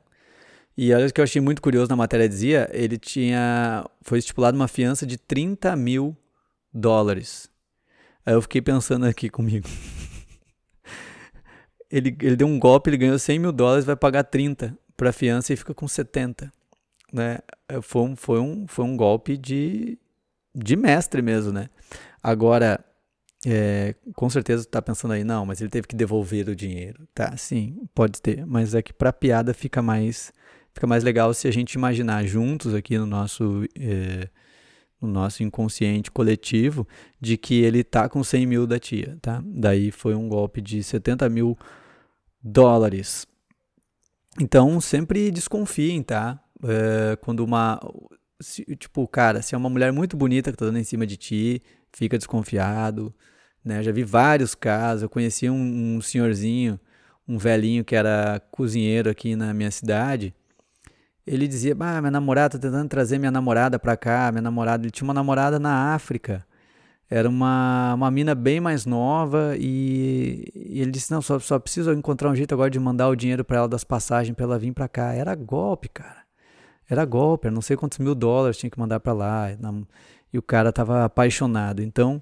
E 0.77 0.93
olha 0.93 1.07
o 1.07 1.11
que 1.11 1.19
eu 1.19 1.25
achei 1.25 1.41
muito 1.41 1.61
curioso 1.61 1.89
na 1.89 1.97
matéria 1.97 2.29
dizia, 2.29 2.69
ele 2.71 2.97
tinha. 2.97 3.85
Foi 4.01 4.17
estipulado 4.17 4.55
uma 4.55 4.69
fiança 4.69 5.05
de 5.05 5.17
30 5.17 5.75
mil 5.75 6.15
dólares. 6.73 7.49
Aí 8.25 8.33
eu 8.33 8.41
fiquei 8.41 8.61
pensando 8.61 9.05
aqui 9.05 9.29
comigo. 9.29 9.67
ele, 11.91 12.15
ele 12.21 12.35
deu 12.35 12.47
um 12.47 12.57
golpe, 12.57 12.89
ele 12.89 12.97
ganhou 12.97 13.19
100 13.19 13.39
mil 13.39 13.51
dólares, 13.51 13.85
vai 13.85 13.95
pagar 13.95 14.23
30 14.23 14.77
para 14.97 15.11
fiança 15.11 15.53
e 15.53 15.55
fica 15.55 15.73
com 15.73 15.87
70. 15.87 16.51
Né? 17.13 17.39
É, 17.69 17.81
foi, 17.81 18.01
um, 18.01 18.15
foi, 18.15 18.39
um, 18.39 18.65
foi 18.67 18.83
um 18.83 18.97
golpe 18.97 19.37
de, 19.37 19.97
de 20.53 20.75
mestre 20.75 21.21
mesmo, 21.21 21.51
né? 21.51 21.69
Agora, 22.21 22.83
é, 23.45 23.93
com 24.15 24.29
certeza 24.29 24.63
tu 24.63 24.69
tá 24.69 24.81
pensando 24.81 25.13
aí, 25.13 25.23
não, 25.23 25.45
mas 25.45 25.61
ele 25.61 25.69
teve 25.69 25.87
que 25.87 25.95
devolver 25.95 26.49
o 26.49 26.55
dinheiro. 26.55 27.07
Tá, 27.13 27.37
sim, 27.37 27.87
pode 27.93 28.21
ter. 28.21 28.45
Mas 28.45 28.73
é 28.73 28.81
que 28.81 28.91
pra 28.91 29.13
piada 29.13 29.53
fica 29.53 29.83
mais, 29.83 30.33
fica 30.73 30.87
mais 30.87 31.03
legal 31.03 31.31
se 31.33 31.47
a 31.47 31.51
gente 31.51 31.73
imaginar 31.73 32.25
juntos 32.25 32.73
aqui 32.73 32.97
no 32.97 33.05
nosso... 33.05 33.65
É, 33.79 34.27
no 35.01 35.07
nosso 35.07 35.43
inconsciente 35.43 36.09
coletivo 36.11 36.87
de 37.19 37.37
que 37.37 37.61
ele 37.61 37.83
tá 37.83 38.07
com 38.09 38.23
100 38.23 38.45
mil 38.45 38.67
da 38.67 38.79
tia, 38.79 39.17
tá? 39.21 39.43
Daí 39.45 39.91
foi 39.91 40.15
um 40.15 40.27
golpe 40.27 40.61
de 40.61 40.83
70 40.83 41.29
mil 41.29 41.57
dólares. 42.41 43.27
Então 44.39 44.79
sempre 44.81 45.31
desconfiem, 45.31 46.03
tá? 46.03 46.41
É, 46.63 47.15
quando 47.17 47.41
uma. 47.41 47.79
Se, 48.41 48.63
tipo, 48.75 49.07
cara, 49.07 49.41
se 49.41 49.55
é 49.55 49.57
uma 49.57 49.69
mulher 49.69 49.91
muito 49.91 50.17
bonita 50.17 50.51
que 50.51 50.57
tá 50.57 50.65
dando 50.65 50.79
em 50.79 50.83
cima 50.83 51.05
de 51.05 51.17
ti, 51.17 51.61
fica 51.93 52.17
desconfiado. 52.17 53.13
Né? 53.63 53.81
Já 53.81 53.91
vi 53.91 54.03
vários 54.03 54.53
casos. 54.53 55.03
Eu 55.03 55.09
conheci 55.09 55.49
um, 55.49 55.95
um 55.95 56.01
senhorzinho, 56.01 56.79
um 57.27 57.37
velhinho 57.37 57.83
que 57.83 57.95
era 57.95 58.41
cozinheiro 58.51 59.09
aqui 59.09 59.35
na 59.35 59.53
minha 59.53 59.71
cidade 59.71 60.33
ele 61.25 61.47
dizia: 61.47 61.75
ah, 61.79 62.01
minha 62.01 62.11
namorada, 62.11 62.57
tá 62.57 62.67
tentando 62.67 62.87
trazer 62.87 63.17
minha 63.17 63.31
namorada 63.31 63.79
pra 63.79 63.97
cá. 63.97 64.31
Minha 64.31 64.41
namorada, 64.41 64.83
ele 64.83 64.91
tinha 64.91 65.07
uma 65.07 65.13
namorada 65.13 65.59
na 65.59 65.93
África. 65.93 66.45
Era 67.09 67.29
uma, 67.29 67.93
uma 67.93 68.09
mina 68.09 68.33
bem 68.33 68.59
mais 68.59 68.85
nova 68.85 69.55
e, 69.57 70.51
e 70.55 70.81
ele 70.81 70.91
disse: 70.91 71.11
Não, 71.11 71.21
só, 71.21 71.39
só 71.39 71.59
preciso 71.59 71.91
encontrar 71.93 72.29
um 72.29 72.35
jeito 72.35 72.53
agora 72.53 72.69
de 72.69 72.79
mandar 72.79 73.09
o 73.09 73.15
dinheiro 73.15 73.43
para 73.43 73.57
ela 73.57 73.67
das 73.67 73.83
passagens 73.83 74.35
para 74.35 74.45
ela 74.45 74.59
vir 74.59 74.73
para 74.73 74.87
cá. 74.87 75.13
Era 75.13 75.35
golpe, 75.35 75.89
cara. 75.89 76.25
Era 76.89 77.03
golpe, 77.05 77.49
não 77.49 77.61
sei 77.61 77.75
quantos 77.75 77.97
mil 77.97 78.13
dólares 78.13 78.57
tinha 78.57 78.69
que 78.69 78.79
mandar 78.79 78.99
para 78.99 79.13
lá. 79.13 79.47
E 80.31 80.37
o 80.37 80.41
cara 80.41 80.71
tava 80.71 81.03
apaixonado. 81.05 81.81
Então, 81.81 82.21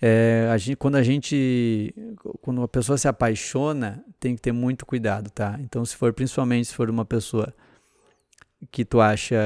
é, 0.00 0.48
a 0.52 0.56
gente, 0.58 0.76
quando 0.76 0.96
a 0.96 1.02
gente. 1.02 1.94
Quando 2.40 2.62
a 2.62 2.68
pessoa 2.68 2.98
se 2.98 3.08
apaixona, 3.08 4.04
tem 4.20 4.34
que 4.34 4.42
ter 4.42 4.52
muito 4.52 4.86
cuidado, 4.86 5.30
tá? 5.30 5.58
Então, 5.60 5.84
se 5.84 5.96
for, 5.96 6.12
principalmente 6.12 6.68
se 6.68 6.74
for 6.74 6.88
uma 6.90 7.04
pessoa 7.04 7.52
que 8.70 8.84
tu 8.84 9.00
acha, 9.00 9.36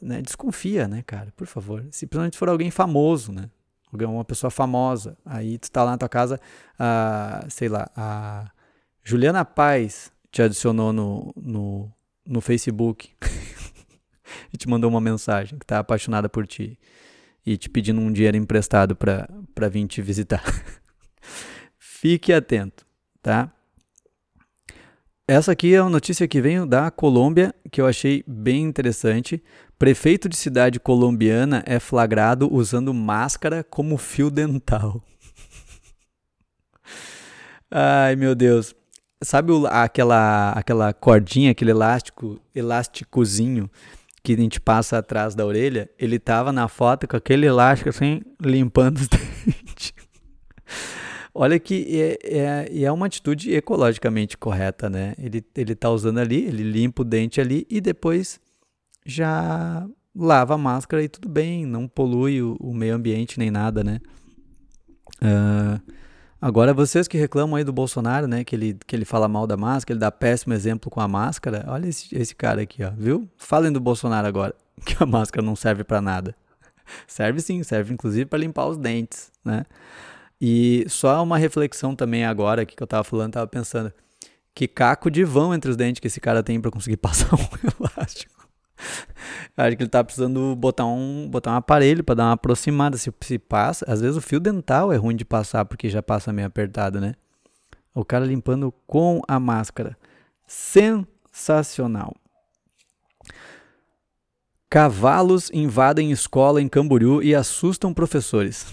né, 0.00 0.20
desconfia, 0.20 0.86
né, 0.86 1.02
cara, 1.06 1.32
por 1.36 1.46
favor. 1.46 1.86
Se 1.90 2.06
principalmente 2.06 2.38
for 2.38 2.48
alguém 2.48 2.70
famoso, 2.70 3.32
né? 3.32 3.50
Uma 3.90 4.24
pessoa 4.24 4.50
famosa. 4.50 5.16
Aí 5.24 5.56
tu 5.58 5.70
tá 5.70 5.82
lá 5.82 5.92
na 5.92 5.98
tua 5.98 6.08
casa, 6.08 6.38
a, 6.78 7.46
sei 7.48 7.68
lá, 7.68 7.90
a 7.96 8.50
Juliana 9.02 9.44
Paz 9.44 10.12
te 10.30 10.42
adicionou 10.42 10.92
no, 10.92 11.32
no, 11.34 11.90
no 12.26 12.40
Facebook 12.40 13.10
e 14.52 14.56
te 14.58 14.68
mandou 14.68 14.90
uma 14.90 15.00
mensagem 15.00 15.58
que 15.58 15.64
tá 15.64 15.78
apaixonada 15.78 16.28
por 16.28 16.46
ti 16.46 16.78
e 17.46 17.56
te 17.56 17.70
pedindo 17.70 18.00
um 18.00 18.12
dinheiro 18.12 18.36
emprestado 18.36 18.94
para 18.94 19.68
vir 19.70 19.86
te 19.86 20.02
visitar. 20.02 20.42
Fique 21.78 22.32
atento, 22.32 22.86
tá? 23.22 23.50
Essa 25.30 25.52
aqui 25.52 25.74
é 25.74 25.82
uma 25.82 25.90
notícia 25.90 26.26
que 26.26 26.40
veio 26.40 26.64
da 26.64 26.90
Colômbia, 26.90 27.54
que 27.70 27.82
eu 27.82 27.86
achei 27.86 28.24
bem 28.26 28.62
interessante. 28.62 29.44
Prefeito 29.78 30.26
de 30.26 30.34
cidade 30.34 30.80
colombiana 30.80 31.62
é 31.66 31.78
flagrado 31.78 32.48
usando 32.50 32.94
máscara 32.94 33.62
como 33.62 33.98
fio 33.98 34.30
dental. 34.30 35.04
Ai, 37.70 38.16
meu 38.16 38.34
Deus. 38.34 38.74
Sabe 39.22 39.52
o, 39.52 39.66
aquela, 39.66 40.52
aquela 40.52 40.94
cordinha, 40.94 41.50
aquele 41.50 41.72
elástico, 41.72 42.40
elásticozinho 42.54 43.70
que 44.22 44.32
a 44.32 44.36
gente 44.36 44.58
passa 44.58 44.96
atrás 44.96 45.34
da 45.34 45.44
orelha? 45.44 45.90
Ele 45.98 46.18
tava 46.18 46.52
na 46.52 46.68
foto 46.68 47.06
com 47.06 47.18
aquele 47.18 47.44
elástico 47.44 47.90
assim, 47.90 48.22
limpando 48.40 48.96
os 48.96 49.08
dentes. 49.12 49.92
Olha 51.40 51.56
que 51.60 52.02
é, 52.02 52.18
é, 52.36 52.82
é 52.82 52.90
uma 52.90 53.06
atitude 53.06 53.54
ecologicamente 53.54 54.36
correta, 54.36 54.90
né? 54.90 55.14
Ele, 55.16 55.40
ele 55.54 55.76
tá 55.76 55.88
usando 55.88 56.18
ali, 56.18 56.44
ele 56.44 56.64
limpa 56.64 57.02
o 57.02 57.04
dente 57.04 57.40
ali 57.40 57.64
e 57.70 57.80
depois 57.80 58.40
já 59.06 59.86
lava 60.12 60.54
a 60.54 60.58
máscara 60.58 61.00
e 61.00 61.08
tudo 61.08 61.28
bem, 61.28 61.64
não 61.64 61.86
polui 61.86 62.42
o, 62.42 62.56
o 62.58 62.74
meio 62.74 62.96
ambiente 62.96 63.38
nem 63.38 63.52
nada, 63.52 63.84
né? 63.84 64.00
Uh, 65.22 65.80
agora, 66.40 66.74
vocês 66.74 67.06
que 67.06 67.16
reclamam 67.16 67.54
aí 67.54 67.62
do 67.62 67.72
Bolsonaro, 67.72 68.26
né? 68.26 68.42
Que 68.42 68.56
ele, 68.56 68.76
que 68.84 68.96
ele 68.96 69.04
fala 69.04 69.28
mal 69.28 69.46
da 69.46 69.56
máscara, 69.56 69.94
ele 69.94 70.00
dá 70.00 70.10
péssimo 70.10 70.54
exemplo 70.54 70.90
com 70.90 71.00
a 71.00 71.06
máscara. 71.06 71.64
Olha 71.68 71.86
esse, 71.86 72.12
esse 72.18 72.34
cara 72.34 72.62
aqui, 72.62 72.82
ó, 72.82 72.90
viu? 72.90 73.28
Falem 73.36 73.70
do 73.70 73.78
Bolsonaro 73.78 74.26
agora, 74.26 74.56
que 74.84 74.96
a 75.00 75.06
máscara 75.06 75.46
não 75.46 75.54
serve 75.54 75.84
para 75.84 76.00
nada. 76.00 76.34
Serve 77.06 77.40
sim, 77.40 77.62
serve 77.62 77.94
inclusive 77.94 78.26
para 78.26 78.40
limpar 78.40 78.66
os 78.66 78.76
dentes, 78.76 79.30
né? 79.44 79.64
E 80.40 80.84
só 80.88 81.22
uma 81.22 81.36
reflexão 81.36 81.96
também 81.96 82.24
agora 82.24 82.64
que 82.64 82.80
eu 82.80 82.86
tava 82.86 83.04
falando, 83.04 83.32
tava 83.32 83.46
pensando 83.46 83.92
que 84.54 84.68
caco 84.68 85.10
de 85.10 85.24
vão 85.24 85.54
entre 85.54 85.70
os 85.70 85.76
dentes 85.76 86.00
que 86.00 86.06
esse 86.06 86.20
cara 86.20 86.42
tem 86.42 86.60
para 86.60 86.70
conseguir 86.70 86.96
passar 86.98 87.34
um 87.34 87.46
elástico. 87.80 88.38
Acho 89.56 89.76
que 89.76 89.82
ele 89.82 89.90
tá 89.90 90.04
precisando 90.04 90.54
botar 90.54 90.86
um, 90.86 91.28
botar 91.28 91.52
um 91.52 91.56
aparelho 91.56 92.04
para 92.04 92.14
dar 92.14 92.24
uma 92.26 92.32
aproximada. 92.32 92.96
Se, 92.96 93.12
se 93.20 93.38
passa, 93.38 93.84
às 93.88 94.00
vezes 94.00 94.16
o 94.16 94.20
fio 94.20 94.38
dental 94.38 94.92
é 94.92 94.96
ruim 94.96 95.16
de 95.16 95.24
passar 95.24 95.64
porque 95.64 95.88
já 95.88 96.02
passa 96.02 96.32
meio 96.32 96.46
apertado, 96.46 97.00
né? 97.00 97.14
O 97.92 98.04
cara 98.04 98.24
limpando 98.24 98.72
com 98.86 99.20
a 99.26 99.40
máscara. 99.40 99.96
Sensacional. 100.46 102.14
Cavalos 104.70 105.50
invadem 105.52 106.12
escola 106.12 106.60
em 106.60 106.68
Camboriú 106.68 107.22
e 107.22 107.34
assustam 107.34 107.92
professores. 107.92 108.66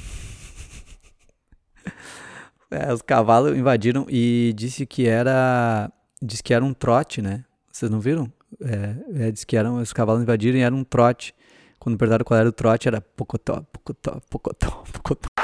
É, 2.76 2.94
os 2.94 3.02
cavalos 3.02 3.58
invadiram 3.58 4.06
e 4.10 4.54
disse 4.54 4.86
que 4.86 5.08
era. 5.08 5.90
Disse 6.22 6.44
que 6.44 6.54
era 6.54 6.64
um 6.64 6.74
trote, 6.74 7.22
né? 7.22 7.46
Vocês 7.72 7.90
não 7.90 8.02
viram? 8.02 8.30
É, 8.62 9.28
é, 9.28 9.32
disse 9.32 9.46
que 9.46 9.56
eram, 9.56 9.78
os 9.78 9.94
cavalos 9.94 10.22
invadiram 10.22 10.58
e 10.58 10.62
era 10.62 10.76
um 10.76 10.84
trote. 10.84 11.34
Quando 11.80 11.98
perguntaram 11.98 12.26
qual 12.26 12.38
era 12.38 12.50
o 12.50 12.52
trote, 12.52 12.90
era 12.90 13.00
pocotó, 13.00 13.64
pocotó, 13.72 14.20
pocotó, 14.30 14.84
pocotó. 14.92 15.28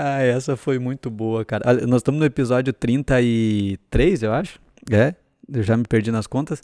Ah, 0.00 0.22
essa 0.22 0.56
foi 0.56 0.78
muito 0.78 1.10
boa, 1.10 1.44
cara. 1.44 1.84
Nós 1.84 1.96
estamos 1.96 2.20
no 2.20 2.24
episódio 2.24 2.72
33, 2.72 4.22
eu 4.22 4.32
acho. 4.32 4.60
É, 4.88 5.12
eu 5.52 5.60
já 5.60 5.76
me 5.76 5.82
perdi 5.82 6.12
nas 6.12 6.28
contas. 6.28 6.62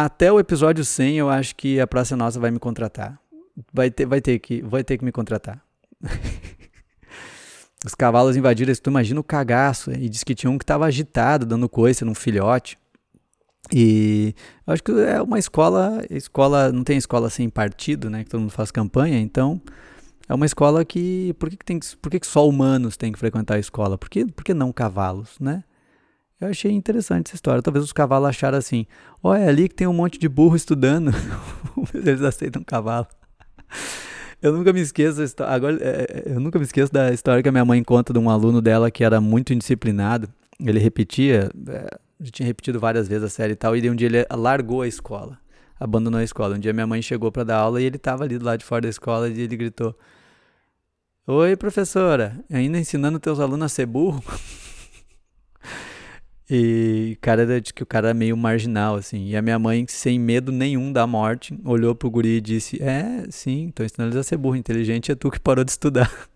Até 0.00 0.30
o 0.30 0.38
episódio 0.38 0.84
100, 0.84 1.16
eu 1.16 1.28
acho 1.28 1.56
que 1.56 1.80
a 1.80 1.86
Praça 1.86 2.16
Nossa 2.16 2.38
vai 2.38 2.52
me 2.52 2.60
contratar. 2.60 3.18
Vai 3.74 3.90
ter, 3.90 4.06
vai 4.06 4.20
ter, 4.20 4.38
que, 4.38 4.62
vai 4.62 4.84
ter 4.84 4.96
que 4.96 5.04
me 5.04 5.10
contratar. 5.10 5.60
Os 7.84 7.96
cavalos 7.96 8.36
invadiram, 8.36 8.72
tu 8.80 8.90
imagina 8.90 9.18
o 9.18 9.24
cagaço. 9.24 9.90
E 9.90 10.08
disse 10.08 10.24
que 10.24 10.36
tinha 10.36 10.48
um 10.48 10.56
que 10.56 10.62
estava 10.62 10.86
agitado, 10.86 11.44
dando 11.44 11.68
coice 11.68 12.04
num 12.04 12.14
filhote. 12.14 12.78
E 13.74 14.36
eu 14.64 14.72
acho 14.72 14.84
que 14.84 14.92
é 14.92 15.20
uma 15.20 15.36
escola, 15.36 16.00
escola 16.08 16.70
não 16.70 16.84
tem 16.84 16.96
escola 16.96 17.28
sem 17.28 17.48
partido, 17.48 18.08
né? 18.08 18.22
Que 18.22 18.30
todo 18.30 18.42
mundo 18.42 18.52
faz 18.52 18.70
campanha, 18.70 19.18
então 19.18 19.60
é 20.28 20.32
uma 20.32 20.46
escola 20.46 20.84
que 20.84 21.34
por 21.40 21.50
que, 21.50 21.56
que 21.56 21.64
tem 21.64 21.80
por 22.00 22.08
que, 22.08 22.20
que 22.20 22.26
só 22.28 22.48
humanos 22.48 22.96
têm 22.96 23.10
que 23.10 23.18
frequentar 23.18 23.56
a 23.56 23.58
escola? 23.58 23.98
Por 23.98 24.08
que, 24.08 24.24
por 24.26 24.44
que 24.44 24.54
não 24.54 24.72
cavalos, 24.72 25.40
né? 25.40 25.64
Eu 26.40 26.48
achei 26.48 26.70
interessante 26.70 27.28
essa 27.28 27.34
história. 27.34 27.62
Talvez 27.62 27.84
os 27.84 27.92
cavalos 27.92 28.28
acharam 28.28 28.58
assim: 28.58 28.86
olha, 29.22 29.40
é 29.40 29.48
ali 29.48 29.68
que 29.68 29.74
tem 29.74 29.86
um 29.86 29.92
monte 29.92 30.18
de 30.18 30.28
burro 30.28 30.54
estudando. 30.54 31.10
Eles 31.92 32.22
aceitam 32.22 32.62
cavalo. 32.62 33.08
Eu 34.40 34.52
nunca 34.52 34.72
me 34.72 34.80
esqueço 34.80 35.20
agora 35.42 35.78
é, 35.80 36.06
é, 36.08 36.32
eu 36.32 36.38
nunca 36.38 36.60
me 36.60 36.64
esqueço 36.64 36.92
da 36.92 37.12
história 37.12 37.42
que 37.42 37.48
a 37.48 37.52
minha 37.52 37.64
mãe 37.64 37.82
conta 37.82 38.12
de 38.12 38.20
um 38.20 38.30
aluno 38.30 38.62
dela 38.62 38.88
que 38.88 39.02
era 39.02 39.20
muito 39.20 39.52
indisciplinado. 39.52 40.28
Ele 40.64 40.78
repetia, 40.78 41.50
é, 41.68 41.98
já 42.20 42.30
tinha 42.30 42.46
repetido 42.46 42.78
várias 42.78 43.08
vezes 43.08 43.24
a 43.24 43.28
série 43.28 43.54
e 43.54 43.56
tal, 43.56 43.76
e 43.76 43.90
um 43.90 43.96
dia 43.96 44.06
ele 44.06 44.26
largou 44.30 44.82
a 44.82 44.88
escola, 44.88 45.38
abandonou 45.78 46.20
a 46.20 46.24
escola. 46.24 46.54
Um 46.54 46.60
dia 46.60 46.72
minha 46.72 46.86
mãe 46.86 47.02
chegou 47.02 47.32
para 47.32 47.42
dar 47.42 47.56
aula 47.56 47.82
e 47.82 47.84
ele 47.84 47.96
estava 47.96 48.22
ali 48.22 48.38
do 48.38 48.44
lado 48.44 48.60
de 48.60 48.64
fora 48.64 48.82
da 48.82 48.88
escola 48.88 49.28
e 49.28 49.40
ele 49.40 49.56
gritou: 49.56 49.92
"Oi, 51.26 51.56
professora, 51.56 52.38
ainda 52.48 52.78
ensinando 52.78 53.18
teus 53.18 53.40
alunos 53.40 53.66
a 53.66 53.68
ser 53.68 53.86
burro?" 53.86 54.22
E 56.50 57.18
cara 57.20 57.42
era 57.42 57.60
que 57.60 57.82
o 57.82 57.86
cara 57.86 58.10
é 58.10 58.14
meio 58.14 58.36
marginal, 58.36 58.96
assim. 58.96 59.26
E 59.26 59.36
a 59.36 59.42
minha 59.42 59.58
mãe, 59.58 59.84
sem 59.86 60.18
medo 60.18 60.50
nenhum 60.50 60.90
da 60.90 61.06
morte, 61.06 61.58
olhou 61.62 61.94
pro 61.94 62.10
guri 62.10 62.36
e 62.36 62.40
disse: 62.40 62.82
É, 62.82 63.26
sim, 63.30 63.70
tô 63.74 63.84
ensinando 63.84 64.14
eles 64.14 64.16
a 64.20 64.22
ser 64.22 64.38
burro. 64.38 64.56
Inteligente 64.56 65.12
é 65.12 65.14
tu 65.14 65.30
que 65.30 65.38
parou 65.38 65.62
de 65.62 65.72
estudar. 65.72 66.10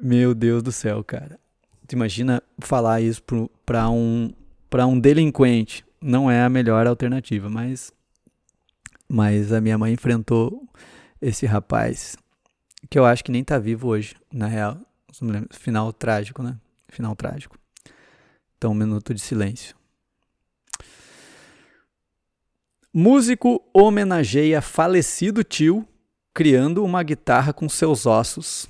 Meu 0.00 0.34
Deus 0.34 0.62
do 0.62 0.70
céu, 0.70 1.02
cara. 1.02 1.40
Tu 1.86 1.94
imagina 1.94 2.42
falar 2.58 3.00
isso 3.00 3.22
pro, 3.22 3.50
pra, 3.64 3.88
um, 3.88 4.30
pra 4.68 4.86
um 4.86 5.00
delinquente. 5.00 5.84
Não 6.00 6.30
é 6.30 6.42
a 6.42 6.50
melhor 6.50 6.86
alternativa, 6.86 7.48
mas. 7.48 7.90
Mas 9.08 9.54
a 9.54 9.60
minha 9.60 9.78
mãe 9.78 9.94
enfrentou 9.94 10.68
esse 11.20 11.46
rapaz, 11.46 12.14
que 12.90 12.98
eu 12.98 13.06
acho 13.06 13.24
que 13.24 13.32
nem 13.32 13.42
tá 13.42 13.58
vivo 13.58 13.88
hoje, 13.88 14.14
na 14.30 14.46
real. 14.46 14.76
Final 15.50 15.94
trágico, 15.94 16.42
né? 16.42 16.56
Final 16.90 17.16
trágico. 17.16 17.58
Então, 18.58 18.72
um 18.72 18.74
minuto 18.74 19.14
de 19.14 19.20
silêncio. 19.20 19.76
Músico 22.92 23.64
homenageia 23.72 24.60
falecido 24.60 25.44
tio 25.44 25.86
criando 26.34 26.84
uma 26.84 27.04
guitarra 27.04 27.52
com 27.52 27.68
seus 27.68 28.04
ossos. 28.04 28.68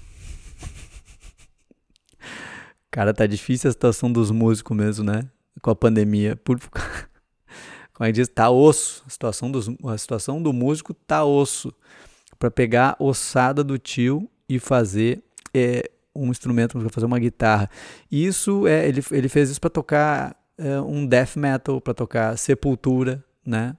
Cara, 2.90 3.14
tá 3.14 3.26
difícil 3.26 3.70
a 3.70 3.72
situação 3.72 4.12
dos 4.12 4.30
músicos 4.30 4.76
mesmo, 4.76 5.04
né? 5.04 5.22
Com 5.62 5.70
a 5.70 5.74
pandemia. 5.74 6.36
Por... 6.36 6.60
Como 7.94 8.06
é 8.06 8.08
que 8.08 8.12
diz? 8.12 8.28
Tá 8.28 8.50
osso. 8.50 9.02
A 9.06 9.10
situação, 9.10 9.50
dos... 9.50 9.70
a 9.86 9.96
situação 9.96 10.42
do 10.42 10.52
músico 10.52 10.92
tá 10.92 11.24
osso. 11.24 11.72
Para 12.38 12.50
pegar 12.50 12.94
a 12.98 13.02
ossada 13.02 13.64
do 13.64 13.78
tio 13.78 14.30
e 14.46 14.58
fazer 14.58 15.22
é, 15.54 15.90
um 16.18 16.30
instrumento 16.30 16.78
para 16.78 16.88
fazer 16.88 17.06
uma 17.06 17.18
guitarra. 17.18 17.70
E 18.10 18.26
isso 18.26 18.66
é 18.66 18.88
ele, 18.88 19.02
ele 19.10 19.28
fez 19.28 19.50
isso 19.50 19.60
para 19.60 19.70
tocar 19.70 20.36
é, 20.56 20.80
um 20.80 21.06
death 21.06 21.36
metal, 21.36 21.80
para 21.80 21.94
tocar 21.94 22.36
Sepultura, 22.36 23.24
né? 23.46 23.76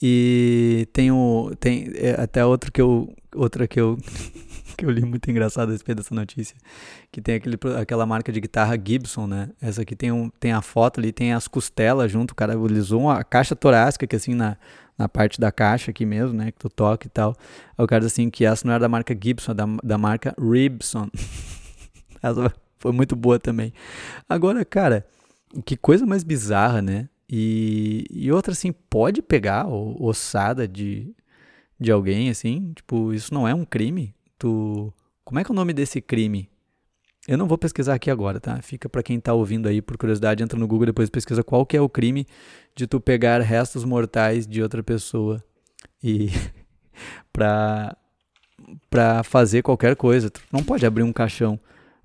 E 0.00 0.88
tem, 0.92 1.12
o, 1.12 1.52
tem 1.60 1.92
é, 1.94 2.20
até 2.20 2.44
outro 2.44 2.72
que 2.72 2.80
eu 2.82 3.14
outra 3.34 3.68
que 3.68 3.80
eu 3.80 3.96
que 4.82 4.86
eu 4.86 4.90
li 4.90 5.04
muito 5.04 5.30
engraçado 5.30 5.68
a 5.68 5.72
respeito 5.72 5.98
dessa 5.98 6.14
notícia, 6.14 6.56
que 7.10 7.20
tem 7.20 7.36
aquele, 7.36 7.56
aquela 7.80 8.04
marca 8.04 8.32
de 8.32 8.40
guitarra 8.40 8.76
Gibson, 8.82 9.28
né? 9.28 9.50
Essa 9.60 9.82
aqui 9.82 9.94
tem, 9.94 10.10
um, 10.10 10.28
tem 10.28 10.52
a 10.52 10.60
foto 10.60 10.98
ali, 10.98 11.12
tem 11.12 11.32
as 11.32 11.46
costelas 11.46 12.10
junto, 12.10 12.32
o 12.32 12.34
cara 12.34 12.58
utilizou 12.58 13.08
a 13.08 13.22
caixa 13.22 13.54
torácica 13.54 14.06
que 14.06 14.16
assim 14.16 14.34
na 14.34 14.56
na 14.98 15.08
parte 15.08 15.40
da 15.40 15.50
caixa 15.50 15.90
aqui 15.90 16.04
mesmo, 16.04 16.36
né? 16.36 16.52
Que 16.52 16.58
tu 16.58 16.68
toca 16.68 17.06
e 17.06 17.10
tal. 17.10 17.34
Aí 17.76 17.84
o 17.84 17.88
cara 17.88 18.04
assim 18.04 18.28
que 18.28 18.44
essa 18.44 18.66
não 18.66 18.74
era 18.74 18.82
da 18.82 18.88
marca 18.88 19.16
Gibson, 19.18 19.52
é 19.52 19.54
da, 19.54 19.64
da 19.82 19.98
marca 19.98 20.34
Ribson. 20.38 21.08
essa 22.22 22.52
foi 22.78 22.92
muito 22.92 23.16
boa 23.16 23.38
também. 23.38 23.72
Agora, 24.28 24.64
cara, 24.64 25.06
que 25.64 25.76
coisa 25.76 26.04
mais 26.04 26.22
bizarra, 26.22 26.82
né? 26.82 27.08
E, 27.28 28.04
e 28.10 28.30
outra 28.30 28.52
assim, 28.52 28.72
pode 28.72 29.22
pegar 29.22 29.66
o, 29.66 30.04
ossada 30.04 30.68
de, 30.68 31.14
de 31.80 31.90
alguém, 31.90 32.28
assim, 32.28 32.72
tipo, 32.74 33.14
isso 33.14 33.32
não 33.32 33.48
é 33.48 33.54
um 33.54 33.64
crime? 33.64 34.14
Como 35.24 35.38
é 35.38 35.44
que 35.44 35.50
é 35.50 35.52
o 35.52 35.56
nome 35.56 35.72
desse 35.72 36.00
crime? 36.00 36.48
Eu 37.26 37.38
não 37.38 37.46
vou 37.46 37.56
pesquisar 37.56 37.94
aqui 37.94 38.10
agora, 38.10 38.40
tá? 38.40 38.60
Fica 38.62 38.88
para 38.88 39.02
quem 39.02 39.20
tá 39.20 39.32
ouvindo 39.32 39.68
aí, 39.68 39.80
por 39.80 39.96
curiosidade, 39.96 40.42
entra 40.42 40.58
no 40.58 40.66
Google 40.66 40.86
depois 40.86 41.08
pesquisa 41.08 41.44
qual 41.44 41.64
que 41.64 41.76
é 41.76 41.80
o 41.80 41.88
crime 41.88 42.26
de 42.74 42.86
tu 42.86 43.00
pegar 43.00 43.40
restos 43.40 43.84
mortais 43.84 44.46
de 44.46 44.60
outra 44.60 44.82
pessoa 44.82 45.42
e 46.02 46.30
para 47.32 47.96
para 48.88 49.22
fazer 49.22 49.62
qualquer 49.62 49.96
coisa. 49.96 50.30
Tu 50.30 50.40
não 50.52 50.62
pode 50.62 50.86
abrir 50.86 51.02
um 51.02 51.12
caixão 51.12 51.58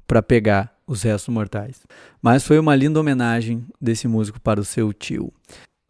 para 0.06 0.22
pegar 0.22 0.76
os 0.86 1.04
restos 1.04 1.34
mortais. 1.34 1.82
Mas 2.22 2.44
foi 2.44 2.58
uma 2.58 2.76
linda 2.76 3.00
homenagem 3.00 3.66
desse 3.80 4.08
músico 4.08 4.40
para 4.40 4.60
o 4.60 4.66
seu 4.66 4.94
tio. 4.94 5.34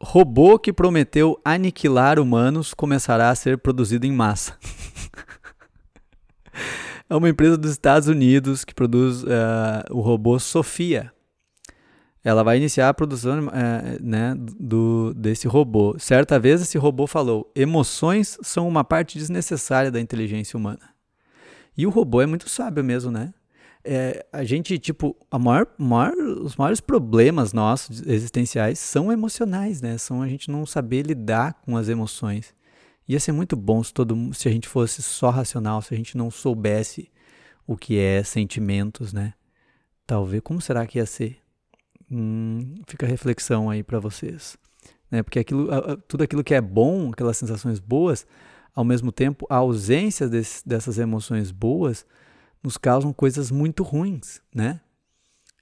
Robô 0.01 0.59
que 0.59 0.73
prometeu 0.73 1.39
aniquilar 1.43 2.19
humanos 2.19 2.73
começará 2.73 3.29
a 3.29 3.35
ser 3.35 3.57
produzido 3.57 4.05
em 4.05 4.11
massa. 4.11 4.57
é 7.09 7.15
uma 7.15 7.29
empresa 7.29 7.57
dos 7.57 7.71
Estados 7.71 8.07
Unidos 8.07 8.65
que 8.65 8.73
produz 8.73 9.23
uh, 9.23 9.27
o 9.91 10.01
robô 10.01 10.37
Sofia. 10.39 11.11
Ela 12.23 12.43
vai 12.43 12.57
iniciar 12.57 12.89
a 12.89 12.93
produção 12.93 13.47
uh, 13.47 13.51
né, 14.01 14.35
do, 14.37 15.13
desse 15.13 15.47
robô. 15.47 15.95
Certa 15.97 16.37
vez 16.37 16.61
esse 16.61 16.77
robô 16.77 17.07
falou: 17.07 17.49
emoções 17.55 18.37
são 18.41 18.67
uma 18.67 18.83
parte 18.83 19.17
desnecessária 19.17 19.89
da 19.89 20.01
inteligência 20.01 20.57
humana. 20.57 20.89
E 21.77 21.85
o 21.85 21.89
robô 21.89 22.21
é 22.21 22.25
muito 22.25 22.49
sábio 22.49 22.83
mesmo, 22.83 23.11
né? 23.11 23.33
É, 23.89 24.25
a 24.33 24.43
gente, 24.43 24.77
tipo, 24.77 25.15
a 25.31 25.39
maior, 25.39 25.67
maior, 25.77 26.13
os 26.13 26.57
maiores 26.57 26.81
problemas 26.81 27.53
nossos 27.53 28.05
existenciais 28.05 28.79
são 28.79 29.09
emocionais, 29.11 29.81
né? 29.81 29.97
São 29.97 30.21
a 30.21 30.27
gente 30.27 30.51
não 30.51 30.65
saber 30.65 31.03
lidar 31.03 31.53
com 31.63 31.77
as 31.77 31.87
emoções. 31.87 32.53
Ia 33.07 33.19
ser 33.19 33.31
muito 33.31 33.55
bom 33.55 33.81
se, 33.83 33.93
todo, 33.93 34.33
se 34.33 34.47
a 34.47 34.51
gente 34.51 34.67
fosse 34.67 35.01
só 35.01 35.29
racional, 35.29 35.81
se 35.81 35.93
a 35.93 35.97
gente 35.97 36.17
não 36.17 36.29
soubesse 36.29 37.09
o 37.65 37.77
que 37.77 37.97
é 37.97 38.23
sentimentos, 38.23 39.13
né? 39.13 39.33
Talvez, 40.05 40.41
como 40.43 40.61
será 40.61 40.85
que 40.85 40.99
ia 40.99 41.05
ser? 41.05 41.37
Hum, 42.11 42.75
fica 42.87 43.05
a 43.05 43.09
reflexão 43.09 43.69
aí 43.69 43.83
para 43.83 43.99
vocês. 43.99 44.57
Né? 45.11 45.23
Porque 45.23 45.39
aquilo, 45.39 45.69
tudo 46.07 46.23
aquilo 46.23 46.43
que 46.43 46.53
é 46.53 46.61
bom, 46.61 47.11
aquelas 47.11 47.37
sensações 47.37 47.79
boas, 47.79 48.25
ao 48.73 48.83
mesmo 48.83 49.11
tempo, 49.11 49.45
a 49.49 49.57
ausência 49.57 50.27
desse, 50.29 50.67
dessas 50.67 50.97
emoções 50.97 51.51
boas 51.51 52.05
nos 52.63 52.77
causam 52.77 53.11
coisas 53.13 53.51
muito 53.51 53.83
ruins, 53.83 54.41
né? 54.53 54.79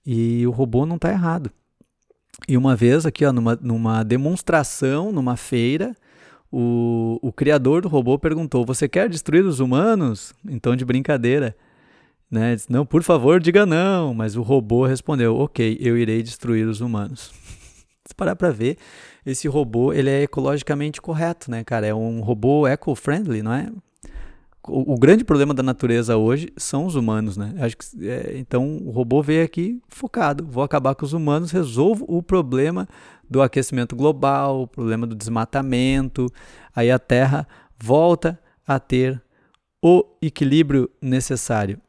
E 0.05 0.45
o 0.45 0.51
robô 0.51 0.85
não 0.85 0.97
está 0.97 1.11
errado. 1.11 1.51
E 2.47 2.57
uma 2.57 2.75
vez 2.75 3.05
aqui, 3.05 3.25
ó, 3.25 3.31
numa, 3.31 3.55
numa 3.55 4.03
demonstração, 4.03 5.11
numa 5.11 5.37
feira, 5.37 5.95
o, 6.57 7.19
o 7.21 7.33
criador 7.33 7.81
do 7.81 7.89
robô 7.89 8.17
perguntou: 8.17 8.65
Você 8.65 8.87
quer 8.87 9.09
destruir 9.09 9.43
os 9.43 9.59
humanos? 9.59 10.33
Então, 10.47 10.73
de 10.73 10.85
brincadeira. 10.85 11.53
Né? 12.31 12.55
Disse, 12.55 12.71
não, 12.71 12.85
por 12.85 13.03
favor, 13.03 13.41
diga 13.41 13.65
não. 13.65 14.13
Mas 14.13 14.37
o 14.37 14.41
robô 14.41 14.85
respondeu: 14.85 15.35
Ok, 15.35 15.77
eu 15.81 15.97
irei 15.97 16.23
destruir 16.23 16.65
os 16.65 16.79
humanos. 16.79 17.33
Se 18.07 18.15
parar 18.15 18.37
para 18.37 18.51
ver, 18.51 18.77
esse 19.25 19.49
robô 19.49 19.91
ele 19.91 20.09
é 20.09 20.21
ecologicamente 20.21 21.01
correto, 21.01 21.51
né, 21.51 21.61
cara? 21.61 21.87
É 21.87 21.93
um 21.93 22.21
robô 22.21 22.65
eco-friendly, 22.65 23.41
não 23.41 23.53
é? 23.53 23.69
o, 24.67 24.93
o, 24.93 24.97
grande 24.97 25.23
problema 25.23 25.53
da 25.53 25.63
natureza 25.63 26.17
hoje 26.17 26.49
são 26.57 26.85
os 26.85 26.95
humanos, 26.95 27.37
né? 27.37 27.53
Acho 27.59 27.77
que, 27.77 27.85
é, 28.07 28.37
então 28.37 28.77
o 28.83 28.91
robô 28.91 29.21
veio 29.21 29.43
aqui 29.43 29.81
focado, 29.87 30.45
vou 30.45 30.63
acabar 30.63 30.95
com 30.95 31.05
os 31.05 31.13
humanos, 31.13 31.51
resolvo 31.51 32.05
o 32.07 32.21
problema 32.21 32.87
do 33.29 33.41
aquecimento 33.41 33.95
global, 33.95 34.61
o 34.61 34.67
problema 34.67 35.05
do 35.07 35.15
desmatamento, 35.15 36.27
aí 36.75 36.91
a 36.91 36.99
Terra 36.99 37.47
volta 37.77 38.39
a 38.65 38.79
ter 38.79 39.21
o 39.81 40.03
equilíbrio 40.21 40.89
necessário. 41.01 41.79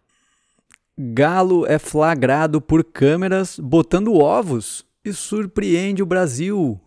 Galo 0.98 1.66
é 1.66 1.78
flagrado 1.78 2.60
por 2.60 2.82
câmeras 2.82 3.58
botando 3.58 4.14
ovos 4.14 4.84
e 5.04 5.12
surpreende 5.12 6.02
o 6.02 6.06
Brasil. 6.06 6.80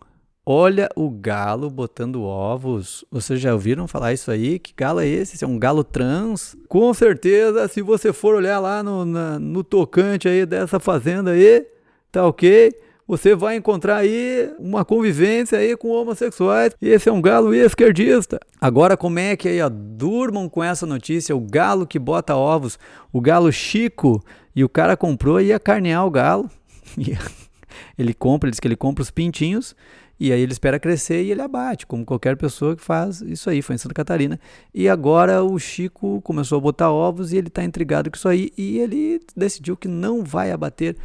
Olha 0.44 0.88
o 0.96 1.08
galo 1.10 1.70
botando 1.70 2.22
ovos. 2.22 3.04
Vocês 3.10 3.38
já 3.40 3.52
ouviram 3.52 3.86
falar 3.86 4.12
isso 4.12 4.30
aí? 4.30 4.58
Que 4.58 4.72
galo 4.76 5.00
é 5.00 5.06
esse? 5.06 5.36
Esse 5.36 5.44
é 5.44 5.46
um 5.46 5.58
galo 5.58 5.84
trans? 5.84 6.56
Com 6.68 6.92
certeza, 6.92 7.68
se 7.68 7.82
você 7.82 8.12
for 8.12 8.34
olhar 8.34 8.58
lá 8.58 8.82
no, 8.82 9.04
na, 9.04 9.38
no 9.38 9.62
tocante 9.62 10.28
aí 10.28 10.44
dessa 10.44 10.80
fazenda 10.80 11.32
aí, 11.32 11.64
tá 12.10 12.26
ok? 12.26 12.72
Você 13.10 13.34
vai 13.34 13.56
encontrar 13.56 13.96
aí 13.96 14.54
uma 14.56 14.84
convivência 14.84 15.58
aí 15.58 15.76
com 15.76 15.88
homossexuais. 15.88 16.76
Esse 16.80 17.08
é 17.08 17.12
um 17.12 17.20
galo 17.20 17.52
esquerdista. 17.52 18.38
Agora 18.60 18.96
como 18.96 19.18
é 19.18 19.36
que 19.36 19.48
aí, 19.48 19.60
ó, 19.60 19.68
durmam 19.68 20.48
com 20.48 20.62
essa 20.62 20.86
notícia? 20.86 21.34
O 21.34 21.40
galo 21.40 21.88
que 21.88 21.98
bota 21.98 22.36
ovos, 22.36 22.78
o 23.12 23.20
galo 23.20 23.50
Chico, 23.50 24.24
e 24.54 24.62
o 24.62 24.68
cara 24.68 24.96
comprou 24.96 25.40
e 25.42 25.46
ia 25.46 25.58
carnear 25.58 26.06
o 26.06 26.10
galo. 26.10 26.48
ele 27.98 28.14
compra, 28.14 28.46
ele 28.46 28.52
diz 28.52 28.60
que 28.60 28.68
ele 28.68 28.76
compra 28.76 29.02
os 29.02 29.10
pintinhos 29.10 29.74
e 30.20 30.32
aí 30.32 30.40
ele 30.40 30.52
espera 30.52 30.78
crescer 30.78 31.24
e 31.24 31.32
ele 31.32 31.42
abate, 31.42 31.88
como 31.88 32.04
qualquer 32.04 32.36
pessoa 32.36 32.76
que 32.76 32.82
faz 32.82 33.22
isso 33.22 33.50
aí, 33.50 33.60
foi 33.60 33.74
em 33.74 33.78
Santa 33.78 33.94
Catarina. 33.94 34.38
E 34.72 34.88
agora 34.88 35.42
o 35.42 35.58
Chico 35.58 36.20
começou 36.22 36.58
a 36.58 36.60
botar 36.60 36.92
ovos 36.92 37.32
e 37.32 37.38
ele 37.38 37.48
está 37.48 37.64
intrigado 37.64 38.08
com 38.08 38.16
isso 38.16 38.28
aí 38.28 38.52
e 38.56 38.78
ele 38.78 39.20
decidiu 39.36 39.76
que 39.76 39.88
não 39.88 40.22
vai 40.22 40.52
abater 40.52 40.96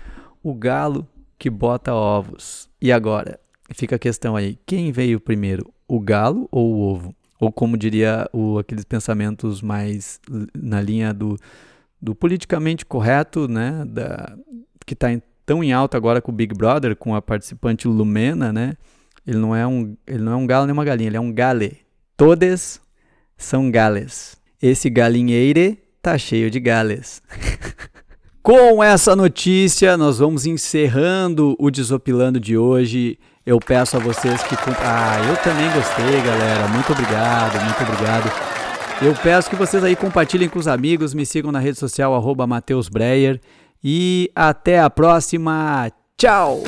o 0.43 0.53
galo 0.53 1.07
que 1.37 1.49
bota 1.49 1.93
ovos. 1.93 2.69
E 2.81 2.91
agora? 2.91 3.39
Fica 3.73 3.95
a 3.95 3.99
questão 3.99 4.35
aí, 4.35 4.59
quem 4.65 4.91
veio 4.91 5.19
primeiro, 5.19 5.73
o 5.87 5.99
galo 5.99 6.47
ou 6.51 6.73
o 6.73 6.79
ovo? 6.81 7.15
Ou 7.39 7.51
como 7.51 7.77
diria 7.77 8.29
o, 8.31 8.59
aqueles 8.59 8.85
pensamentos 8.85 9.61
mais 9.61 10.19
na 10.55 10.81
linha 10.81 11.13
do, 11.13 11.37
do 12.01 12.13
politicamente 12.13 12.85
correto, 12.85 13.47
né, 13.47 13.83
da, 13.87 14.37
que 14.85 14.93
está 14.93 15.07
tão 15.45 15.63
em 15.63 15.73
alta 15.73 15.97
agora 15.97 16.21
com 16.21 16.31
o 16.31 16.35
Big 16.35 16.55
Brother, 16.55 16.95
com 16.95 17.15
a 17.15 17.21
participante 17.21 17.87
Lumena, 17.87 18.53
né, 18.53 18.77
ele 19.25 19.39
não 19.39 19.55
é 19.55 19.65
um, 19.65 19.97
ele 20.05 20.21
não 20.21 20.33
é 20.33 20.35
um 20.35 20.45
galo 20.45 20.65
nem 20.67 20.73
uma 20.73 20.85
galinha, 20.85 21.09
ele 21.09 21.17
é 21.17 21.21
um 21.21 21.33
gale. 21.33 21.79
Todas 22.15 22.79
são 23.35 23.71
gales. 23.71 24.37
Esse 24.61 24.89
galinheire 24.89 25.79
tá 26.01 26.17
cheio 26.17 26.51
de 26.51 26.59
gales. 26.59 27.21
Com 28.45 28.83
essa 28.83 29.15
notícia, 29.15 29.97
nós 29.97 30.19
vamos 30.19 30.45
encerrando 30.45 31.55
o 31.57 31.71
Desopilando 31.71 32.39
de 32.39 32.55
hoje. 32.55 33.17
Eu 33.43 33.59
peço 33.59 33.97
a 33.97 33.99
vocês 33.99 34.43
que. 34.43 34.53
Ah, 34.83 35.17
eu 35.27 35.35
também 35.37 35.67
gostei, 35.71 36.21
galera. 36.21 36.67
Muito 36.67 36.91
obrigado, 36.91 37.59
muito 37.63 37.81
obrigado. 37.81 38.31
Eu 39.01 39.15
peço 39.15 39.49
que 39.49 39.55
vocês 39.55 39.83
aí 39.83 39.95
compartilhem 39.95 40.47
com 40.47 40.59
os 40.59 40.67
amigos, 40.67 41.15
me 41.15 41.25
sigam 41.25 41.51
na 41.51 41.57
rede 41.57 41.79
social, 41.79 42.13
arroba 42.13 42.45
Mateus 42.45 42.87
Breyer. 42.87 43.41
E 43.83 44.29
até 44.35 44.79
a 44.79 44.91
próxima. 44.91 45.91
Tchau! 46.15 46.61